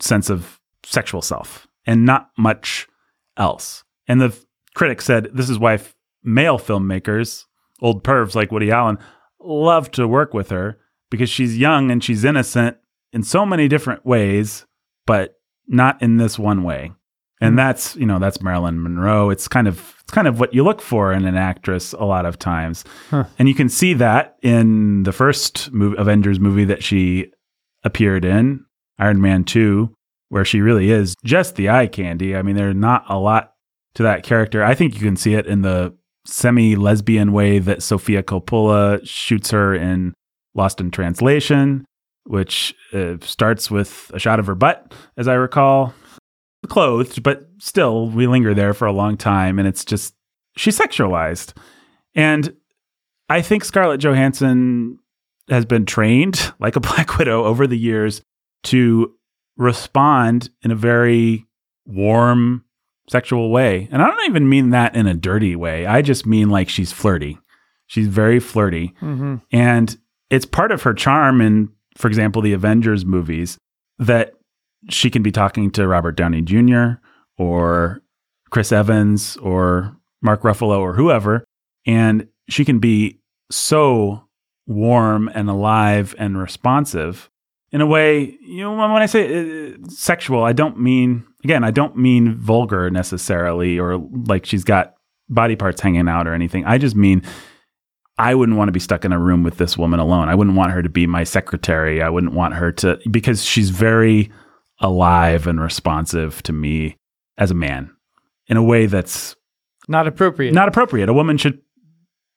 [0.00, 2.88] sense of sexual self and not much
[3.36, 3.84] else.
[4.08, 4.36] And the
[4.74, 7.44] critic said this is why f- male filmmakers,
[7.80, 8.98] old pervs like Woody Allen,
[9.40, 10.78] love to work with her
[11.10, 12.76] because she's young and she's innocent
[13.12, 14.66] in so many different ways,
[15.06, 16.92] but not in this one way.
[17.40, 17.56] And mm.
[17.56, 19.30] that's, you know, that's Marilyn Monroe.
[19.30, 22.38] It's kind of kind of what you look for in an actress a lot of
[22.38, 22.84] times.
[23.10, 23.24] Huh.
[23.38, 27.32] And you can see that in the first movie, Avengers movie that she
[27.82, 28.64] appeared in,
[28.98, 29.92] Iron Man 2,
[30.28, 32.36] where she really is just the eye candy.
[32.36, 33.54] I mean, there's not a lot
[33.94, 34.62] to that character.
[34.62, 39.50] I think you can see it in the semi lesbian way that Sofia Coppola shoots
[39.50, 40.14] her in
[40.54, 41.84] Lost in Translation,
[42.24, 45.94] which uh, starts with a shot of her butt, as I recall.
[46.68, 50.14] Clothed, but still, we linger there for a long time, and it's just
[50.56, 51.56] she's sexualized.
[52.14, 52.54] And
[53.28, 54.98] I think Scarlett Johansson
[55.48, 58.22] has been trained like a Black Widow over the years
[58.64, 59.14] to
[59.56, 61.46] respond in a very
[61.84, 62.64] warm,
[63.08, 63.88] sexual way.
[63.90, 65.86] And I don't even mean that in a dirty way.
[65.86, 67.38] I just mean like she's flirty.
[67.86, 68.94] She's very flirty.
[69.00, 69.36] Mm-hmm.
[69.50, 69.98] And
[70.30, 73.58] it's part of her charm in, for example, the Avengers movies
[73.98, 74.32] that
[74.88, 76.94] she can be talking to Robert Downey Jr.
[77.38, 78.02] or
[78.50, 81.44] Chris Evans or Mark Ruffalo or whoever.
[81.86, 83.20] And she can be
[83.50, 84.28] so
[84.66, 87.30] warm and alive and responsive
[87.72, 91.70] in a way, you know, when I say uh, sexual, I don't mean, again, I
[91.70, 94.94] don't mean vulgar necessarily or like she's got
[95.30, 96.66] body parts hanging out or anything.
[96.66, 97.22] I just mean
[98.18, 100.28] I wouldn't want to be stuck in a room with this woman alone.
[100.28, 102.02] I wouldn't want her to be my secretary.
[102.02, 104.30] I wouldn't want her to, because she's very
[104.82, 106.96] alive and responsive to me
[107.38, 107.90] as a man
[108.48, 109.34] in a way that's
[109.88, 110.52] Not appropriate.
[110.52, 111.08] not appropriate.
[111.08, 111.60] A woman should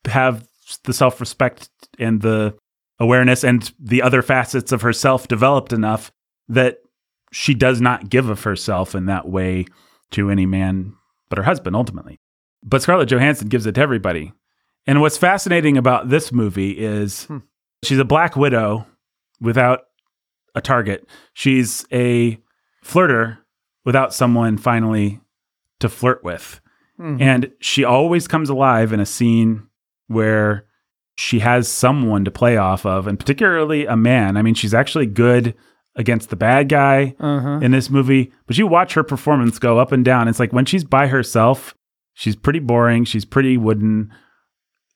[0.05, 0.47] have
[0.83, 1.69] the self respect
[1.99, 2.55] and the
[2.99, 6.11] awareness and the other facets of herself developed enough
[6.47, 6.77] that
[7.31, 9.65] she does not give of herself in that way
[10.11, 10.93] to any man
[11.27, 12.19] but her husband ultimately.
[12.63, 14.31] But Scarlett Johansson gives it to everybody.
[14.87, 17.39] And what's fascinating about this movie is Hmm.
[17.83, 18.85] she's a black widow
[19.41, 19.81] without
[20.55, 21.07] a target.
[21.33, 22.39] She's a
[22.83, 23.39] flirter
[23.83, 25.19] without someone finally
[25.79, 26.61] to flirt with.
[26.99, 27.21] Mhm.
[27.21, 29.63] And she always comes alive in a scene
[30.07, 30.65] where
[31.17, 34.37] she has someone to play off of, and particularly a man.
[34.37, 35.55] I mean, she's actually good
[35.95, 37.59] against the bad guy uh-huh.
[37.61, 40.27] in this movie, but you watch her performance go up and down.
[40.27, 41.73] It's like when she's by herself,
[42.13, 44.11] she's pretty boring, she's pretty wooden.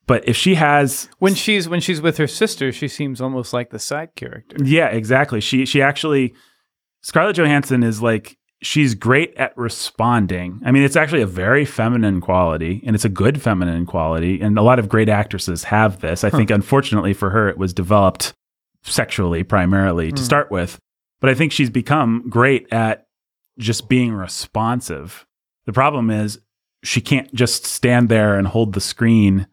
[0.10, 3.70] But if she has When she's when she's with her sister, she seems almost like
[3.70, 4.58] the side character.
[4.64, 5.40] Yeah, exactly.
[5.40, 6.34] She she actually
[7.04, 10.62] Scarlett Johansson is like she's great at responding.
[10.66, 14.58] I mean, it's actually a very feminine quality and it's a good feminine quality and
[14.58, 16.24] a lot of great actresses have this.
[16.24, 18.34] I think unfortunately for her it was developed
[18.82, 20.26] sexually primarily to Hmm.
[20.26, 20.80] start with.
[21.22, 23.06] But I think she's become great at
[23.60, 25.28] just being responsive.
[25.68, 26.40] The problem is
[26.84, 29.46] she can't just stand there and hold the screen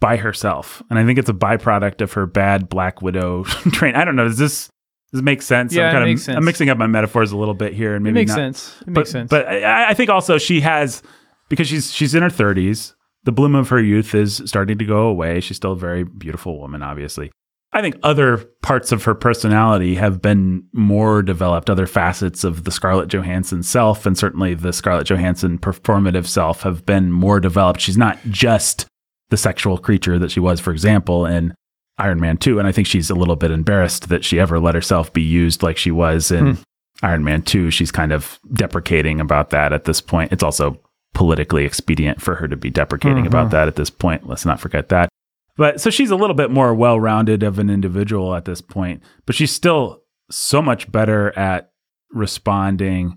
[0.00, 0.82] by herself.
[0.90, 3.94] And I think it's a byproduct of her bad Black Widow train.
[3.94, 4.24] I don't know.
[4.28, 4.68] Does this
[5.10, 5.74] does this make sense?
[5.74, 6.36] Yeah, I'm it kind of makes sense.
[6.36, 8.36] I'm mixing up my metaphors a little bit here and It maybe makes not.
[8.36, 8.76] sense.
[8.82, 9.28] It But, makes sense.
[9.30, 11.02] but I, I think also she has
[11.48, 12.94] because she's she's in her 30s.
[13.24, 15.40] The bloom of her youth is starting to go away.
[15.40, 17.30] She's still a very beautiful woman, obviously.
[17.74, 22.70] I think other parts of her personality have been more developed, other facets of the
[22.70, 27.80] Scarlett Johansson self, and certainly the Scarlett Johansson performative self have been more developed.
[27.80, 28.86] She's not just
[29.32, 31.54] the sexual creature that she was, for example, in
[31.96, 32.58] Iron Man 2.
[32.58, 35.62] And I think she's a little bit embarrassed that she ever let herself be used
[35.62, 36.58] like she was in
[37.02, 37.70] Iron Man 2.
[37.70, 40.32] She's kind of deprecating about that at this point.
[40.32, 40.78] It's also
[41.14, 43.28] politically expedient for her to be deprecating Mhm.
[43.28, 44.28] about that at this point.
[44.28, 45.08] Let's not forget that.
[45.56, 49.02] But so she's a little bit more well rounded of an individual at this point,
[49.24, 51.70] but she's still so much better at
[52.10, 53.16] responding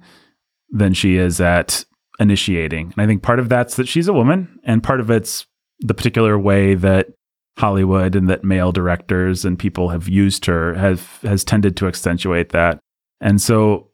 [0.70, 1.84] than she is at
[2.20, 2.94] initiating.
[2.96, 5.46] And I think part of that's that she's a woman, and part of it's
[5.86, 7.08] the particular way that
[7.58, 12.50] Hollywood and that male directors and people have used her has has tended to accentuate
[12.50, 12.80] that.
[13.22, 13.90] And so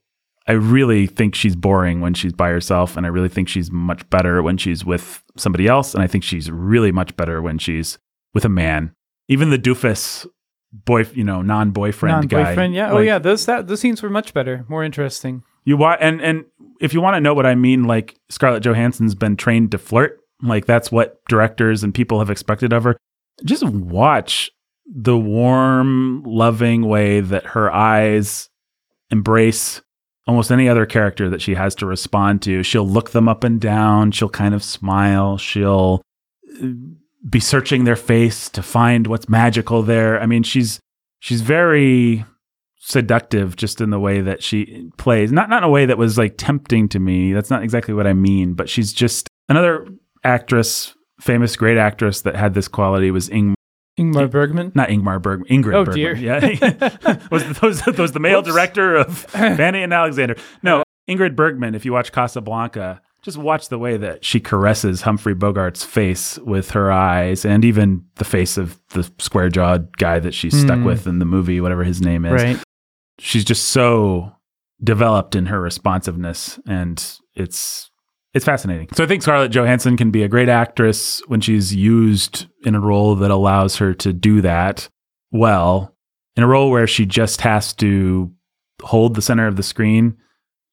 [0.48, 4.10] I really think she's boring when she's by herself, and I really think she's much
[4.10, 8.00] better when she's with somebody else, and I think she's really much better when she's
[8.34, 8.94] with a man.
[9.28, 10.26] Even the doofus
[10.72, 12.38] boy, you know, non-boyfriend, guy.
[12.38, 12.92] Non-boyfriend, yeah.
[12.92, 15.44] oh yeah, those that those scenes were much better, more interesting.
[15.64, 16.46] You wa- and and
[16.80, 20.21] if you want to know what I mean, like Scarlett Johansson's been trained to flirt.
[20.42, 22.98] Like that's what directors and people have expected of her.
[23.44, 24.52] Just watch
[24.86, 28.50] the warm, loving way that her eyes
[29.10, 29.82] embrace
[30.28, 32.64] almost any other character that she has to respond to.
[32.64, 34.12] She'll look them up and down.
[34.12, 35.38] She'll kind of smile.
[35.38, 36.02] She'll
[36.62, 36.68] uh,
[37.28, 40.20] be searching their face to find what's magical there.
[40.20, 40.80] I mean, she's
[41.20, 42.26] she's very
[42.84, 45.32] seductive just in the way that she plays.
[45.32, 47.34] Not not in a way that was like tempting to me.
[47.34, 49.88] That's not exactly what I mean, but she's just another
[50.24, 53.56] actress, famous great actress that had this quality was Ing
[54.00, 54.72] Ingmar Bergman.
[54.74, 55.96] not Ingmar Bergman, Ingrid Oh, Bergman.
[55.96, 56.16] dear.
[56.16, 57.18] Yeah.
[57.32, 58.48] was, was, was the male Whoops.
[58.54, 60.36] director of Fanny and Alexander.
[60.64, 65.36] No, Ingrid Bergman, if you watch Casablanca, just watch the way that she caresses Humphrey
[65.36, 70.34] Bogart's face with her eyes and even the face of the square jawed guy that
[70.34, 70.86] she's stuck Hmm.
[70.86, 72.32] with in the movie, whatever his name is.
[72.32, 72.58] Right.
[73.20, 74.32] She's just so
[74.84, 77.06] developed in her responsiveness and
[77.36, 77.91] it's
[78.34, 78.88] it's fascinating.
[78.94, 82.80] So I think Scarlett Johansson can be a great actress when she's used in a
[82.80, 84.88] role that allows her to do that
[85.32, 85.96] well.
[86.36, 88.32] In a role where she just has to
[88.82, 90.18] hold the center of the screen,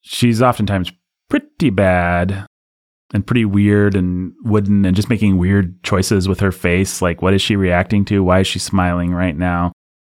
[0.03, 0.93] she's oftentimes
[1.29, 2.47] pretty bad
[3.13, 7.03] and pretty weird and wooden and just making weird choices with her face.
[7.03, 8.23] Like, what is she reacting to?
[8.23, 9.73] Why is she smiling right now?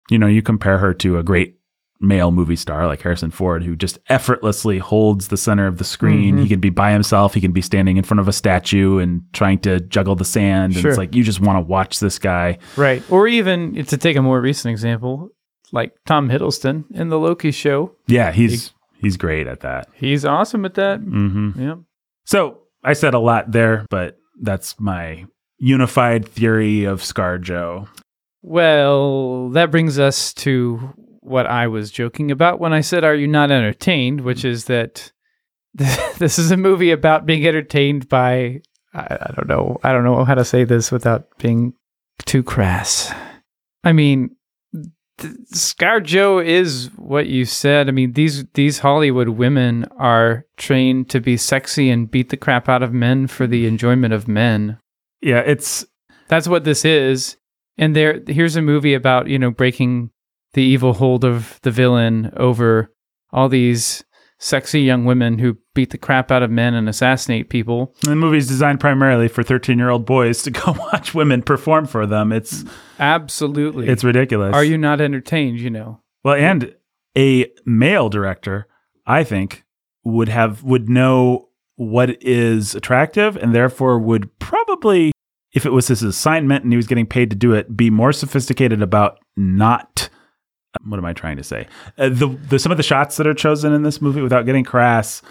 [0.10, 1.56] You know, you compare her to a great
[2.02, 6.38] male movie star like Harrison Ford, who just effortlessly holds the center of the screen.
[6.38, 6.44] Mhm.
[6.44, 7.34] He can be by himself.
[7.34, 10.76] He can be standing in front of a statue and trying to juggle the sand.
[10.76, 12.58] And it's like, you just want to watch this guy.
[12.76, 13.04] Right.
[13.10, 15.30] Or even to take a more recent example,
[15.72, 17.96] like Tom Hiddleston in the Loki show.
[18.08, 19.88] Yeah, he's he's great at that.
[19.94, 21.00] He's awesome at that.
[21.00, 21.76] hmm Yeah.
[22.26, 25.26] So I said a lot there, but that's my
[25.60, 27.88] unified theory of ScarJo.
[28.44, 33.28] Well, that brings us to what I was joking about when I said, Are you
[33.28, 34.22] not entertained?
[34.22, 35.12] Which is that
[35.74, 38.62] this is a movie about being entertained by,
[38.94, 41.74] I, I don't know, I don't know how to say this without being
[42.26, 43.14] too crass.
[43.84, 44.36] I mean,
[45.18, 47.88] th- ScarJo is what you said.
[47.88, 52.68] I mean, these these Hollywood women are trained to be sexy and beat the crap
[52.68, 54.78] out of men for the enjoyment of men.
[55.22, 55.86] Yeah, it's
[56.28, 57.38] That's what this is.
[57.78, 60.12] And there here's a movie about, you know, breaking
[60.54, 62.92] the evil hold of the villain over
[63.32, 64.04] all these
[64.42, 67.96] sexy young women who beat the crap out of men and assassinate people.
[68.02, 72.06] the movie's designed primarily for 13 year old boys to go watch women perform for
[72.06, 72.32] them.
[72.32, 72.66] It's
[73.00, 73.88] Absolutely.
[73.88, 74.54] it's ridiculous.
[74.54, 76.02] Are you not entertained, you know?
[76.24, 76.76] Well, and
[77.18, 78.68] a male director,
[79.06, 79.64] I think,
[80.04, 85.12] would have would know what is attractive and therefore would probably
[85.54, 88.14] if it was his assignment and he was getting paid to do it, be more
[88.14, 90.10] sophisticated about not
[90.84, 91.68] what am I trying to say?
[91.98, 94.64] Uh, the, the some of the shots that are chosen in this movie without getting
[94.64, 95.22] crass,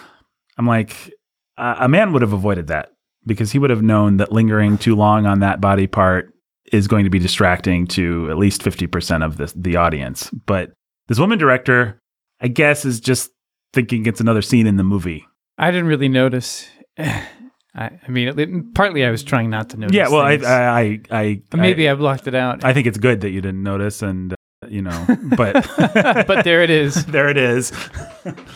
[0.59, 1.13] I'm like
[1.57, 2.91] uh, a man would have avoided that
[3.27, 6.33] because he would have known that lingering too long on that body part
[6.73, 10.31] is going to be distracting to at least 50% of the, the audience.
[10.31, 10.73] But
[11.09, 12.01] this woman director,
[12.41, 13.31] I guess, is just
[13.73, 15.27] thinking it's another scene in the movie.
[15.59, 16.69] I didn't really notice.
[16.99, 19.95] I, I mean, it, partly I was trying not to notice.
[19.95, 20.33] yeah, well, I.
[20.33, 22.65] I, I, I, maybe I, blocked it out.
[22.65, 24.35] I, think it's good that you didn't notice, and
[24.71, 25.07] you know,
[25.37, 25.69] but
[26.27, 27.05] but there it is.
[27.17, 27.73] there it is.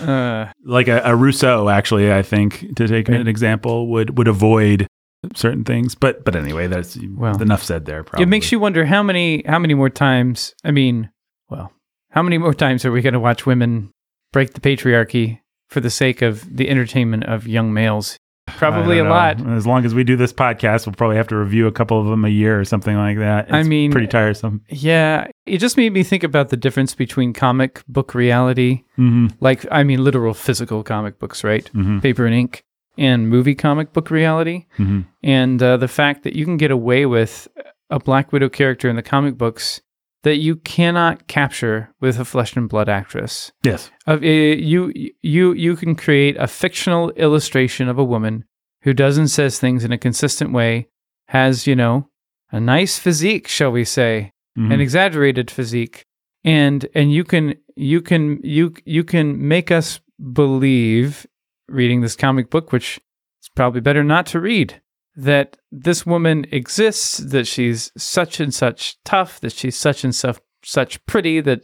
[0.00, 4.86] Uh, Like a, a Russo, actually, I think to take an example would would avoid
[5.34, 5.94] certain things.
[5.94, 8.04] But but anyway, that's Well, enough said there.
[8.04, 10.54] Probably It makes you wonder how many how many more times.
[10.62, 11.10] I mean,
[11.48, 11.72] well,
[12.10, 13.90] how many more times are we going to watch women
[14.32, 15.40] break the patriarchy
[15.70, 18.18] for the sake of the entertainment of young males?
[18.56, 19.46] Probably a don't lot.
[19.56, 22.06] As long as we do this podcast, we'll probably have to review a couple of
[22.06, 23.52] them a year or something like that.
[23.52, 24.62] I mean- pretty tiresome.
[24.68, 29.66] Yeah, it just made me think about the difference between comic book reality, hmm like
[29.70, 31.66] I mean, literal physical comic books, right?
[31.68, 32.64] hmm Paper and ink,
[32.96, 34.66] and movie comic book reality.
[34.76, 37.48] hmm and uh, the fact that you can get away with
[37.90, 39.80] a Black Widow character in the comic books
[40.24, 43.52] that you cannot capture with a flesh and blood actress.
[43.62, 43.90] Yes.
[44.06, 48.44] Of uh, you, you, you can create a fictional illustration of a woman
[48.82, 50.88] who does and says things in a consistent way,
[51.28, 52.08] has you know
[52.50, 54.72] a nice physique, shall we say, Mhm.
[54.74, 56.04] an exaggerated physique,
[56.44, 60.00] and and you can you can you you can make us
[60.32, 61.26] believe
[61.68, 63.00] reading this comic book, which
[63.40, 64.80] it's probably better not to read,
[65.16, 70.38] that this woman exists, that she's such and such tough, that she's such and such
[70.64, 71.60] such pretty, that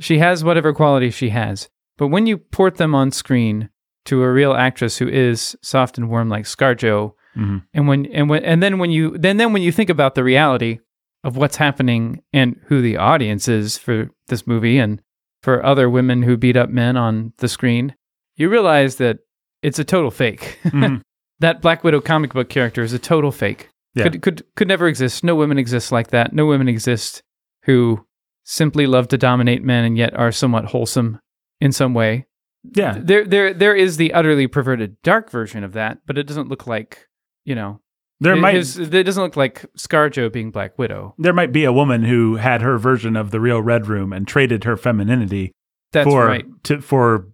[0.00, 1.68] she has whatever quality she has.
[1.98, 3.68] But when you port them on screen
[4.06, 8.28] to a real actress who is soft and warm like ScarJo, hmm and when and
[8.30, 10.78] when and then when you then then when you think about the reality
[11.24, 15.00] of what's happening and who the audience is for this movie and
[15.42, 17.94] for other women who beat up men on the screen,
[18.36, 19.18] you realize that
[19.62, 20.58] it's a total fake.
[20.64, 21.02] Mhm.
[21.44, 23.68] That Black Widow comic book character is a total fake.
[23.94, 24.04] Yeah.
[24.04, 25.22] Could could could never exist.
[25.22, 26.32] No women exist like that.
[26.32, 27.22] No women exist
[27.64, 28.04] who
[28.44, 31.20] simply love to dominate men and yet are somewhat wholesome
[31.60, 32.26] in some way.
[32.74, 32.98] Yeah.
[33.00, 36.66] There there there is the utterly perverted dark version of that, but it doesn't look
[36.66, 37.06] like,
[37.44, 37.80] you know,
[38.20, 41.14] There it, might his- it doesn't look like ScarJo being Black Widow.
[41.18, 44.26] there might be a woman who had her version of the real Red Room and
[44.26, 45.52] traded her femininity
[45.92, 46.46] That's for right.
[46.64, 47.28] to, for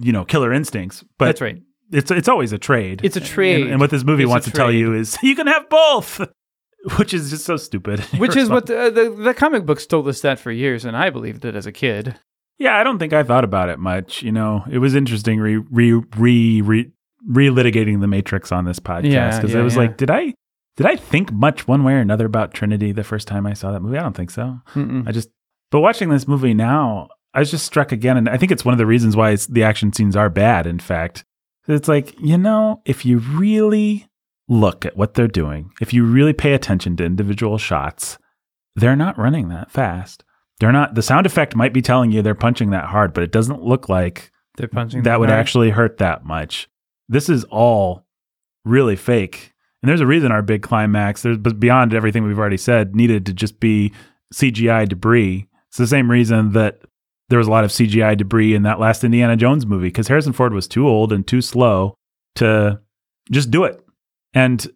[0.00, 1.04] you know killer instincts.
[1.18, 1.62] But That's right.
[1.92, 3.00] It's it's always a trade.
[3.02, 3.62] It's a trade.
[3.62, 6.20] And, and what this movie It's wants to tell you is you can have both,
[6.98, 8.00] which is just so stupid.
[8.18, 11.10] Which is what the, the the comic books told us that for years, and I
[11.10, 12.16] believed it as a kid.
[12.58, 14.22] Yeah, I don't think I thought about it much.
[14.22, 16.90] You know, it was interesting re re re re
[17.28, 19.80] relitigating the Matrix on this podcast Yeah, because yeah, it was yeah.
[19.80, 20.34] like, did I
[20.76, 23.72] did I think much one way or another about Trinity the first time I saw
[23.72, 23.98] that movie?
[23.98, 24.58] I don't think so.
[24.74, 25.06] Mm-mm.
[25.06, 25.28] I just,
[25.70, 28.72] but watching this movie now, I was just struck again, and I think it's one
[28.72, 30.66] of the reasons why it's, the action scenes are bad.
[30.66, 31.24] In fact,
[31.72, 34.06] it's like you know, if you really
[34.48, 38.18] look at what they're doing, if you really pay attention to individual shots,
[38.76, 40.24] they're not running that fast.
[40.58, 40.94] They're not.
[40.94, 43.88] The sound effect might be telling you they're punching that hard, but it doesn't look
[43.88, 45.40] like They're punching that them would hard.
[45.40, 46.68] actually hurt that much.
[47.08, 48.04] This is all
[48.64, 49.52] really fake.
[49.82, 53.24] And there's a reason our big climax, there's but beyond everything we've already said, needed
[53.26, 53.92] to just be
[54.34, 55.48] CGI debris.
[55.68, 56.79] It's the same reason that
[57.30, 60.32] there was a lot of CGI debris in that last Indiana Jones movie because Harrison
[60.32, 61.94] Ford was too old and too slow
[62.34, 62.80] to
[63.30, 63.80] just do it.
[64.34, 64.66] And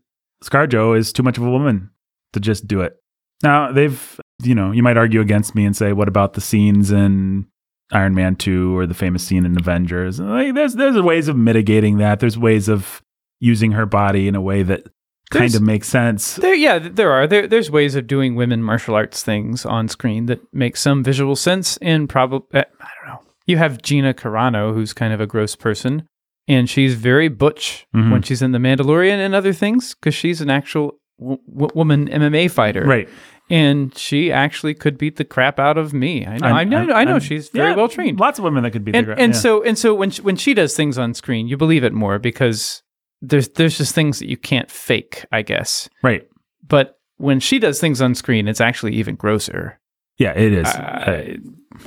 [0.42, 1.90] ScarJo is too much of a woman
[2.32, 2.96] to just do it.
[3.42, 6.92] Now, they've, you know, you might argue against me and say, what about the scenes
[6.92, 7.46] in
[7.92, 10.20] Iron Man 2 or the famous scene in Avengers?
[10.20, 12.20] Like, there's there's ways of mitigating that.
[12.20, 13.02] There's ways of
[13.40, 14.86] using her body in a way that
[15.30, 16.36] kind There's- of makes sense.
[16.36, 17.26] There, yeah, there are.
[17.26, 21.34] There, there's ways of doing women martial arts things on screen that make some visual
[21.36, 21.76] sense.
[21.78, 22.64] And probably, I
[23.00, 23.20] don't know.
[23.46, 26.06] You have Gina Carano, who's kind of a gross person,
[26.48, 28.10] and she's very butch Mhm.
[28.12, 31.38] when she's in The Mandalorian and other things because she's an actual w-
[31.74, 33.08] woman MMA fighter, Right.
[33.50, 36.24] And she actually could beat the crap out of me.
[36.26, 36.46] I know.
[36.46, 36.78] I'm- I know.
[36.78, 37.10] I'm- I know.
[37.12, 38.18] I'm- she's very yeah, well trained.
[38.18, 39.38] Lots of women that could be and the and yeah.
[39.38, 42.18] so and so when she, when she does things on screen, you believe it more
[42.18, 42.82] because
[43.28, 45.88] there's there's just things that you can't fake, I guess.
[46.02, 46.28] right.
[46.66, 49.78] But when she does things on screen, it's actually even grosser.
[50.18, 50.66] Yeah, it is.
[50.66, 51.36] I,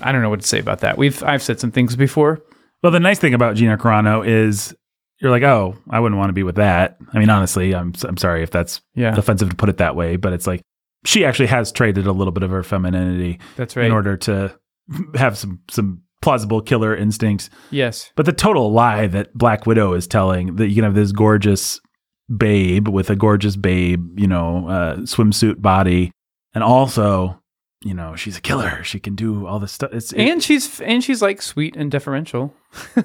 [0.01, 0.97] I don't know what to say about that.
[0.97, 2.41] We've I've said some things before.
[2.83, 4.75] Well, the nice thing about Gina Carano is
[5.19, 6.97] you're like, oh, I wouldn't want to be with that.
[7.13, 10.15] I mean, honestly, I'm I'm sorry if that's Yeah, offensive to put it that way,
[10.15, 10.61] but it's like
[11.05, 13.85] she actually has traded a little bit of her femininity that's right.
[13.85, 14.57] in order to
[15.15, 17.49] have some some plausible killer instincts.
[17.71, 21.11] yes, But the total lie that Black Widow is telling that you can have this
[21.11, 21.79] gorgeous
[22.35, 26.11] babe with a gorgeous babe, you know, uh, swimsuit body,
[26.53, 27.39] and also,
[27.83, 28.83] you know, she's a killer.
[28.83, 29.91] She can do all this stuff.
[29.93, 32.53] It's it- and she's and she's like sweet and deferential.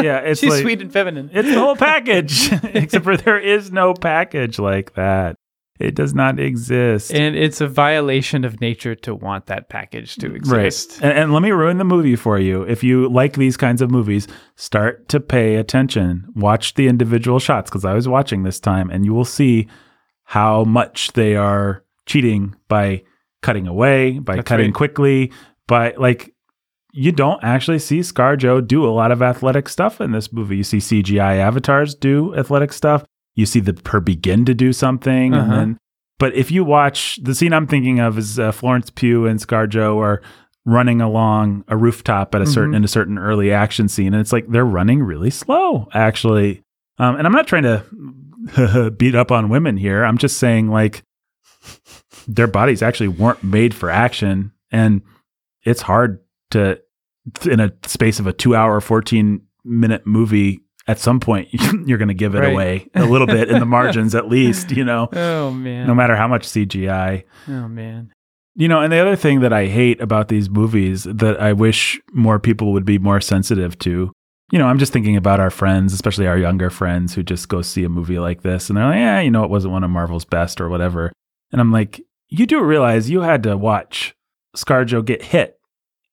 [0.00, 1.30] yeah, it's she's like, sweet and feminine.
[1.32, 5.36] It's the whole package, except for there is no package like that.
[5.80, 7.12] It does not exist.
[7.12, 11.00] and it's a violation of nature to want that package to exist.
[11.02, 12.62] And, and let me ruin the movie for you.
[12.62, 16.26] If you like these kinds of movies, start to pay attention.
[16.34, 19.68] Watch the individual shots because I was watching this time, and you will see
[20.24, 23.02] how much they are cheating by
[23.42, 24.74] cutting away, by That's cutting right.
[24.74, 25.32] quickly,
[25.66, 26.34] by like.
[26.92, 30.56] You don't actually see ScarJo do a lot of athletic stuff in this movie.
[30.56, 33.04] You see CGI avatars do athletic stuff.
[33.34, 35.54] You see the her begin to do something, Uh-huh.
[35.56, 35.78] then
[36.18, 39.96] but if you watch the scene I'm thinking of is uh, Florence Pugh and ScarJo
[39.98, 40.20] are
[40.66, 42.76] running along a rooftop at a certain Mhm.
[42.76, 46.62] in a certain early action scene, and it's like they're running really slow, actually.
[46.98, 50.04] Um, and I'm not trying to beat up on women here.
[50.04, 51.02] I'm just saying like
[52.28, 55.00] their bodies actually weren't made for action, and
[55.64, 56.20] it's hard
[56.50, 56.80] to
[57.50, 60.60] in a space of a two hour, 14 minute movie.
[60.90, 61.48] At some point,
[61.86, 62.52] you're going to give it Right.
[62.52, 65.86] away a little bit in the margins, at least, you know Oh man.
[65.86, 67.22] no matter how much CGI.
[67.48, 68.10] oh man.
[68.56, 72.00] You know, and the other thing that I hate about these movies that I wish
[72.12, 74.10] more people would be more sensitive to,
[74.50, 77.62] you know, I'm just thinking about our friends, especially our younger friends who just go
[77.62, 79.90] see a movie like this and they're like, yeah, you know, it wasn't one of
[79.90, 81.12] Marvel's best or whatever.
[81.52, 84.12] And I'm like, you do realize you had to watch
[84.56, 85.56] ScarJo get hit.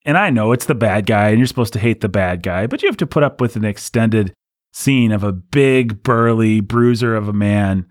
[0.05, 2.67] And I know it's the bad guy and you're supposed to hate the bad guy,
[2.67, 4.31] but you have to put up with an extended
[4.73, 7.85] scene of a big, burly bruiser of a man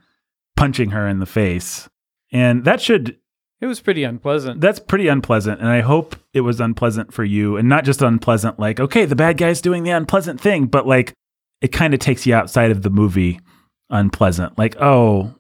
[0.56, 1.88] punching her in the face.
[2.32, 3.16] And that should
[3.60, 4.60] It was pretty unpleasant.
[4.60, 5.60] That's pretty unpleasant.
[5.60, 9.16] And I hope it was unpleasant for you and not just unpleasant, like, okay, the
[9.16, 11.14] bad guy's doing the unpleasant thing, but like
[11.62, 13.40] it kind of takes you outside of the movie
[13.88, 14.58] unpleasant.
[14.58, 15.34] Like, oh,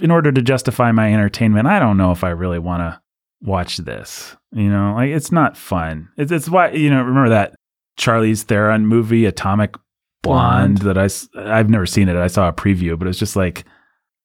[0.00, 3.00] in order to justify my entertainment, I don't know if I really want to
[3.40, 4.36] watch this.
[4.52, 6.08] You know, like it's not fun.
[6.16, 7.56] It's, it's why, you know, remember that
[7.98, 9.74] Charlize Theron movie, Atomic
[10.22, 10.96] Blonde, Blonde.
[10.96, 12.16] that I've never seen it.
[12.16, 13.64] I saw a preview, but it's just like,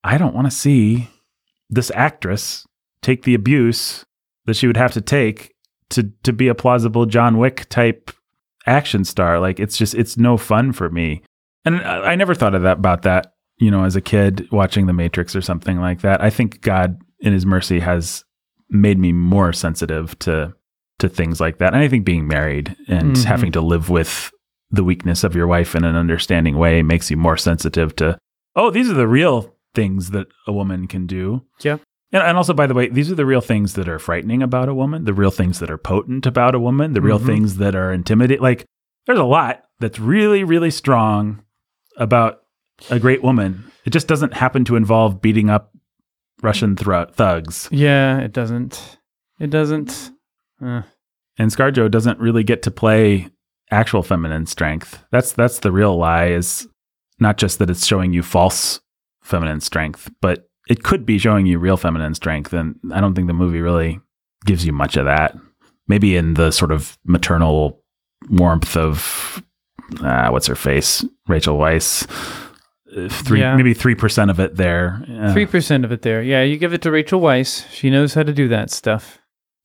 [0.04, 1.10] I don't want to see
[1.70, 2.66] this actress
[3.02, 4.06] take the abuse
[4.46, 5.54] that she would have to take
[5.90, 8.12] to to be a plausible John Wick type
[8.66, 9.40] action star.
[9.40, 11.22] Like it's just it's no fun for me.
[11.66, 14.86] And I, I never thought of that about that, you know, as a kid watching
[14.86, 16.22] The Matrix or something like that.
[16.22, 18.24] I think God in his mercy has
[18.70, 20.54] made me more sensitive to
[21.00, 21.74] to things like that.
[21.74, 23.24] And I think being married and Mhm.
[23.26, 24.32] having to live with
[24.70, 28.18] the weakness of your wife in an understanding way makes you more sensitive to
[28.56, 31.44] oh, these are the real things that a woman can do.
[31.62, 31.78] Yeah.
[32.12, 34.68] And, and also, by the way, these are the real things that are frightening about
[34.68, 37.26] a woman, the real things that are potent about a woman, the real Mhm.
[37.28, 38.42] things that are intimidating.
[38.42, 38.66] Like,
[39.06, 41.44] there's a lot that's really, really strong
[41.98, 42.40] about
[42.90, 43.66] a great woman.
[43.86, 45.72] It just doesn't happen to involve beating up
[46.42, 47.70] Russian thru- thugs.
[47.72, 48.98] Yeah, it doesn't.
[49.40, 50.12] It doesn't.
[50.60, 50.82] Uh,
[51.38, 53.30] And ScarJo doesn't really get to play
[53.72, 55.04] actual feminine strength.
[55.12, 56.28] That's that's the real lie.
[56.28, 56.68] Is
[57.20, 58.80] not just that it's showing you false
[59.24, 62.54] feminine strength, but it could be showing you real feminine strength.
[62.54, 64.00] And I don't think the movie really
[64.46, 65.36] gives you much of that.
[65.88, 67.82] Maybe in the sort of maternal
[68.30, 69.42] warmth of
[70.02, 72.06] uh, what's her face, Rachel Weisz.
[73.10, 73.56] Three, Yeah.
[73.56, 75.04] maybe three percent of it there.
[75.34, 76.22] Three percent of it there.
[76.22, 77.70] Yeah, you give it to Rachel Weisz.
[77.70, 79.20] She knows how to do that stuff.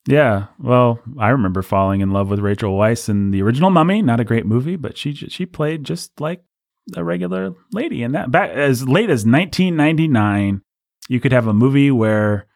[0.06, 4.02] Yeah, well, I remember falling in love with Rachel Weisz in the original Mummy.
[4.02, 6.42] Not a great movie, but she she played just like
[6.96, 8.30] a regular lady in that.
[8.30, 10.62] Back as late as 1999,
[11.08, 12.46] you could have a movie where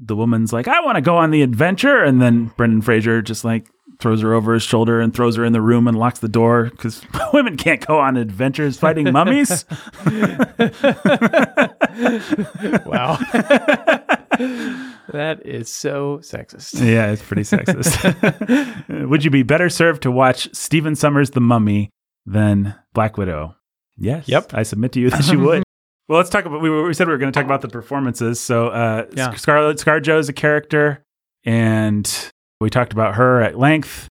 [0.00, 3.44] the woman's like, "I want to go on the adventure," and then Brendan Fraser just
[3.44, 3.66] like
[3.98, 6.70] throws her over his shoulder and throws her in the room and locks the door
[6.70, 9.64] because women can't go on adventures fighting mummies.
[12.86, 13.18] wow.
[15.14, 16.84] That is so sexist.
[16.84, 19.08] Yeah, it's pretty sexist.
[19.08, 21.90] Would you be better served to watch Stephen Sommers' The Mummy
[22.26, 23.54] than Black Widow?
[23.96, 24.26] Yes.
[24.28, 24.54] Yep.
[24.54, 25.62] I submit to you that you would.
[26.08, 26.60] well, let's talk about.
[26.60, 28.40] We, were- we said we were going to talk about the performances.
[28.40, 29.32] So, uh, Yeah.
[29.34, 31.04] Scarlett ScarJo is a character,
[31.44, 32.10] and
[32.60, 34.08] we talked about her at length.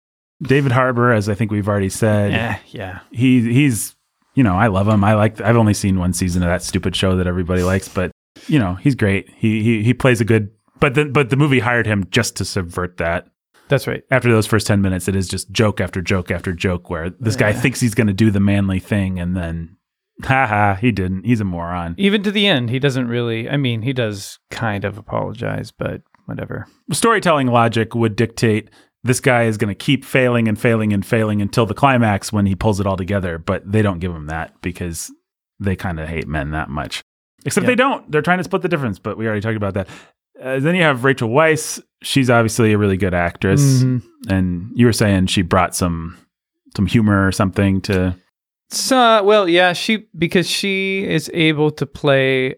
[0.42, 3.00] David Harbour, as I think we've already said, Yeah, yeah.
[3.12, 3.94] he he's
[4.34, 5.04] you know I love him.
[5.04, 5.40] I like.
[5.40, 8.10] I've only seen one season of that stupid show that everybody likes, but
[8.48, 9.28] you know he's great.
[9.36, 10.50] He he he plays a good.
[10.80, 13.28] But the but the movie hired him just to subvert that.
[13.68, 14.02] That's right.
[14.10, 17.36] After those first ten minutes, it is just joke after joke after joke, where this
[17.36, 19.76] guy thinks he's going to do the manly thing, and then,
[20.24, 21.24] haha, he didn't.
[21.24, 21.94] He's a moron.
[21.98, 23.48] Even to the end, he doesn't really.
[23.48, 26.66] I mean, he does kind of apologize, but whatever.
[26.92, 28.70] Storytelling logic would dictate
[29.04, 32.46] this guy is going to keep failing and failing and failing until the climax when
[32.46, 33.38] he pulls it all together.
[33.38, 35.10] But they don't give him that because
[35.60, 37.02] they kind of hate men that much.
[37.44, 37.68] Except Yeah.
[37.68, 38.10] they don't.
[38.10, 39.88] They're trying to split the difference, but we already talked about that.
[40.42, 41.82] Uh, then you have Rachel Weisz.
[42.02, 44.02] She's obviously a really good actress, Mhm.
[44.28, 46.16] and you were saying she brought some
[46.76, 48.14] some humor or something to.
[48.70, 52.50] So, well, yeah, she because she is able to play.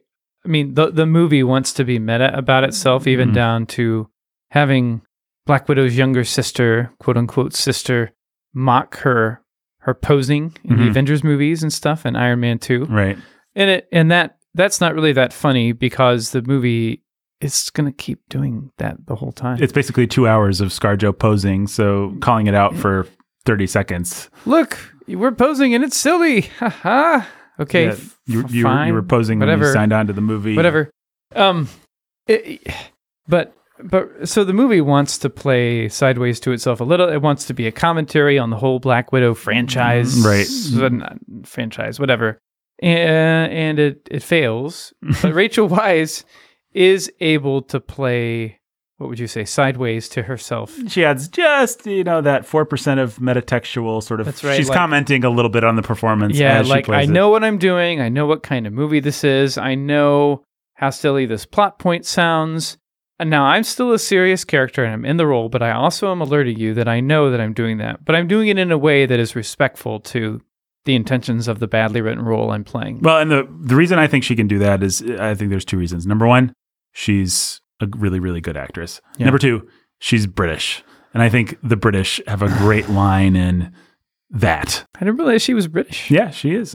[0.44, 3.34] I mean, the the movie wants to be meta about itself, even Mhm.
[3.34, 4.08] down to
[4.50, 5.02] having
[5.46, 8.12] Black Widow's younger sister, quote unquote sister,
[8.54, 9.40] mock her
[9.82, 10.88] her posing in the Mhm.
[10.90, 13.16] Avengers movies and stuff, and Iron Man two, Right.
[13.54, 17.02] and it and that that's not really that funny because the movie
[17.41, 19.62] is gonna keep doing that the whole time.
[19.62, 23.07] It's basically two hours of ScarJo posing, so calling it out for
[23.45, 24.28] thirty seconds.
[24.47, 24.78] Look,
[25.09, 26.43] we're posing and it's silly.
[26.59, 27.28] Ha ha.
[27.59, 27.95] Okay, Yeah,
[28.26, 29.67] you, f- you, were- you were posing when whatever.
[29.67, 30.57] you signed on to the movie.
[30.57, 30.91] whatever.
[31.34, 31.68] Um,
[32.26, 32.67] it-
[33.29, 37.08] but but so the movie wants to play sideways to itself a little.
[37.08, 41.46] It wants to be a commentary on the whole Black Widow franchise, Mm, right.
[41.46, 42.38] Franchise, whatever.
[42.83, 44.92] And, and it it fails.
[45.22, 46.25] but Rachel Weisz
[46.72, 48.59] is able to play.
[48.99, 49.45] What would you say?
[49.47, 50.76] Sideways to herself.
[50.88, 54.26] She adds just you know that four percent of metatextual sort of.
[54.26, 56.37] That's right, She's like- commenting a little bit on the performance.
[56.37, 57.09] Yeah, as she like I it.
[57.09, 58.01] know what I'm doing.
[58.01, 59.57] I know what kind of movie this is.
[59.57, 60.45] I know
[60.75, 62.76] how silly this plot point sounds.
[63.18, 66.11] And now I'm still a serious character and I'm in the role, but I also
[66.11, 68.03] am alerting you that I know that I'm doing that.
[68.03, 70.41] But I'm doing it in a way that is respectful to
[70.87, 73.01] the intentions of the badly written role I'm playing.
[73.03, 75.67] Well, and the the reason I think she can do that is I think there's
[75.67, 76.07] two reasons.
[76.07, 76.55] Number one,
[76.92, 79.00] she's a really really good actress.
[79.18, 79.26] Yeah.
[79.26, 79.68] Number two,
[79.99, 80.83] she's British,
[81.14, 83.72] and I think the British have a great line in
[84.30, 84.84] that.
[84.96, 86.11] I didn't realize she was British.
[86.11, 86.75] Yeah, she is.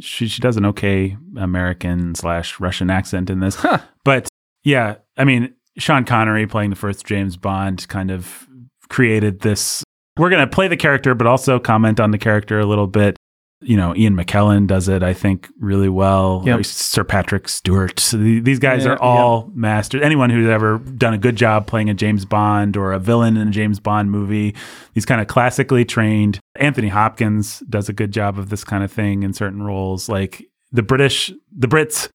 [0.00, 3.56] She she does an okay American slash Russian accent in this.
[3.56, 3.78] Huh.
[4.04, 4.28] But
[4.64, 8.46] yeah, I mean, Sean Connery playing the first James Bond kind of
[8.88, 9.82] created this.
[10.16, 13.16] We're going to play the character, but also comment on the character a little bit.
[13.62, 16.42] You know, Ian McKellen does it, I think, really well.
[16.44, 16.64] Yep.
[16.66, 18.00] Sir Patrick Stewart.
[18.00, 20.02] So the- These guys Yeah, are all masters.
[20.02, 23.48] Anyone who's ever done a good job playing a James Bond or a villain in
[23.48, 24.54] a James Bond movie,
[24.94, 26.40] these kind of classically trained.
[26.56, 30.08] Anthony Hopkins does a good job of this kind of thing in certain roles.
[30.08, 32.08] Like the British, the Brits,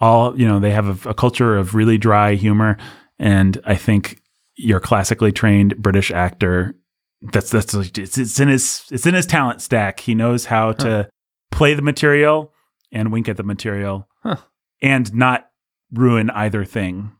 [0.00, 2.76] all you know, they have a, a culture of really dry humor,
[3.18, 4.20] and I think
[4.56, 6.74] your classically trained British actor.
[7.22, 10.00] That's that's it's, it's in his it's in his talent stack.
[10.00, 11.08] He knows how to
[11.50, 12.52] play the material
[12.92, 14.36] and wink at the material, Huh.
[14.82, 15.50] and not
[15.92, 17.12] ruin either thing.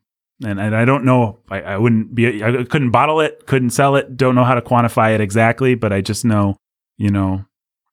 [0.43, 1.41] And, and I don't know.
[1.51, 2.43] I, I wouldn't be.
[2.43, 3.47] I couldn't bottle it.
[3.47, 4.17] Couldn't sell it.
[4.17, 5.75] Don't know how to quantify it exactly.
[5.75, 6.57] But I just know,
[6.97, 7.45] you know,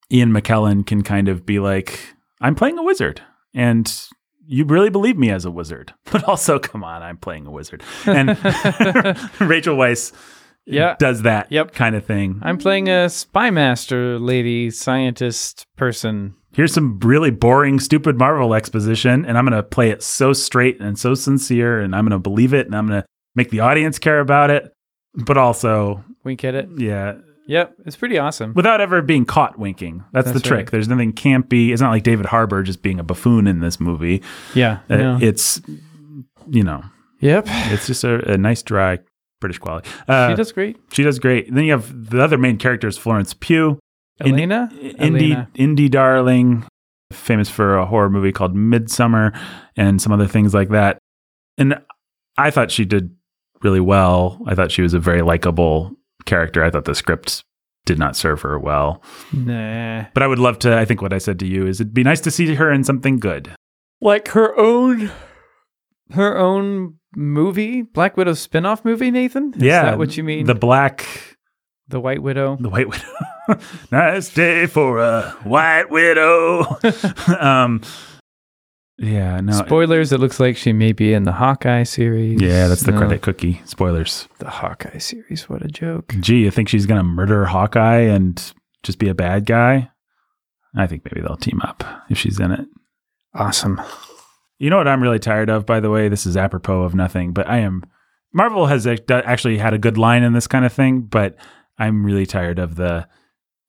[0.10, 2.00] Ian McKellen can kind of be like,
[2.40, 3.22] I'm playing a wizard,
[3.54, 3.94] and
[4.46, 5.94] you really believe me as a wizard.
[6.12, 7.84] But also, come on, I'm playing a wizard.
[8.06, 8.30] And
[9.42, 10.14] Rachel Weisz
[10.68, 10.96] Yeah.
[11.00, 11.74] does that Yep.
[11.74, 12.40] kind of thing.
[12.44, 16.36] I'm playing a spy master lady scientist person.
[16.54, 20.80] Here's some really boring, stupid Marvel exposition, and I'm going to play it so straight
[20.82, 23.60] and so sincere, and I'm going to believe it, and I'm going to make the
[23.60, 24.72] audience care about it.
[25.14, 26.68] But also, Wink at it.
[26.78, 27.16] yeah,
[27.48, 28.54] Yep, it's pretty awesome.
[28.56, 30.04] without ever being caught winking.
[30.12, 30.58] That's, the That's trick.
[30.58, 30.72] right.
[30.72, 31.72] There's nothing campy.
[31.72, 34.22] It's not like David Harbour just being a buffoon in this movie.
[34.54, 34.80] Yeah.
[34.90, 35.20] Uh, no.
[35.22, 35.62] It's,
[36.50, 36.84] you know,
[37.22, 37.46] Yep.
[37.48, 39.00] it's just a, a nice, dry
[39.40, 39.90] British quality.
[40.08, 40.78] Uh, she does great.
[40.92, 41.54] She does great.
[41.54, 43.80] Then you have the other main character is Florence Pugh,
[44.20, 44.70] Elena?
[44.74, 45.50] indie Elena.
[45.56, 46.66] indie darling,
[47.12, 49.38] famous for a horror movie called Midsommar
[49.76, 50.98] and some other things like that.
[51.58, 51.80] And
[52.38, 53.16] I thought she did
[53.64, 54.42] really well.
[54.48, 55.92] I thought she was a very likable
[56.26, 56.64] character.
[56.64, 57.44] I thought the script
[57.86, 59.02] did not serve her well.
[59.34, 60.06] Nah.
[60.14, 60.78] But I would love to.
[60.78, 62.84] I think what I said to you is it'd be nice to see her in
[62.84, 63.54] something good.
[64.02, 65.10] Like her own
[66.12, 69.54] her own movie, Black Widow spin-off movie, Nathan?
[69.56, 70.46] Is yeah, that what you mean?
[70.46, 71.06] The black,
[71.88, 72.58] the White Widow?
[72.60, 73.04] the white widow.
[73.92, 76.66] nice day for a white widow.
[77.40, 77.82] um,
[78.98, 79.54] yeah, no.
[79.54, 82.42] Spoilers, it looks like she may be in the Hawkeye series.
[82.42, 83.62] Yeah, that's the No, credit cookie.
[83.66, 84.28] Spoilers.
[84.40, 86.16] The Hawkeye series, what a joke.
[86.20, 88.54] Gee, you think she's gonna murder Hawkeye and
[88.84, 89.90] just be a bad guy?
[90.76, 92.68] I think maybe they'll team up if she's in it.
[93.34, 93.80] Awesome.
[94.60, 96.10] You know what I'm really tired of, by the way?
[96.10, 97.84] This is apropos of nothing, but I am.
[98.34, 101.36] Marvel has actually had a good line in this kind of thing, but
[101.78, 103.08] I'm really tired of the.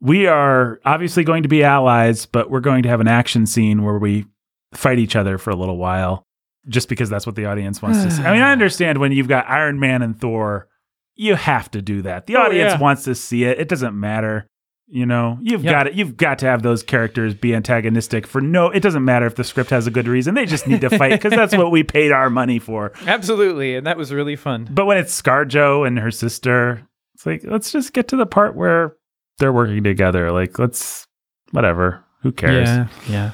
[0.01, 3.83] We are obviously going to be allies, but we're going to have an action scene
[3.83, 4.27] where we
[4.73, 6.23] fight each other for a little while,
[6.69, 8.23] just because that's what the audience wants to see.
[8.23, 10.69] I mean, I understand when you've got Iron Man and Thor,
[11.17, 12.27] you have to do that.
[12.27, 12.81] The Oh, audience yeah.
[12.81, 13.59] wants to see it.
[13.59, 14.47] It doesn't matter.
[14.91, 15.71] You know, you've Yeah.
[15.73, 15.95] got it.
[15.95, 18.71] You've got to have those characters be antagonistic for no.
[18.71, 20.35] It doesn't matter if the script has a good reason.
[20.35, 22.93] They just need to fight because that's what we paid our money for.
[23.07, 24.67] Absolutely, and that was really fun.
[24.71, 28.57] But when it's ScarJo and her sister, it's like let's just get to the part
[28.57, 28.97] where
[29.39, 30.33] they're working together.
[30.33, 31.07] Like let's
[31.51, 32.03] whatever.
[32.23, 32.67] Who cares?
[32.69, 33.31] Yeah, yeah.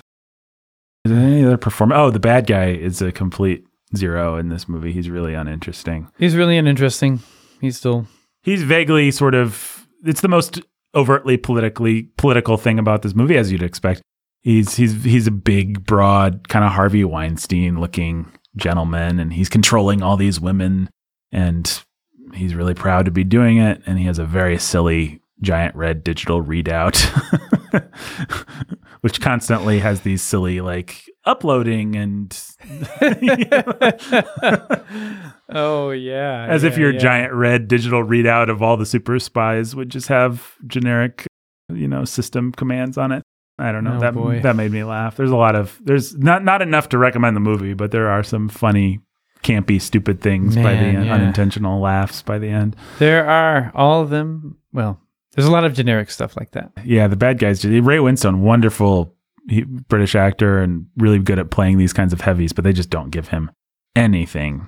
[1.04, 1.98] Is there any other performance?
[1.98, 3.64] Oh, the bad guy is a complete
[3.96, 4.90] zero in this movie.
[4.92, 6.08] He's really uninteresting.
[6.18, 7.20] He's really uninteresting.
[7.60, 8.06] He's still
[8.42, 9.86] He's vaguely sort of.
[10.04, 10.60] It's the most
[10.94, 14.02] overtly politically political thing about this movie, as you'd expect.
[14.40, 20.02] He's he's he's a big, broad, kind of Harvey Weinstein looking gentleman, and he's controlling
[20.02, 20.90] all these women,
[21.32, 21.82] and
[22.34, 23.82] he's really proud to be doing it.
[23.86, 26.96] And he has a very silly giant red digital readout,
[29.00, 32.38] which constantly has these silly like uploading and
[35.48, 36.46] Oh yeah.
[36.48, 36.98] as if your yeah.
[36.98, 41.26] giant red digital readout of all the super spies would just have generic,
[41.72, 43.22] you know, system commands on it.
[43.58, 43.96] I don't know.
[43.96, 44.40] Oh, that boy.
[44.40, 45.16] that made me laugh.
[45.16, 48.22] There's a lot of there's not not enough to recommend the movie, but there are
[48.22, 49.00] some funny,
[49.42, 51.14] campy, stupid things by the end, yeah.
[51.14, 52.74] unintentional laughs by the end.
[52.98, 54.56] There are all of them.
[54.72, 55.00] Well,
[55.32, 56.72] there's a lot of generic stuff like that.
[56.84, 57.64] Yeah, the bad guys.
[57.64, 59.14] Ray Winstone, wonderful
[59.48, 62.90] he, British actor and really good at playing these kinds of heavies, but they just
[62.90, 63.52] don't give him
[63.94, 64.66] anything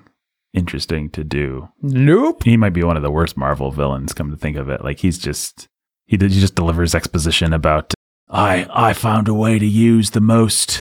[0.57, 1.69] interesting to do.
[1.83, 2.43] Nope.
[2.43, 4.13] he might be one of the worst Marvel villains.
[4.13, 5.69] Come to think of it, like he's just
[6.07, 7.95] he, he just delivers exposition about
[8.29, 10.81] I I found a way to use the most.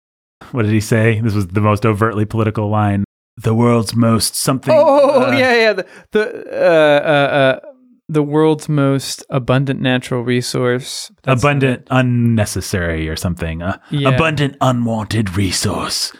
[0.51, 1.19] What did he say?
[1.19, 3.03] This was the most overtly political line.
[3.37, 4.73] The world's most something.
[4.75, 5.73] Oh uh, yeah, yeah.
[5.73, 6.21] The, the
[6.51, 7.59] uh, uh, uh,
[8.07, 11.11] the world's most abundant natural resource.
[11.23, 13.61] That's abundant, unnecessary, or something.
[13.61, 14.09] Uh, Yeah.
[14.09, 16.13] Abundant, unwanted resource.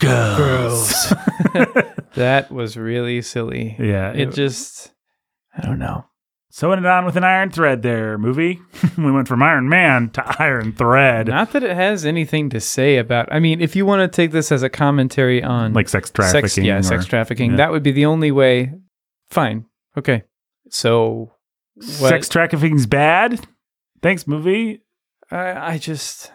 [0.00, 1.12] Girls.
[1.54, 1.94] it.
[2.18, 3.74] that was really silly.
[3.78, 4.92] yeah, It just,
[5.56, 6.04] I don't know.
[6.50, 8.60] sewing it on with an iron thread there, movie.
[8.98, 11.28] we went from Iron Man to Iron Thread.
[11.28, 13.28] Not that it has anything to say about.
[13.32, 16.48] I mean, if you want to take this as a commentary on like sex trafficking.
[16.48, 17.56] sex, yeah, or- sex trafficking, yeah.
[17.58, 18.72] that would be the only way.
[19.30, 19.66] Fine,
[19.96, 20.22] okay.
[20.70, 21.32] So,
[21.74, 23.46] what, Sex trafficking's bad.
[24.02, 24.82] Thanks, movie.
[25.30, 26.32] I, I just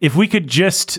[0.00, 0.98] If we could just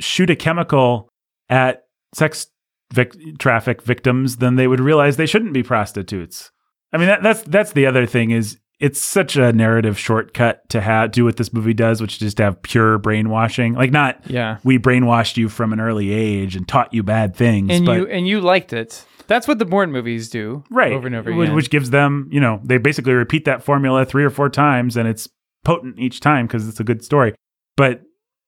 [0.00, 1.12] shoot a chemical
[1.48, 1.84] at
[2.14, 2.48] sex
[2.92, 6.50] vic- traffic victims, then they would realize they shouldn't be prostitutes.
[6.92, 10.80] I mean, that, that's that's the other thing is it's such a narrative shortcut to
[10.80, 13.74] have do what this movie does, which is just have pure brainwashing.
[13.74, 14.58] Like, not yeah.
[14.64, 18.06] we brainwashed you from an early age and taught you bad things, And but you
[18.06, 19.04] and you liked it.
[19.28, 21.54] That's what the Bourne movies do, right Over and over again.
[21.54, 25.08] which gives them you know they basically repeat that formula three or four times and
[25.08, 25.28] it's
[25.64, 27.34] potent each time because it's a good story
[27.76, 28.02] but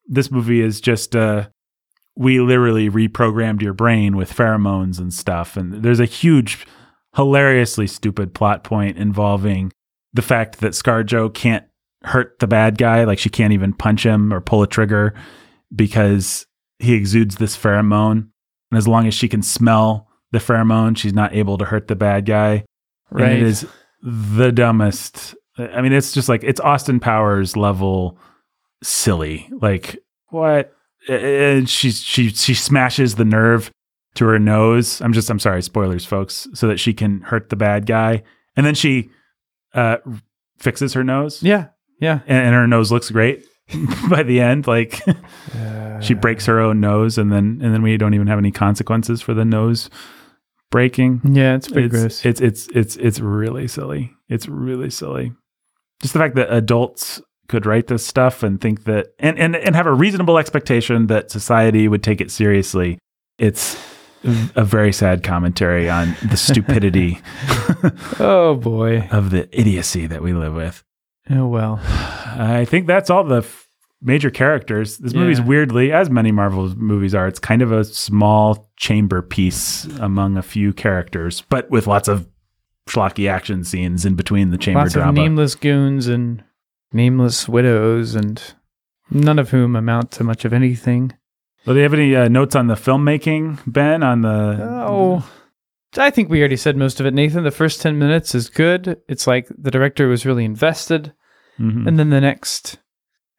[0.06, 1.48] this movie is just uh
[2.19, 6.66] we literally reprogrammed your brain with pheromones and stuff and there's a huge
[7.15, 9.73] hilariously stupid plot point involving
[10.12, 11.65] the fact that scarjo can't
[12.05, 15.15] hurt the bad guy like she can't even punch him or pull a trigger
[15.74, 16.47] because
[16.78, 18.28] he exudes this pheromone
[18.70, 21.97] and as long as she can smell the pheromone she's not able to hurt the
[21.97, 22.65] bad guy
[23.11, 23.31] right?
[23.31, 23.66] and it is
[24.03, 25.35] the dumbest.
[25.57, 28.19] I mean, it's just like it's Austin Powers level
[28.82, 29.49] silly.
[29.61, 30.73] Like what?
[31.09, 33.70] And she she she smashes the nerve
[34.14, 35.01] to her nose.
[35.01, 38.22] I'm just I'm sorry, spoilers, folks, so that she can hurt the bad guy,
[38.56, 39.10] and then she
[39.74, 39.98] uh
[40.59, 41.68] fixes her nose, yeah,
[42.01, 42.20] yeah.
[42.26, 43.44] and, and her nose looks great
[44.10, 44.66] by the end.
[44.66, 45.01] Like
[46.01, 49.22] she breaks her own nose, and then and then we don't even have any consequences
[49.22, 49.89] for the nose
[50.70, 52.26] breaking Yeah, it's pretty it's, gross.
[52.26, 54.12] It's it's it's it's really silly.
[54.28, 55.32] It's really silly.
[56.01, 59.75] Just the fact that adults could write this stuff and think that and and and
[59.75, 62.99] have a reasonable expectation that society would take it seriously.
[63.39, 63.77] It's
[64.57, 67.20] a very sad commentary on the stupidity
[68.19, 69.09] oh boy.
[69.11, 70.83] of the idiocy that we live with.
[71.31, 71.81] Oh well.
[71.85, 73.69] I think that's all the f-
[74.03, 74.99] major characters.
[74.99, 75.45] This movie's Yeah.
[75.47, 80.43] weirdly, as many Marvel movies are, it's kind of a small chamber piece among a
[80.43, 82.27] few characters, but with lots of
[82.89, 85.11] schlocky action scenes in between the chamber Lots drama.
[85.11, 86.43] of nameless goons and
[86.93, 88.43] nameless widows, and
[89.10, 91.12] none of whom amount to much of anything.
[91.66, 94.02] Well, do you have any uh, notes on the filmmaking, Ben?
[94.02, 94.59] On the
[94.89, 95.28] Oh,
[95.97, 97.44] I think we already said most of it, Nathan.
[97.44, 99.01] The first 10 minutes is good.
[99.09, 101.12] It's like the director was really invested.
[101.59, 101.86] Mhm.
[101.89, 102.78] And then the next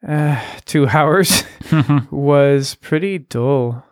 [0.06, 1.42] uh, two hours
[2.10, 3.84] was pretty dull.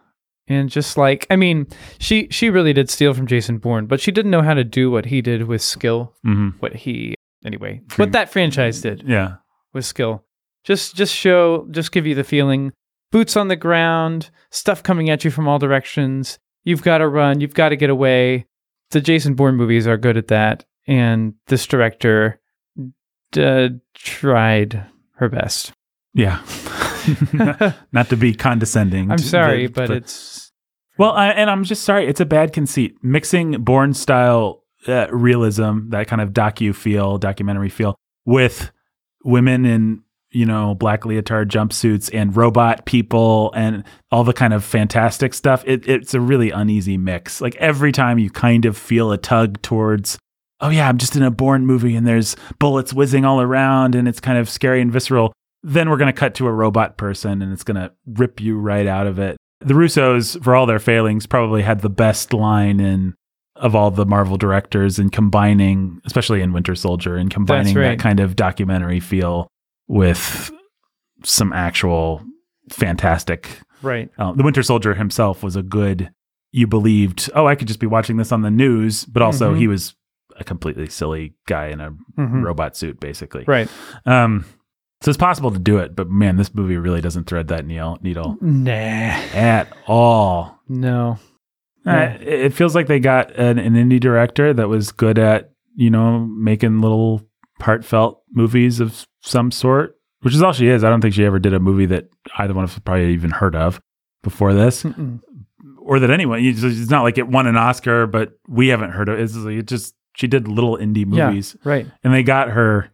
[0.47, 1.67] And just like, I mean,
[1.99, 4.91] she, she really did steal from Jason Bourne, but she didn't know how to do
[4.91, 6.15] what he did with skill.
[6.27, 6.55] Mhm.
[6.61, 7.15] What he,
[7.45, 9.37] anyway, Dream- what that franchise did yeah,
[9.73, 10.25] with skill.
[10.65, 12.73] Just just show just give you the feeling
[13.11, 16.39] boots on the ground, stuff coming at you from all directions.
[16.65, 18.47] You've got to run, you've got to get away.
[18.91, 22.41] The Jason Bourne movies are good at that and this director
[23.33, 24.87] d- tried
[25.17, 25.73] her best.
[26.15, 26.43] yeah.
[27.93, 29.11] Not to be condescending.
[29.11, 30.53] I'm sorry, but it's
[30.99, 32.07] Well, I, and I'm just sorry.
[32.07, 32.97] It's a bad conceit.
[33.03, 37.97] Mixing Bourne style uh, realism, that kind of docu feel, documentary feel,
[38.27, 38.71] with
[39.25, 44.65] women in you know black leotard jumpsuits and robot people and all the kind of
[44.65, 45.63] fantastic stuff.
[45.67, 47.41] It, it's a really uneasy mix.
[47.41, 50.19] Like every time you kind of feel a tug towards.
[50.61, 54.09] Oh yeah, I'm just in a Bourne movie and there's bullets whizzing all around and
[54.09, 55.33] it's kind of scary and visceral.
[55.63, 58.59] Then we're going to cut to a robot person and it's going to rip you
[58.59, 59.37] right out of it.
[59.61, 63.15] The Russos, for all their failings, probably had the best line in
[63.59, 67.91] of all the Marvel directors and combining, especially in Winter Soldier, and combining right.
[67.91, 69.49] that kind of documentary feel
[69.89, 70.51] with
[71.25, 72.23] some actual
[72.71, 73.49] fantastic.
[73.83, 74.11] right.
[74.19, 76.11] Uh, the Winter Soldier himself was a good.
[76.53, 79.59] You believed, oh, I could just be watching this on the news, but also Mhm.
[79.59, 79.95] he was
[80.37, 82.43] a completely silly guy in a Mhm.
[82.45, 83.45] robot suit, basically.
[83.47, 83.69] Right.
[84.07, 84.45] Um,
[85.03, 87.99] so it's possible to do it, but man, this movie really doesn't thread that needle,
[88.03, 88.71] needle Nah.
[88.73, 90.59] at all.
[90.69, 91.19] No.
[91.89, 95.91] Uh, it feels like they got an, an indie director that was good at, you
[95.91, 97.23] know, making little
[97.61, 100.85] heartfelt movies of some sort, which is all she is.
[100.85, 102.09] I don't think she ever did a movie that
[102.39, 103.81] either one of us probably even heard of
[104.23, 105.21] before this, Mm-mm.
[105.81, 106.45] or that anyone.
[106.45, 109.23] It's it's not like it won an Oscar, but we haven't heard of it.
[109.23, 111.29] It's like it just she did little indie Yeah.
[111.29, 111.87] movies, Right.
[112.03, 112.91] and they got her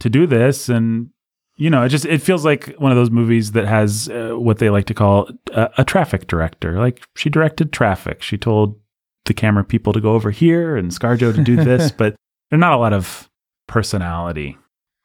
[0.00, 1.10] to do this, and
[1.58, 4.58] you know, it just it feels like one of those movies that has uh, what
[4.58, 6.78] they like to call a, a traffic director.
[6.78, 8.22] Like she directed Traffic.
[8.22, 8.80] She told
[9.24, 12.14] the camera people to go over here and ScarJo to do this, but
[12.48, 13.28] there's not a lot of
[13.66, 14.56] personality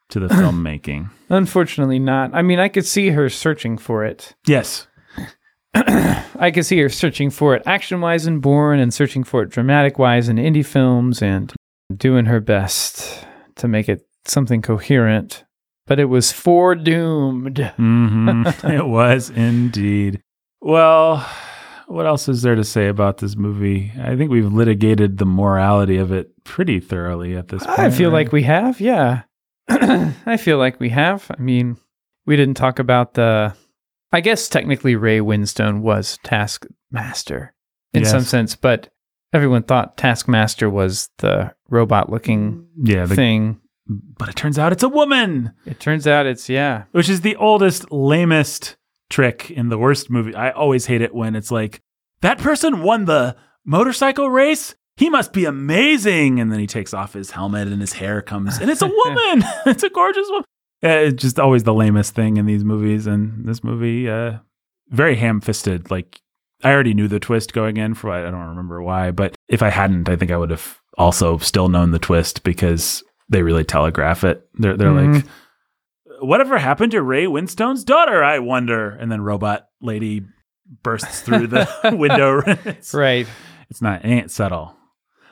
[0.09, 1.09] to the filmmaking.
[1.29, 2.29] Unfortunately not.
[2.35, 4.35] I mean, I could see her searching for it.
[4.45, 4.85] Yes.
[5.73, 9.49] I could see her searching for it action wise in Bourne and searching for it
[9.49, 11.51] dramatic wise in indie films and
[11.95, 13.25] doing her best
[13.55, 15.42] to make it something coherent,
[15.85, 17.73] but it was foredoomed.
[17.75, 20.21] hmm it was indeed.
[20.61, 21.27] Well,
[21.87, 23.91] what else is there to say about this movie?
[24.01, 27.79] I think we've litigated the morality of it pretty thoroughly at this point.
[27.79, 28.25] I feel right?
[28.25, 29.23] like we have, yeah.
[29.69, 31.29] I feel like we have.
[31.29, 31.77] I mean,
[32.25, 33.53] we didn't talk about the.
[34.11, 37.53] I guess technically Ray Winstone was Taskmaster
[37.93, 38.89] in some sense, but
[39.33, 43.59] everyone thought Taskmaster was the robot looking yeah, the, thing.
[43.87, 46.83] But it turns out it's a woman, It turns out it's, yeah.
[46.91, 48.75] which is the oldest, lamest
[49.09, 50.33] trick in the worst movie.
[50.35, 51.81] I always hate it when it's like
[52.21, 53.35] that person won the
[53.65, 54.75] motorcycle race.
[54.95, 58.59] He must be amazing, and then he takes off his helmet and his hair comes,
[58.59, 59.43] and it's a woman.
[59.65, 60.45] it's a gorgeous woman.
[60.81, 64.37] It's just always the lamest thing in these movies, and this movie, uh,
[64.89, 65.89] very ham-fisted.
[65.89, 66.19] Like
[66.63, 67.93] I already knew the twist going in.
[67.95, 71.37] For I don't remember why, but if I hadn't, I think I would have also
[71.39, 74.47] still known the twist because they really telegraph it.
[74.55, 76.27] They're they're like, mm-hmm.
[76.27, 78.23] whatever happened to Ray Winstone's daughter?
[78.23, 78.89] I wonder.
[78.89, 80.21] And then robot lady
[80.81, 81.67] bursts through the
[81.97, 82.41] window.
[82.45, 83.27] it's, Right.
[83.69, 84.75] it's not it ain't subtle.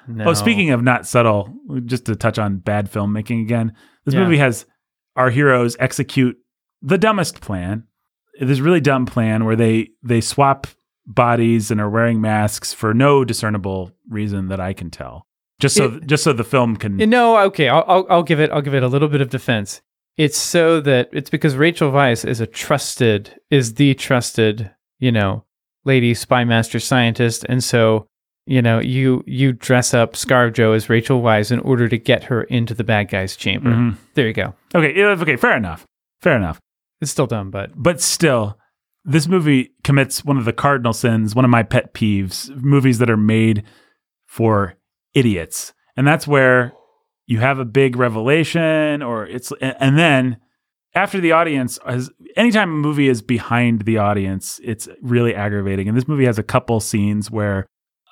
[0.08, 0.30] No.
[0.30, 1.54] Oh, speaking of not subtle,
[1.86, 3.74] just to touch on bad filmmaking again,
[4.06, 4.24] this Yeah.
[4.24, 4.66] movie has
[5.16, 6.38] our heroes execute
[6.82, 7.84] the dumbest plan.
[8.40, 10.68] This really dumb plan where they they swap
[11.06, 15.28] bodies and are wearing masks for no discernible reason that I can tell.
[15.62, 18.52] Just so just so the film can You know, okay, I'll, I'll I'll give it
[18.52, 19.82] I'll give it a little bit of defense.
[20.18, 25.46] It's so that it's because Rachel Weisz is a trusted is the trusted you know
[25.86, 28.08] lady spy master scientist, and so
[28.46, 32.44] you know you you dress up ScarJo as Rachel Weisz in order to get her
[32.44, 33.70] into the bad guy's chamber.
[33.70, 33.98] Mhm.
[34.16, 34.54] There you go.
[34.76, 35.86] Okay, okay, fair enough.
[36.22, 36.60] Fair enough.
[37.00, 38.58] It's still dumb, but but still,
[39.06, 43.10] this movie commits one of the cardinal sins, one of my pet peeves, movies that
[43.10, 43.64] are made
[44.28, 44.76] for
[45.14, 45.74] idiots.
[45.98, 46.74] And that's where
[47.28, 50.38] you have a big revelation or it's and then
[50.94, 55.88] after the audience has anytime a movie is behind the audience, it's really aggravating.
[55.88, 57.66] And this movie has a couple scenes where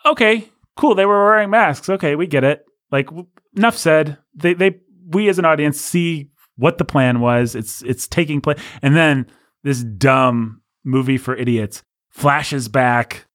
[0.06, 1.90] okay, cool, they were wearing masks.
[1.90, 2.66] Okay, we get it.
[2.92, 3.10] Like
[3.56, 4.18] enough said.
[4.36, 7.56] They they we as an audience see what the plan was.
[7.56, 9.28] It's it's taking place, and then
[9.64, 13.26] this dumb movie for idiots flashes back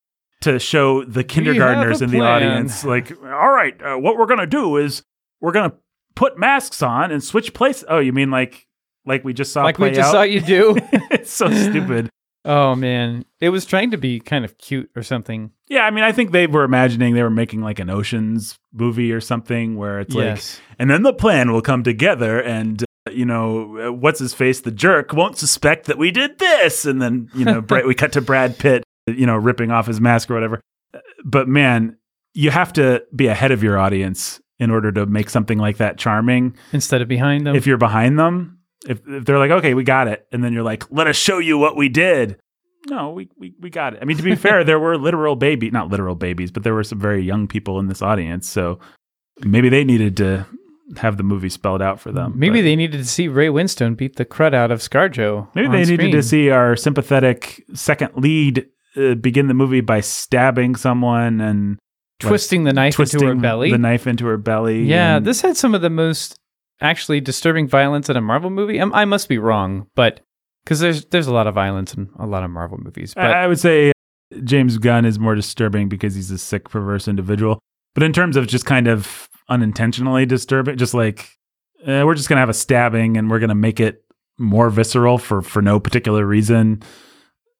[0.45, 2.85] to show the kindergartners in the audience.
[2.85, 5.03] Like, all right, uh, what we're gonna do is
[5.41, 5.75] we're gonna
[6.15, 7.85] put masks on and switch places.
[7.89, 8.66] Oh, you mean like
[9.05, 10.12] like we just saw like we just out?
[10.12, 10.77] saw you do.
[11.11, 12.09] it's so stupid.
[12.45, 15.51] oh man, it was trying to be kind of cute or something.
[15.69, 19.12] Yeah, I mean, I think they were imagining they were making like an Ocean's movie
[19.12, 20.27] or something where it's like,
[20.79, 22.83] and then the plan will come together and.
[22.83, 24.61] uh, You know, uh, what's his face?
[24.62, 28.12] The jerk won't suspect that we did this, and then you know, Brad, we cut
[28.12, 30.60] to Brad Pitt, you know, ripping off his mask or whatever.
[31.24, 31.97] But man,
[32.32, 35.98] you have to be ahead of your audience in order to make something like that
[35.98, 36.56] charming.
[36.72, 37.56] Instead of behind them.
[37.56, 40.62] If you're behind them, if, if they're like, okay, we got it, and then you're
[40.62, 42.39] like, let us show you what we did.
[42.86, 44.01] No, we, we, we got it.
[44.02, 46.85] I mean, to be fair, there were literal baby, not literal babies, but there were
[46.85, 48.48] some very young people in this audience.
[48.48, 48.78] So
[49.40, 50.47] maybe they needed to
[50.98, 52.35] have the movie spelled out for them.
[52.36, 55.48] Maybe but they needed to see Ray Winstone beat the crud out of ScarJo.
[55.55, 60.77] maybe they needed to see our sympathetic second lead uh, begin the movie by stabbing
[60.77, 61.79] someone and
[62.23, 63.71] like, twisting the knife twisting into her belly.
[63.71, 64.85] the knife into her belly.
[64.85, 66.39] yeah, and- this had some of the most
[66.81, 68.81] actually disturbing violence in a Marvel movie.
[68.81, 70.21] Um, I must be wrong, but
[70.65, 73.15] because there's there's a lot of violence in a lot of Marvel movies.
[73.15, 73.93] But I I would say
[74.45, 77.59] James Gunn is more disturbing because he's a sick, perverse individual.
[77.95, 81.29] But in terms of just kind of unintentionally disturbing, just like
[81.87, 84.05] uh, we're just gonna have a stabbing and we're gonna make it
[84.39, 86.83] more visceral for for no particular reason.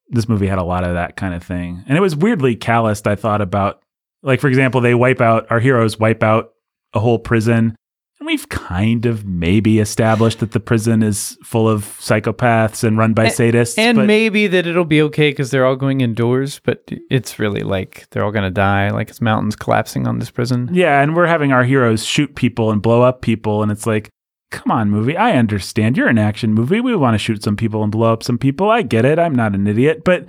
[0.09, 3.07] This movie had a lot of that kind of thing, and it was weirdly calloused.
[3.07, 3.83] I thought about,
[4.23, 6.53] like for example, they wipe out our heroes wipe out
[6.93, 7.75] a whole prison.
[8.21, 13.13] And we've kind of maybe established that the prison is full of psychopaths and run
[13.13, 13.77] by A- sadists.
[13.77, 16.61] and but- maybe that it'll be okay because they're all going indoors.
[16.65, 18.91] But it's really like they're all gonna die.
[18.91, 20.71] Like it's mountains collapsing on this prison.
[20.73, 24.11] Yeah, and we're having our heroes shoot people and blow up people, and it's like,
[24.55, 25.17] come on, movie.
[25.17, 26.81] I understand you're an action movie.
[26.81, 28.71] We want to shoot some people and blow up some people.
[28.71, 29.19] I get it.
[29.19, 30.27] I'm not an idiot, but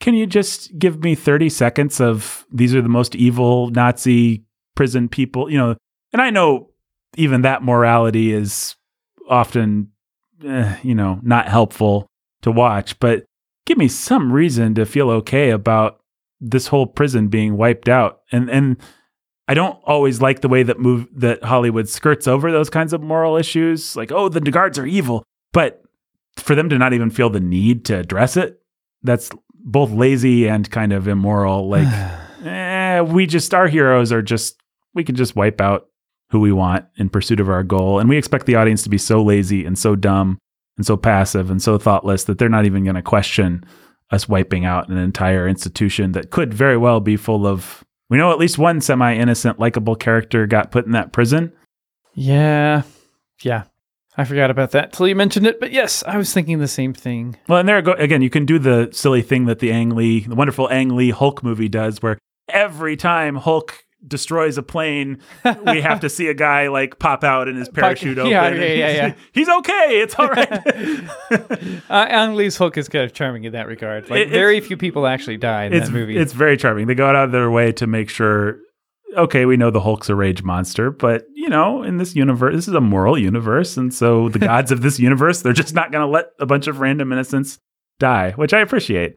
[0.00, 4.44] can you just give me 30 seconds of these are the most evil Nazi
[4.74, 5.50] prison people?
[5.50, 5.76] You know,
[6.12, 6.70] and I know
[7.16, 8.74] even that morality is
[9.28, 9.92] often,
[10.44, 12.08] eh, you know, not helpful
[12.42, 13.24] to watch, but
[13.64, 16.00] give me some reason to feel okay about
[16.40, 18.22] this whole prison being wiped out.
[18.32, 18.76] And and
[19.48, 23.00] I don't always like the way that move that Hollywood skirts over those kinds of
[23.02, 25.82] moral issues, like oh the guards are evil, but
[26.36, 28.60] for them to not even feel the need to address it,
[29.02, 31.68] that's both lazy and kind of immoral.
[31.78, 31.88] Like,
[32.44, 34.60] eh, we just our heroes are just
[34.94, 35.88] we can just wipe out
[36.30, 37.98] who we want in pursuit of our goal.
[37.98, 40.38] And we expect the audience to be so lazy and so dumb
[40.76, 43.64] and so passive and so thoughtless that they're not even going to question
[44.10, 47.84] us wiping out an entire institution that could very well be full of.
[48.10, 51.52] We know at least one semi innocent, likable character got put in that prison.
[52.14, 52.82] Yeah.
[53.42, 53.64] Yeah.
[54.16, 56.92] I forgot about that till you mentioned it, but yes, I was thinking the same
[56.92, 57.36] thing.
[57.46, 58.20] Well, and there go again.
[58.20, 61.44] You can do the silly thing that the Ang Lee, the wonderful Ang Lee Hulk
[61.44, 62.18] movie does, where
[62.48, 65.18] every time Hulk destroys a plane,
[65.66, 68.60] we have to see a guy like pop out and his parachute yeah, open.
[68.60, 69.14] yeah, yeah, he's, yeah.
[69.32, 70.00] he's okay.
[70.02, 71.08] It's all right.
[71.90, 74.08] Uh, Ang Lee's Hulk is kind of charming in that regard.
[74.10, 76.16] Like, It- very few people actually die in that movie.
[76.16, 76.86] it's very charming.
[76.86, 78.58] They go out of their way to make sure.
[79.16, 82.68] Okay, we know the Hulk's a rage monster, but you know, in this universe, this
[82.68, 86.02] is a moral universe, and so the gods of this universe, they're just not going
[86.02, 87.58] to let a bunch of random innocents
[87.98, 89.14] die, which I appreciate.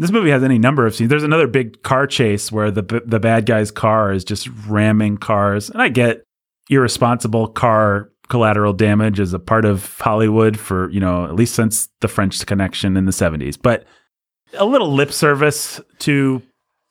[0.00, 1.10] This movie has any number of scenes.
[1.10, 5.68] There's another big car chase where the the bad guy's car is just ramming cars,
[5.68, 6.24] and I get
[6.70, 11.90] irresponsible car collateral damage as a part of Hollywood for you know at least since
[12.00, 13.84] the French Connection in the 70s, but
[14.54, 16.40] a little lip service to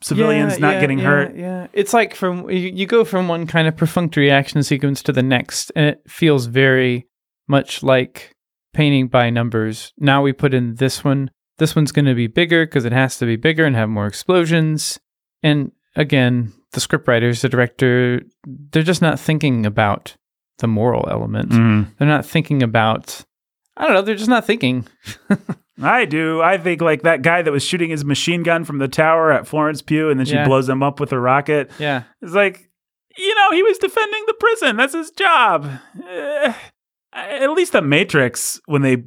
[0.04, 1.36] civilians Yeah, not yeah, getting yeah, hurt.
[1.36, 5.12] Yeah, it's like from you, you go from one kind of perfunctory action sequence to
[5.12, 7.08] the next, and it feels very
[7.48, 8.36] much like
[8.74, 9.94] painting by numbers.
[9.98, 11.32] Now we put in this one.
[11.60, 14.08] This one's going to be bigger because it has to be bigger and have more
[14.08, 15.00] explosions.
[15.44, 20.16] And again, the scriptwriters, the director, they're just not thinking about
[20.58, 21.50] the moral element.
[21.52, 21.88] Mhm.
[21.98, 23.24] They're not thinking about.
[23.78, 24.02] I don't know.
[24.02, 24.88] They're just not thinking.
[25.82, 26.42] I do.
[26.42, 29.48] I think like that guy that was shooting his machine gun from the tower at
[29.48, 30.46] Florence Pugh, and then she Yeah.
[30.46, 31.72] blows him up with a rocket.
[31.80, 32.04] Yeah.
[32.22, 32.70] It's like,
[33.18, 34.76] you know, he was defending the prison.
[34.76, 35.70] That's his job.
[36.06, 36.54] Eh,
[37.14, 39.04] at least the Matrix, when they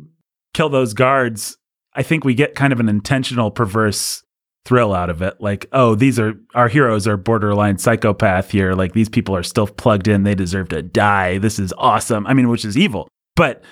[0.54, 1.58] kill those guards,
[1.94, 4.22] I think we get kind of an intentional perverse
[4.64, 5.40] thrill out of it.
[5.40, 8.74] Like, oh, these are our heroes are borderline psychopath here.
[8.74, 10.22] Like these people are still plugged in.
[10.22, 11.38] They deserve to die.
[11.38, 12.26] This is awesome.
[12.26, 13.62] I mean, which is evil, but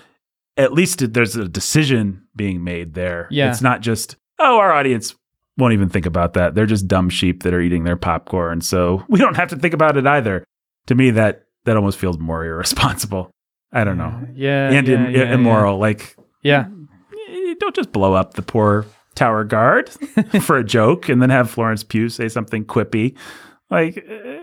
[0.57, 3.29] at least there's a decision being made there.
[3.31, 3.51] Yeah.
[3.51, 5.15] It's not just, oh, our audience
[5.57, 6.55] won't even think about that.
[6.55, 8.61] They're just dumb sheep that are eating their popcorn.
[8.61, 10.45] So we don't have to think about it either.
[10.87, 13.31] To me, that that almost feels more irresponsible.
[13.73, 14.27] I don't know.
[14.35, 14.71] Yeah.
[14.73, 15.79] and yeah, im- yeah, immoral.
[15.79, 16.67] Like, Yeah.
[17.61, 19.91] Don't just blow up the poor tower guard
[20.43, 23.16] for a joke and then have Florence Pugh say something quippy.
[23.70, 24.41] Like, eh,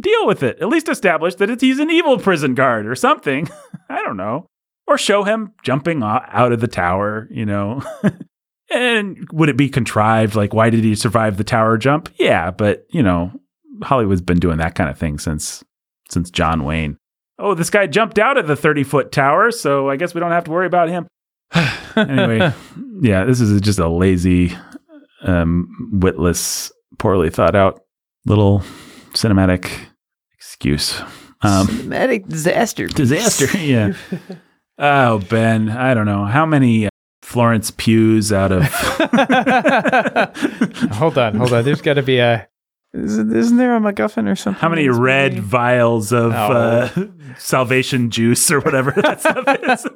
[0.00, 0.58] deal with it.
[0.60, 3.48] At least establish that it's, he's an evil prison guard or something.
[3.88, 4.46] I don't know.
[4.86, 7.82] Or show him jumping out of the tower, you know.
[8.70, 10.34] and would it be contrived?
[10.34, 12.10] Like, why did he survive the tower jump?
[12.16, 13.32] Yeah, but, you know,
[13.82, 15.64] Hollywood's been doing that kind of thing since
[16.10, 16.98] since John Wayne.
[17.38, 20.32] Oh, this guy jumped out of the 30 foot tower, so I guess we don't
[20.32, 21.08] have to worry about him.
[21.96, 22.52] anyway,
[23.00, 24.56] yeah, this is just a lazy,
[25.22, 27.80] um, witless, poorly thought out
[28.26, 28.60] little
[29.12, 29.70] cinematic
[30.32, 31.00] excuse.
[31.42, 32.86] Um, Cinematic disaster.
[32.86, 33.58] disaster.
[33.62, 33.92] yeah.
[34.78, 36.90] Oh, Ben, I don't know how many uh,
[37.22, 38.62] Florence Pughs out of.
[40.92, 41.64] hold on, hold on.
[41.64, 42.48] There's got to be a.
[42.94, 44.60] Isn't, isn't there a MacGuffin or something?
[44.60, 45.46] How many red movie?
[45.46, 46.36] vials of Oh.
[46.36, 47.06] uh,
[47.38, 49.86] salvation juice or whatever that stuff is?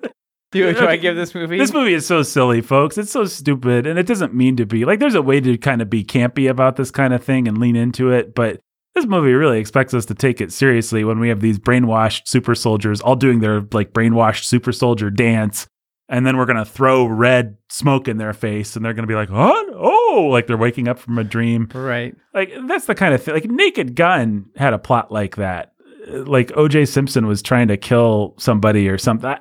[0.51, 1.59] Do, do I give this movie?
[1.59, 2.97] This movie is so silly, folks.
[2.99, 4.85] It's so stupid, and it doesn't mean to be.
[4.85, 7.59] Like, there's a way to kind of be campy about this kind of thing and
[7.59, 8.61] lean into it, but
[8.95, 12.55] this movie really expects us to take it seriously when we have these brainwashed super
[12.55, 15.66] soldiers all doing their like brainwashed super soldier dance,
[16.09, 19.31] and then we're gonna throw red smoke in their face, and they're gonna be like,
[19.31, 19.69] "What?
[19.75, 21.69] Oh!" Like they're waking up from a dream.
[21.75, 22.16] right.
[22.35, 23.35] Like that's the kind of thing.
[23.35, 25.73] Like Naked Gun had a plot like that.
[26.09, 26.87] Like O.J.
[26.87, 29.37] Simpson was trying to kill somebody or something.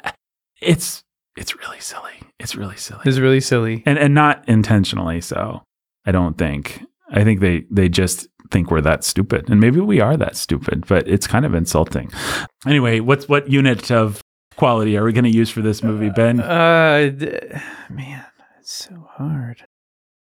[0.62, 1.04] It's
[1.36, 2.14] it's really silly.
[2.40, 3.84] It's really silly, It's really silly.
[3.86, 5.64] and and not intentionally so.
[6.06, 6.84] I don't think.
[7.12, 10.86] I think they they just think we're that stupid, and maybe we are that stupid.
[10.88, 12.12] But it's kind of insulting.
[12.66, 14.22] Anyway, what's what unit of
[14.56, 16.40] quality are we going to use for this movie, Ben?
[16.40, 17.40] Uh, d-
[17.90, 18.26] man,
[18.60, 19.66] it's so hard.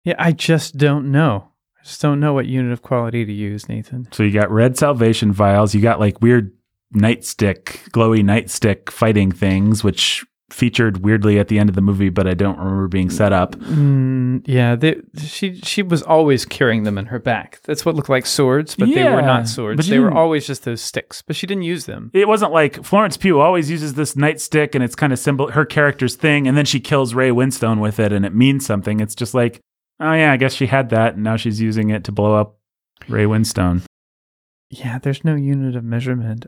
[0.05, 1.51] Yeah, I just don't know.
[1.79, 4.09] I just don't know what unit of quality to use, Nathan.
[4.13, 5.75] So you got red salvation vials.
[5.75, 6.53] You got like weird
[6.95, 12.27] nightstick, glowy nightstick fighting things, which featured weirdly at the end of the movie, but
[12.29, 13.57] I don't remember being set up.
[13.57, 17.61] Mm, yeah, they, she she was always carrying them in her back.
[17.65, 19.77] That's what looked like swords, but they were not swords.
[19.77, 22.11] but They were always just those sticks, but she didn't use them.
[22.15, 25.65] It wasn't like Florence Pugh always uses this nightstick and it's kind of symbol her
[25.65, 29.01] character's thing, and then she kills Ray Winstone with it and it means something.
[29.01, 29.61] It's just like,
[29.99, 32.57] oh yeah, I guess she had that and now she's using it to blow up
[33.09, 33.83] Ray Winstone.
[34.71, 36.47] Yeah, there's no unit of measurement.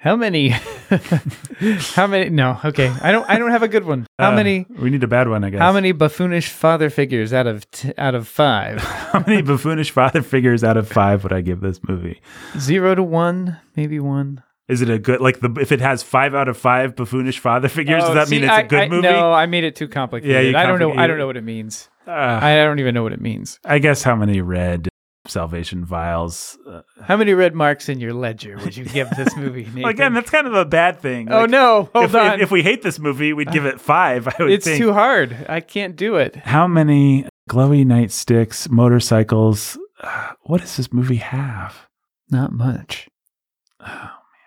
[0.00, 0.48] How many
[1.94, 2.30] How many?
[2.30, 2.92] No, okay.
[3.02, 3.28] I don't.
[3.28, 4.06] I don't have a good one.
[4.18, 4.64] How Uh, many?
[4.78, 5.60] We need a bad one, I guess.
[5.60, 8.78] How many buffoonish father figures out of t- out of five?
[9.12, 12.20] How many buffoonish father figures out of five would I give this movie?
[12.58, 14.42] Zero to one, maybe one.
[14.68, 17.68] Is it a good like the if it has five out of five buffoonish father
[17.68, 18.02] figures?
[18.02, 19.02] does Oh, that see, mean it's a a good movie?
[19.08, 20.52] No, I made it too complicated.
[20.52, 20.92] Yeah, I don't know.
[20.94, 21.88] I don't know what it means.
[22.06, 23.58] Uh, I don't even know what it means.
[23.64, 24.88] I guess how many red
[25.28, 26.58] salvation vials?
[26.66, 29.64] Uh, How many red marks in your ledger would you give this movie?
[29.64, 29.82] Nathan?
[29.82, 31.30] well, again, that's kind of a bad thing.
[31.30, 31.88] oh Like, no!
[31.92, 32.34] Hold if, on.
[32.34, 34.26] if, if we hate this movie, we'd give it five.
[34.28, 34.78] I would it's think.
[34.78, 35.46] too hard.
[35.48, 36.36] I can't do it.
[36.36, 39.78] How many glowy nightsticks, motorcycles?
[40.00, 41.86] Uh, what does this movie have?
[42.30, 43.08] Not much.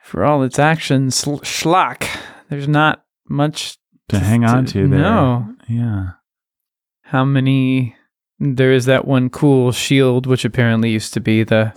[0.03, 2.06] For all its action sl- schlock,
[2.49, 3.78] there's not much
[4.10, 4.99] To hang on to there.
[4.99, 5.56] No.
[5.70, 6.10] Yeah.
[7.03, 7.95] How many?
[8.44, 11.74] There is that one cool shield, which apparently used to be the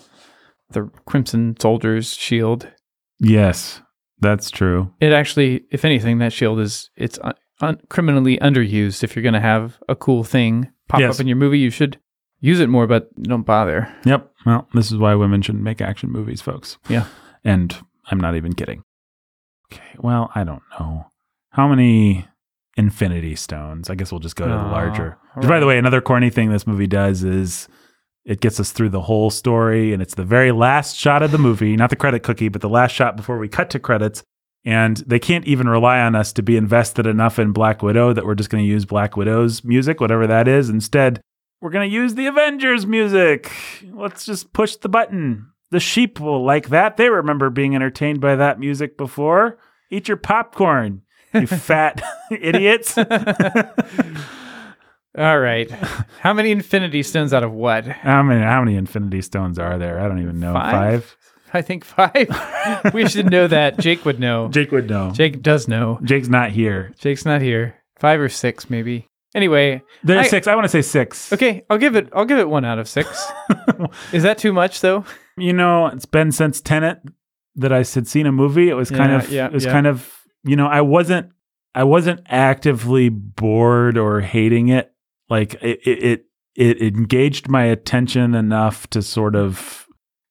[0.70, 2.68] the Crimson Soldier's shield.
[3.20, 3.82] Yes,
[4.18, 4.90] that's true.
[4.98, 9.04] It actually, if anything, that shield is it's un- un- criminally underused.
[9.04, 11.14] If you're going to have a cool thing pop Yes.
[11.16, 11.98] up in your movie, you should
[12.40, 13.94] use it more, but don't bother.
[14.06, 14.30] Yep.
[14.46, 16.78] Well, this is why women shouldn't make action movies, folks.
[16.88, 17.06] Yeah.
[17.44, 17.76] And
[18.10, 18.82] I'm not even kidding.
[19.70, 19.82] Okay.
[19.98, 21.06] Well, I don't know.
[21.50, 22.26] How many
[22.76, 23.90] infinity stones?
[23.90, 25.18] I guess we'll just go to the larger.
[25.34, 27.68] Which, by the way, another corny thing this movie does is
[28.24, 31.38] it gets us through the whole story and it's the very last shot of the
[31.38, 34.22] movie, not the credit cookie, but the last shot before we cut to credits.
[34.64, 38.24] And they can't even rely on us to be invested enough in Black Widow that
[38.24, 40.70] we're just going to use Black Widow's music, whatever that is.
[40.70, 41.20] Instead,
[41.60, 43.52] we're going to use the Avengers music.
[43.92, 45.50] Let's just push the button.
[45.70, 46.96] The sheep will like that.
[46.96, 49.58] They remember being entertained by that music before.
[49.90, 51.02] Eat your popcorn,
[51.34, 52.00] you fat
[52.30, 52.96] idiots.
[55.16, 55.70] All right.
[56.20, 57.86] How many Infinity Stones out of what?
[57.86, 60.00] How many how many infinity stones are there?
[60.00, 60.52] I don't even know.
[60.54, 61.16] Five?
[61.52, 62.26] I think five.
[62.92, 63.78] we should know that.
[63.78, 64.48] Jake would know.
[64.48, 65.12] Jake would know.
[65.12, 66.00] Jake does know.
[66.02, 66.92] Jake's not here.
[66.98, 67.76] Jake's not here.
[68.00, 69.06] Five or six, maybe.
[69.36, 70.48] Anyway, There's I- six.
[70.48, 71.32] I want to say six.
[71.32, 72.08] okay, I'll give it.
[72.12, 73.08] I'll give it one out of six.
[74.12, 75.04] Is that too much, though?
[75.36, 76.98] You know, it's been since Tenet
[77.54, 78.68] that I had seen a movie.
[78.68, 79.70] It was kind Yeah, of yeah, it was yeah.
[79.72, 80.10] kind of
[80.44, 81.32] you know, I wasn't
[81.74, 84.92] I wasn't actively bored or hating it.
[85.28, 89.86] Like it it it, it engaged my attention enough to sort of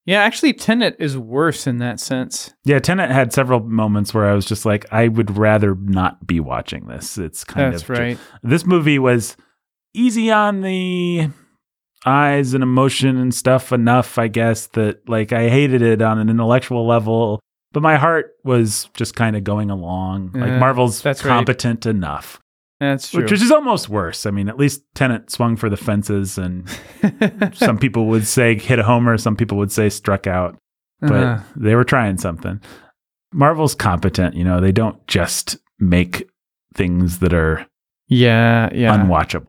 [0.06, 2.54] Yeah, actually, Tenet is worse in that sense.
[2.64, 6.40] Yeah, Tenet had several moments where I was just like, I would rather not be
[6.40, 7.18] watching this.
[7.18, 8.18] It's kind That's of right.
[8.42, 9.36] This movie was
[9.94, 11.30] easy on the
[12.06, 16.30] eyes and emotion and stuff enough, I guess, that like I hated it on an
[16.30, 17.40] intellectual level,
[17.74, 20.32] but my heart was just kind of going along.
[20.34, 21.30] Like Marvel's that's right.
[21.30, 22.40] competent enough,
[22.80, 23.24] That's true.
[23.24, 24.26] which, which is almost worse.
[24.26, 26.70] I mean, at least Tenet swung for the fences, and
[27.54, 30.58] some people would say hit a homer, some people would say struck out
[31.02, 31.44] but Uh-huh.
[31.58, 32.62] they were trying something.
[33.34, 36.30] Marvel's competent, you know, they don't just make
[36.76, 37.66] things that are
[38.08, 38.96] yeah, yeah.
[38.96, 39.48] unwatchable.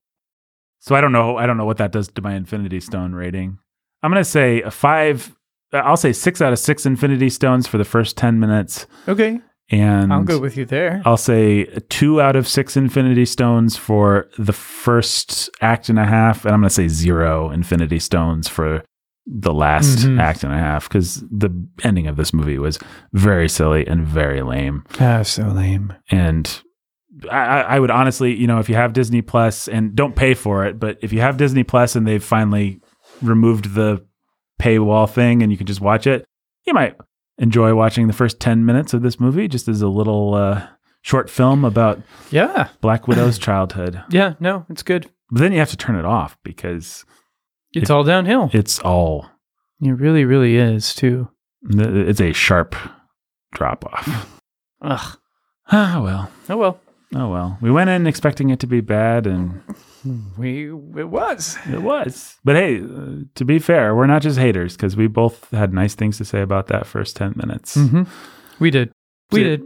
[0.80, 3.58] So I don't know, I don't know what that does to my Infinity Stone rating.
[4.02, 5.34] I'm going to say a 5 uh,
[5.74, 9.40] I'll say 6 out of 6 Infinity Stones for the first 10 minutes okay,
[9.70, 11.02] and I'll go with you there.
[11.04, 16.44] I'll say 2 out of 6 Infinity Stones for the first act and a half
[16.44, 18.82] and I'm going to say 0 Infinity Stones for
[19.26, 20.20] the last Mhm.
[20.20, 21.48] act and a half because the
[21.82, 22.78] ending of this movie was
[23.14, 24.84] very silly and very lame.
[25.00, 25.94] Ah, so lame.
[26.10, 26.60] And
[27.30, 30.66] I I would honestly, you know, if you have Disney Plus and don't pay for
[30.66, 32.80] it, but if you have Disney Plus and they've finally
[33.22, 34.04] removed the
[34.64, 36.26] paywall thing and you can just watch it,
[36.66, 36.96] you might
[37.38, 40.66] enjoy watching the first 10 minutes of this movie just as a little uh,
[41.02, 42.00] short film about
[42.30, 44.02] Yeah, Black Widow's childhood.
[44.10, 44.34] yeah.
[44.40, 45.10] No, it's good.
[45.30, 47.04] But then you have to turn it off because
[47.74, 48.50] It's all downhill.
[48.52, 49.26] it's all,
[49.80, 51.28] It really, really is too.
[51.68, 52.76] it's a sharp
[53.52, 54.38] drop off.
[54.82, 55.18] Ugh.
[55.72, 56.30] Ah, well.
[56.50, 56.80] Oh well.
[57.14, 59.62] Oh well, we went in expecting it to be bad, and
[60.36, 61.56] We it was.
[61.70, 62.36] it was.
[62.44, 65.94] But hey, uh, to be fair, we're not just haters because we both had nice
[65.94, 67.76] things to say about that first ten minutes.
[67.76, 68.02] Mm-hmm.
[68.58, 68.92] We did.
[69.32, 69.62] We did.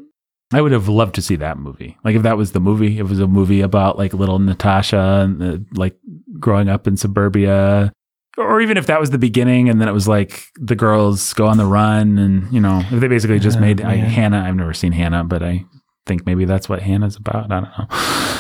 [0.53, 1.99] I would have loved to see that movie.
[2.05, 5.43] Like if that was the movie, it was a movie about like little Natasha and
[5.43, 5.97] uh, like
[6.41, 7.93] growing up in suburbia,
[8.39, 11.47] or even if that was the beginning and then it was like the girls go
[11.47, 13.97] on the run and you know if they basically just Oh, made I.
[13.97, 14.43] Hanna.
[14.47, 15.67] I've never seen Hanna, but I
[16.09, 17.53] think maybe that's what Hanna's about.
[17.53, 17.87] I don't know.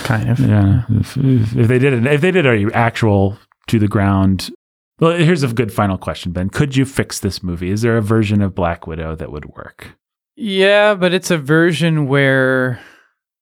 [0.02, 0.40] Kind of.
[0.40, 3.38] Yeah, if, if if they did it, if they did a actual
[3.68, 4.50] to the ground.
[5.00, 6.50] Well, here's a good final question, Ben.
[6.50, 7.70] Could you fix this movie?
[7.70, 9.92] Is there a version of Black Widow that would work?
[10.34, 12.80] Yeah, but it's a version where,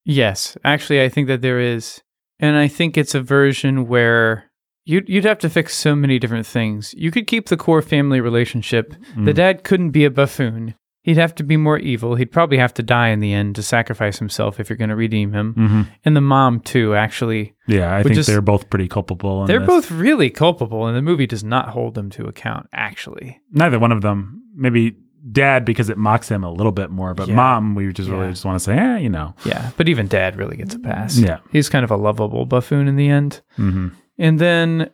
[0.04, 2.02] yes, actually, I think that there is,
[2.40, 4.50] and I think it's a version where
[4.84, 6.94] you'd you'd have to fix so many different things.
[6.96, 8.90] You could keep the core family relationship.
[9.16, 9.34] The Mm.
[9.34, 10.74] dad couldn't be a buffoon.
[11.06, 12.16] He'd have to be more evil.
[12.16, 14.96] He'd probably have to die in the end to sacrifice himself if you're going to
[14.96, 15.52] redeem him.
[15.54, 17.54] hmm And the mom too, actually.
[17.68, 19.46] Yeah, I think is- they're both pretty culpable.
[19.46, 19.66] They're this.
[19.68, 23.40] both really culpable, and the movie does not hold them to account, actually.
[23.52, 24.42] neither one of them.
[24.56, 24.96] Maybe
[25.30, 27.34] dad because it mocks him a little bit more, but Yeah.
[27.36, 28.30] mom, we just really Yeah.
[28.30, 29.34] just want to say, eh, you know.
[29.44, 31.18] Yeah, but even dad really gets a pass.
[31.18, 31.38] Yeah.
[31.52, 33.42] He's kind of a lovable buffoon in the end.
[33.56, 33.88] hmm
[34.18, 34.90] And then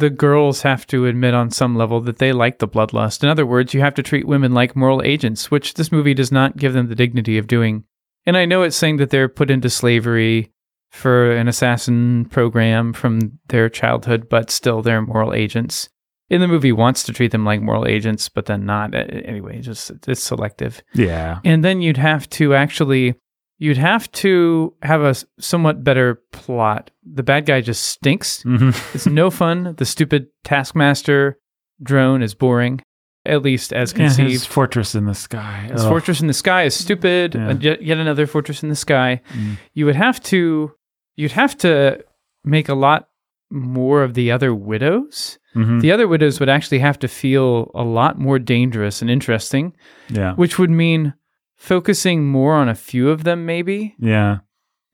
[0.00, 3.22] the girls have to admit on some level that they like the bloodlust.
[3.22, 6.32] In other words, you have to treat women like moral agents, which this movie does
[6.32, 7.84] not give them the dignity of doing.
[8.26, 10.52] And I know it's saying that they're put into slavery
[10.90, 15.88] for an assassin program from their childhood, but still they're moral agents.
[16.28, 18.94] In the movie wants to treat them like moral agents, but then not.
[18.94, 20.82] Anyway, just it's selective.
[20.94, 21.40] Yeah.
[21.44, 23.14] And then you'd have to actually
[23.62, 26.90] you'd have to have a somewhat better plot.
[27.04, 28.42] The bad guy just stinks.
[28.42, 29.74] hmm It's no fun.
[29.76, 31.38] The stupid Taskmaster
[31.82, 32.80] drone is boring,
[33.24, 34.46] at least as Yeah, his conceived.
[34.46, 35.68] fortress in the sky.
[35.72, 35.88] His Ugh.
[35.88, 37.34] fortress in the sky is stupid.
[37.34, 37.52] Yeah.
[37.60, 39.20] Yet, yet another fortress in the sky.
[39.34, 39.58] Mm.
[39.74, 40.72] You would have to,
[41.16, 42.02] you'd have to
[42.44, 43.08] make a lot
[43.50, 45.38] more of the other widows.
[45.56, 45.80] Mhm.
[45.80, 49.72] The other widows would actually have to feel a lot more dangerous and interesting,
[50.08, 50.34] Yeah.
[50.34, 51.12] which would mean
[51.60, 53.94] focusing more on a few of them, maybe.
[53.98, 54.38] Yeah.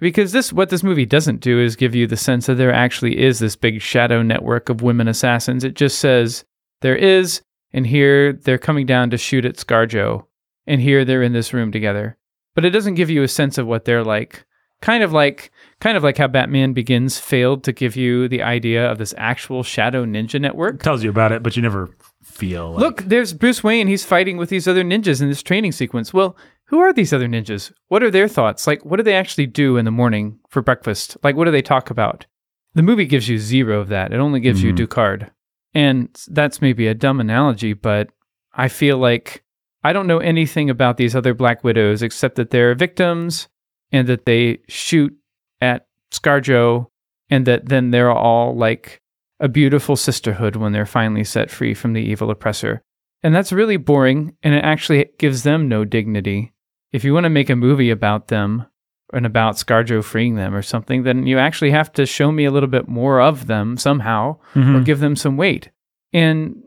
[0.01, 3.19] Because this, what this movie doesn't do is give you the sense that there actually
[3.19, 5.65] is this big shadow network of women assassins.
[5.65, 6.45] It just says
[6.83, 7.41] there is,
[7.73, 10.27] and here they're coming down to shoot at ScarJo,
[10.67, 12.19] and here they're in this room together.
[12.55, 14.45] But it doesn't give you a sense of what they're like.
[14.83, 18.91] Kind of like, kind of like how Batman Begins failed to give you the idea
[18.91, 20.83] of this actual shadow ninja network.
[20.83, 21.89] tells you about it, but you never
[22.23, 23.87] feel like, Look, there's Bruce Wayne.
[23.87, 26.13] He's fighting with these other ninjas in this training sequence.
[26.13, 26.37] Well,
[26.67, 27.73] who are these other ninjas?
[27.89, 28.67] What are their thoughts?
[28.67, 31.17] Like, what do they actually do in the morning for breakfast?
[31.23, 32.27] Like, what do they talk about?
[32.75, 34.13] The movie gives you zero of that.
[34.13, 34.77] It only gives you Mhm.
[34.79, 35.31] Ducard.
[35.75, 38.09] And that's maybe a dumb analogy, but
[38.55, 39.43] I feel like
[39.85, 43.49] I don't know anything about these other Black Widows except that they're victims
[43.93, 45.15] and that they shoot
[45.61, 46.87] at ScarJo
[47.31, 49.01] and that then they're all like
[49.39, 52.83] a beautiful sisterhood when they're finally set free from the evil oppressor.
[53.23, 56.53] And that's really boring, and it actually gives them no dignity.
[56.97, 58.65] If you want to make a movie about them
[59.13, 62.51] and about ScarJo freeing them or something, then you actually have to show me a
[62.51, 64.85] little bit more of them somehow or Mhm.
[64.85, 65.71] give them some weight.
[66.13, 66.63] And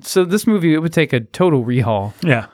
[0.00, 2.12] so this movie, it would take a total rehaul.
[2.22, 2.46] yeah.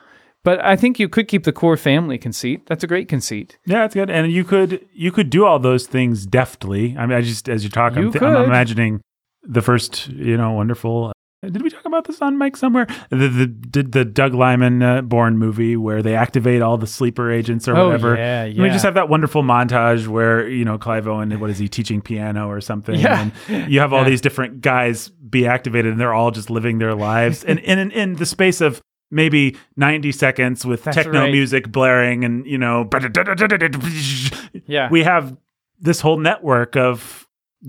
[0.43, 2.65] But I think you could keep the core family conceit.
[2.65, 3.59] That's a great conceit.
[3.67, 4.09] Yeah, that's good.
[4.09, 6.95] And you could you could do all those things deftly.
[6.97, 9.01] I mean, I just as you talk, You I'm, th- I'm imagining
[9.43, 11.11] the first, you know, wonderful.
[11.43, 12.85] Did we talk about this on Mike somewhere?
[13.09, 17.31] The the did the Doug Liman uh, Bourne movie where they activate all the sleeper
[17.31, 18.15] agents or whatever.
[18.15, 21.49] Oh, yeah, And we just have that wonderful montage where you know Clive Owen, what
[21.49, 22.99] is he teaching piano or something?
[22.99, 23.31] Yeah.
[23.49, 24.09] And you have all Yeah.
[24.09, 27.91] these different guys be activated, and they're all just living their lives, and in, in
[27.91, 31.31] in the space of maybe 90 seconds with That's techno right.
[31.31, 32.87] music blaring and you know
[34.67, 34.89] yeah.
[34.89, 35.35] we have
[35.79, 37.20] this whole network of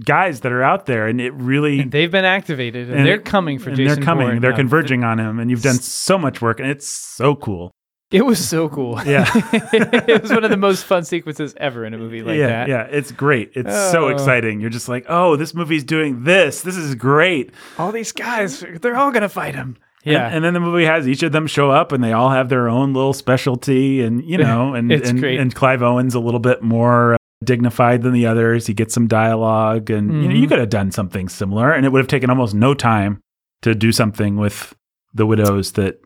[0.04, 3.18] guys that are out there and it really and they've been activated, and, and they're
[3.18, 3.96] coming for and Jason.
[3.96, 4.40] they're coming Bourne.
[4.40, 7.70] they're converging on him and you've done so much work and it's so cool
[8.10, 9.00] It was so cool.
[9.06, 9.30] Yeah.
[9.52, 12.68] it was one of the most fun sequences ever in a movie like yeah that.
[12.68, 14.08] yeah it's great it's so Oh.
[14.08, 18.64] exciting you're just like oh this movie's doing this this is great All these guys,
[18.80, 19.76] they're all gonna fight him.
[20.04, 20.26] And- Yeah.
[20.28, 22.68] and, then the movie has each of them show up and they all have their
[22.68, 25.38] own little specialty and you know and It's and, great.
[25.38, 29.90] and clive owen's a little bit more dignified than the others he gets some dialogue
[29.90, 32.54] and you know you could have done something similar and it would have taken almost
[32.54, 33.20] no time
[33.62, 34.74] to do something with
[35.14, 36.00] the widows that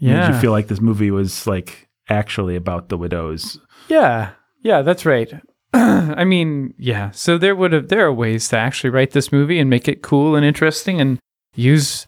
[0.00, 3.58] made you feel like this movie was like actually about the widows
[3.88, 4.30] Yeah,
[4.62, 5.32] yeah, that's right.
[5.74, 7.10] I mean, yeah.
[7.12, 10.02] So there would have there are ways to actually write this movie and make it
[10.02, 11.18] cool and interesting and
[11.54, 12.06] use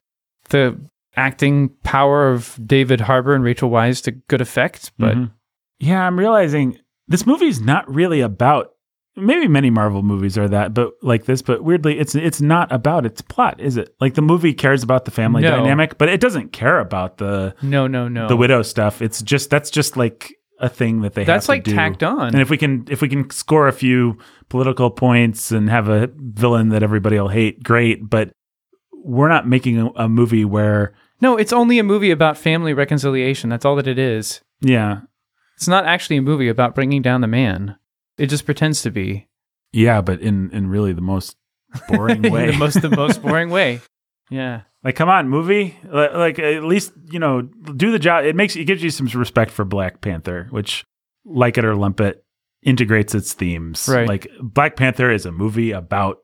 [0.51, 0.79] the
[1.17, 4.93] acting power of David Harbour and Rachel Weisz to good effect.
[4.99, 5.31] But Mhm.
[5.81, 6.79] yeah i'm realizing
[7.09, 8.74] this movie is not really about
[9.17, 13.07] maybe many marvel movies are that but like this but weirdly it's it's not about
[13.07, 15.51] its plot is it like the movie cares about the family No.
[15.53, 18.27] dynamic but it doesn't care about the no, no, no.
[18.29, 21.71] the widow stuff it's just that's just like a thing that they that's have to
[21.71, 22.29] like tacked on.
[22.29, 24.19] and if we can if we can score a few
[24.49, 28.31] political points and have a villain that everybody will hate great but
[29.05, 33.49] we're not making a, a movie where no, it's only a movie about family reconciliation.
[33.49, 34.41] That's all that it is.
[34.61, 35.03] yeah
[35.57, 37.77] It's not actually a movie about bringing down the man.
[38.19, 39.29] It just pretends to be
[39.73, 41.37] yeah but in in really the most
[41.89, 43.81] boring way the most the most boring way.
[44.31, 44.63] Yeah.
[44.83, 45.79] Like, come on, movie!
[45.85, 48.25] Like, like, at least you know, do the job.
[48.25, 50.85] It makes it gives you some respect for Black Panther, which,
[51.25, 52.25] like it or lump it,
[52.63, 53.87] integrates its themes.
[53.89, 54.09] Right.
[54.09, 56.19] Like, Black Panther is a movie about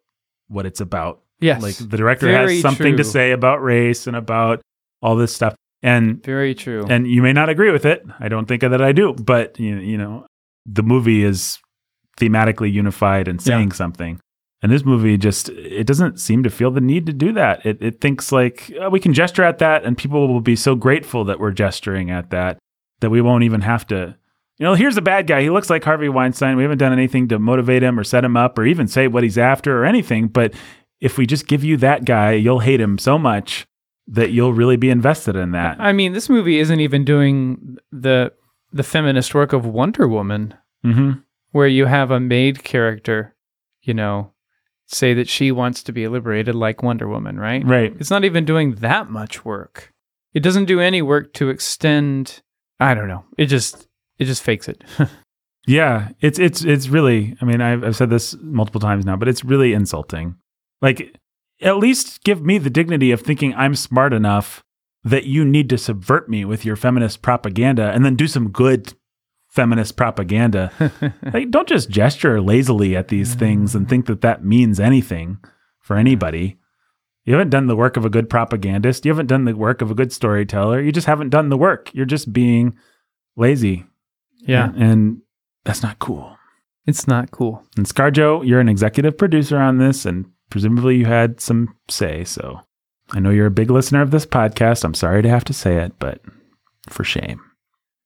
[0.49, 1.21] what it's about.
[1.41, 1.63] Yes.
[1.63, 4.63] Like, the director Very has something to say about race and about
[5.03, 5.55] all this stuff.
[5.83, 6.87] And Very true.
[6.89, 8.03] and you may not agree with it.
[8.19, 10.27] I don't think that I do, but you, you know,
[10.67, 11.59] the movie is
[12.19, 14.21] thematically unified and saying something.
[14.63, 17.65] And this movie just it doesn't seem to feel the need to do that.
[17.65, 20.75] It it thinks like "Oh, we can gesture at that and people will be so
[20.75, 22.59] grateful that we're gesturing at that
[23.01, 24.17] that we won't even have to
[24.59, 25.41] you know, here's a bad guy.
[25.41, 26.55] He looks like Harvey Weinstein.
[26.59, 29.23] We haven't done anything to motivate him or set him up or even say what
[29.23, 30.53] he's after or anything, but
[31.01, 33.67] if we just give you that guy, you'll hate him so much
[34.07, 35.81] that you'll really be invested in that.
[35.81, 38.35] I mean, this movie isn't even doing the
[38.71, 40.53] the feminist work of Wonder Woman,
[40.85, 41.23] Mhm.
[41.53, 43.35] Where you have a maid character,
[43.83, 44.33] you know,
[44.87, 47.65] say that she wants to be liberated like Wonder Woman, right?
[47.65, 47.95] Right.
[47.99, 49.93] It's not even doing that much work.
[50.35, 52.43] It doesn't do any work to extend.
[52.79, 53.25] I don't know.
[53.37, 54.85] It just it just fakes it.
[55.67, 57.37] Yeah, it's it's it's really.
[57.41, 60.37] I mean, I've I've said this multiple times now, but it's really insulting.
[60.81, 61.17] Like,
[61.61, 64.65] at least give me the dignity of thinking I'm smart enough
[65.05, 68.95] that you need to subvert me with your feminist propaganda, and then do some good
[69.51, 70.73] feminist propaganda.
[71.33, 73.39] like, don't just gesture lazily at these mm.
[73.39, 75.39] things and think that that means anything
[75.81, 76.57] for anybody.
[77.25, 79.05] You haven't done the work of a good propagandist.
[79.05, 80.81] You haven't done the work of a good storyteller.
[80.81, 81.91] You just haven't done the work.
[81.93, 82.77] You're just being
[83.37, 83.85] lazy.
[84.39, 85.21] yeah, And
[85.65, 86.37] that's not cool.
[86.87, 87.63] it's not cool.
[87.77, 92.25] And Scarjo, you're an executive producer on this, and presumably you had some say.
[92.25, 92.61] So
[93.11, 94.85] I know you're a big listener of this podcast.
[94.85, 96.21] I'm sorry to have to say it, but
[96.89, 97.41] for shame.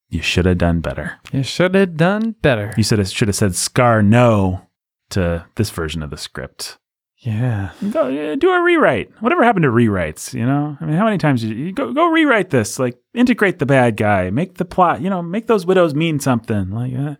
[0.09, 1.19] You should have done better.
[1.31, 2.73] You should have done better.
[2.77, 4.67] You should have, should have said Scar no
[5.09, 6.77] to this version of the script.
[7.17, 7.71] Yeah.
[7.91, 9.09] Go, do a rewrite.
[9.19, 10.33] Whatever happened to rewrites?
[10.33, 12.77] You know, I mean, how many times did you, you go go rewrite this?
[12.77, 15.01] Like integrate the bad guy, make the plot.
[15.01, 16.69] You know, make those widows mean something.
[16.69, 17.15] Like, uh,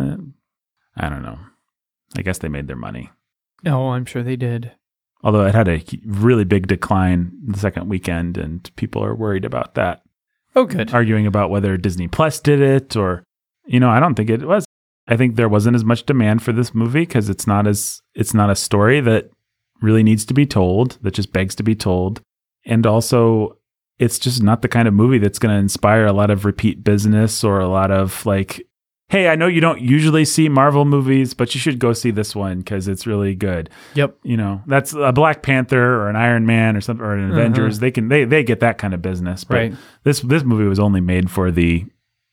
[0.00, 0.16] uh,
[0.96, 1.38] I don't know.
[2.16, 3.10] I guess they made their money.
[3.66, 4.72] Oh, I'm sure they did.
[5.24, 9.74] Although it had a really big decline the second weekend, and people are worried about
[9.74, 10.02] that,
[10.56, 10.92] Oh, good.
[10.92, 13.22] arguing about whether Disney Plus did it or,
[13.66, 14.64] you know, I don't think it was.
[15.06, 18.34] I think there wasn't as much demand for this movie because it's not as it's
[18.34, 19.30] not a story that
[19.80, 22.20] really needs to be told that just begs to be told,
[22.66, 23.56] and also
[23.98, 26.84] it's just not the kind of movie that's going to inspire a lot of repeat
[26.84, 28.66] business or a lot of like.
[29.10, 32.36] Hey, I know you don't usually see Marvel movies, but you should go see this
[32.36, 34.18] one because it's really good Yep.
[34.22, 37.78] you know that's a black panther or an iron man or something or an avengers
[37.78, 39.74] they can they they get that kind of business but Right.
[40.04, 41.86] this this movie was only made for the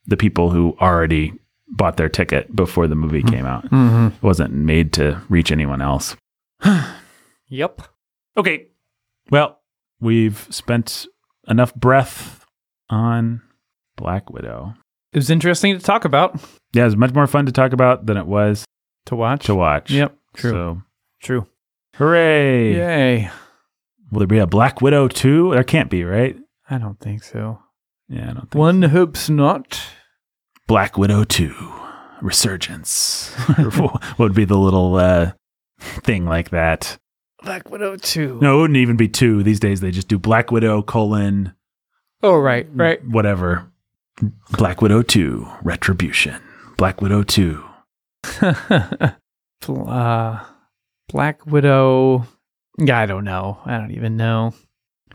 [0.06, 1.34] the people who already
[1.69, 4.07] bought their ticket before the movie came out Mm-hmm.
[4.18, 6.15] it wasn't made to reach anyone else
[7.47, 7.81] Yep.
[8.38, 8.68] okay
[9.31, 9.60] well
[10.02, 11.07] we've spent
[11.47, 12.45] enough breath
[12.89, 13.41] on
[13.95, 14.73] black widow
[15.16, 16.40] It was interesting to talk about,
[16.74, 18.66] yeah it was much more fun to talk about than it was
[19.06, 19.46] to watch.
[19.46, 20.14] to watch Yep.
[20.36, 20.52] True.
[20.52, 20.82] so
[21.24, 21.48] True.
[21.96, 23.30] hooray Yay.
[24.12, 26.36] will there be a black widow too there can't be right
[26.70, 27.60] I don't think so.
[28.10, 29.82] yeah i don't think One hopes not.
[30.68, 31.54] Black Widow 2
[32.22, 33.32] Resurgence.
[33.78, 35.32] what would be the little uh,
[35.80, 36.98] thing like that?
[37.44, 38.40] Black Widow 2.
[38.42, 39.44] No, it wouldn't even be two.
[39.44, 41.54] These days they just do Black Widow colon
[42.24, 42.68] Oh, right.
[42.74, 43.06] Right.
[43.08, 43.72] whatever.
[44.52, 46.42] Black Widow 2 Retribution.
[46.78, 47.64] Black Widow 2.
[49.68, 50.44] Uh,
[51.10, 52.28] Black Widow.
[52.80, 53.58] I don't know.
[53.66, 54.54] I don't even know.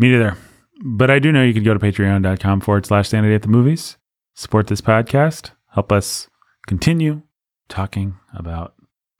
[0.00, 0.36] Me neither.
[0.82, 3.96] But I do know you can go to patreon.com forward slash sanity at the movies,
[4.34, 6.28] support this podcast, help us
[6.66, 7.22] continue
[7.68, 8.74] talking about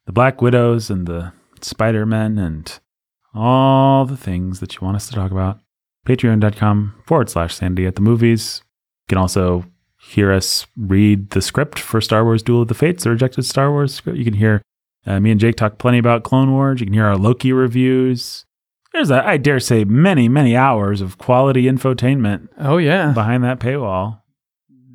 [0.07, 2.81] the Black Widows and the Spider Men and
[3.35, 5.61] all the things that you want us to talk about.
[6.07, 8.63] Patreon.com forward slash sanity at the movies.
[9.11, 9.65] You can also
[9.99, 13.73] hear us read the script for Star Wars Duel of the Fates, the rejected Star
[13.73, 14.17] Wars script.
[14.17, 14.63] You can hear
[15.05, 16.79] uh, me and Jake talk plenty about Clone Wars.
[16.79, 18.45] You can hear our Loki reviews.
[18.93, 23.11] There's, a, I dare say, many, many hours of quality infotainment Oh, yeah.
[23.11, 24.21] behind that paywall.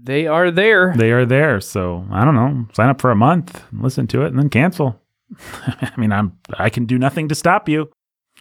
[0.01, 0.93] They are there.
[0.95, 1.59] They are there.
[1.59, 2.67] So I don't know.
[2.71, 5.01] Sign up for a month, listen to it, and then cancel.
[5.65, 7.89] I mean, I'm I can do nothing to stop you.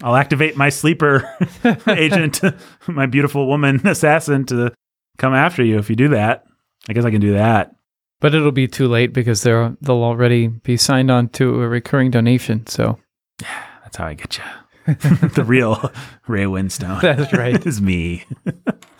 [0.02, 1.28] I'll activate my sleeper
[1.88, 2.42] agent,
[2.86, 4.72] my beautiful woman assassin, to
[5.18, 6.44] come after you if you do that.
[6.88, 7.74] I guess I can do that.
[8.20, 12.10] But it'll be too late because they're, they'll already be signed on to a recurring
[12.10, 12.66] donation.
[12.66, 12.98] So
[13.42, 14.44] yeah, That's how I get you.
[15.34, 15.76] the real
[16.26, 17.00] Ray Winstone.
[17.16, 17.64] that's right.
[17.64, 18.24] is me.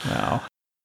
[0.07, 0.43] wow.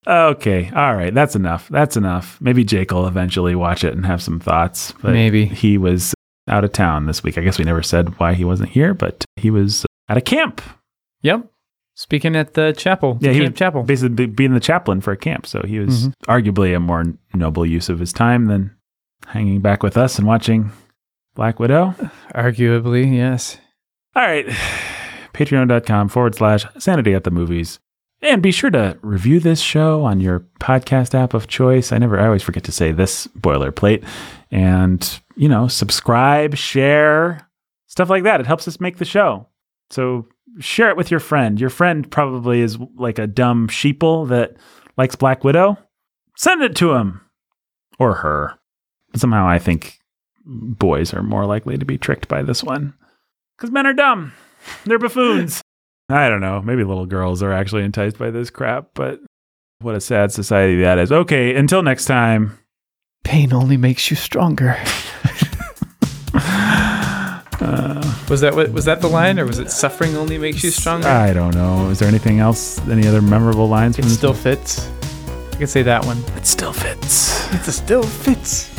[0.07, 0.71] Okay.
[0.73, 1.13] All right.
[1.13, 1.69] That's enough.
[1.69, 2.39] That's enough.
[2.41, 4.93] Maybe Jake will eventually watch it and have some thoughts.
[5.01, 5.45] But Maybe.
[5.45, 6.13] he was
[6.47, 7.37] out of town this week.
[7.37, 10.61] I guess we never said why he wasn't here, but he was at a camp.
[11.21, 11.47] Yep.
[11.99, 13.17] Speaking at the chapel.
[13.19, 13.83] Yeah, the he camp was chapel.
[13.83, 15.45] basically being the chaplain for a camp.
[15.45, 16.13] So he was Mhm.
[16.29, 17.03] arguably a more
[17.33, 18.71] noble use of his time than
[19.27, 20.71] hanging back with us and watching
[21.35, 21.93] Black Widow.
[22.33, 23.57] Arguably, yes.
[24.15, 24.45] All right.
[25.33, 27.79] Patreon.com forward slash sanity at the movies.
[28.21, 31.91] And be sure to review this show on your podcast app of choice.
[31.91, 34.05] I never, I always forget to say this boilerplate.
[34.51, 37.47] And, you know, subscribe, share,
[37.87, 38.39] stuff like that.
[38.39, 39.47] It helps us make the show.
[39.89, 40.27] So
[40.59, 41.59] share it with your friend.
[41.59, 44.55] Your friend probably is like a dumb sheeple that
[44.97, 45.77] likes Black Widow.
[46.35, 47.21] Send it to him
[47.97, 48.57] or her.
[49.15, 49.99] Somehow I think
[50.45, 52.93] boys are more likely to be tricked by this one
[53.57, 54.33] because men are dumb.
[54.85, 55.61] They're buffoons.
[56.09, 56.61] I don't know.
[56.61, 59.19] Maybe little girls are actually enticed by this crap, but
[59.81, 61.11] what a sad society that is.
[61.11, 62.57] Okay, until next time.
[63.23, 64.77] Pain only makes you stronger.
[67.69, 70.71] Uh, was that what was that the line, or was it suffering only makes you
[70.71, 71.07] stronger?
[71.07, 71.89] I don't know.
[71.89, 72.79] Is there anything else?
[72.87, 73.97] Any other memorable lines?
[73.99, 74.39] it from still one?
[74.39, 74.89] fits.
[75.53, 76.17] I could say that one.
[76.35, 77.53] It still fits.
[77.53, 78.78] It still fits.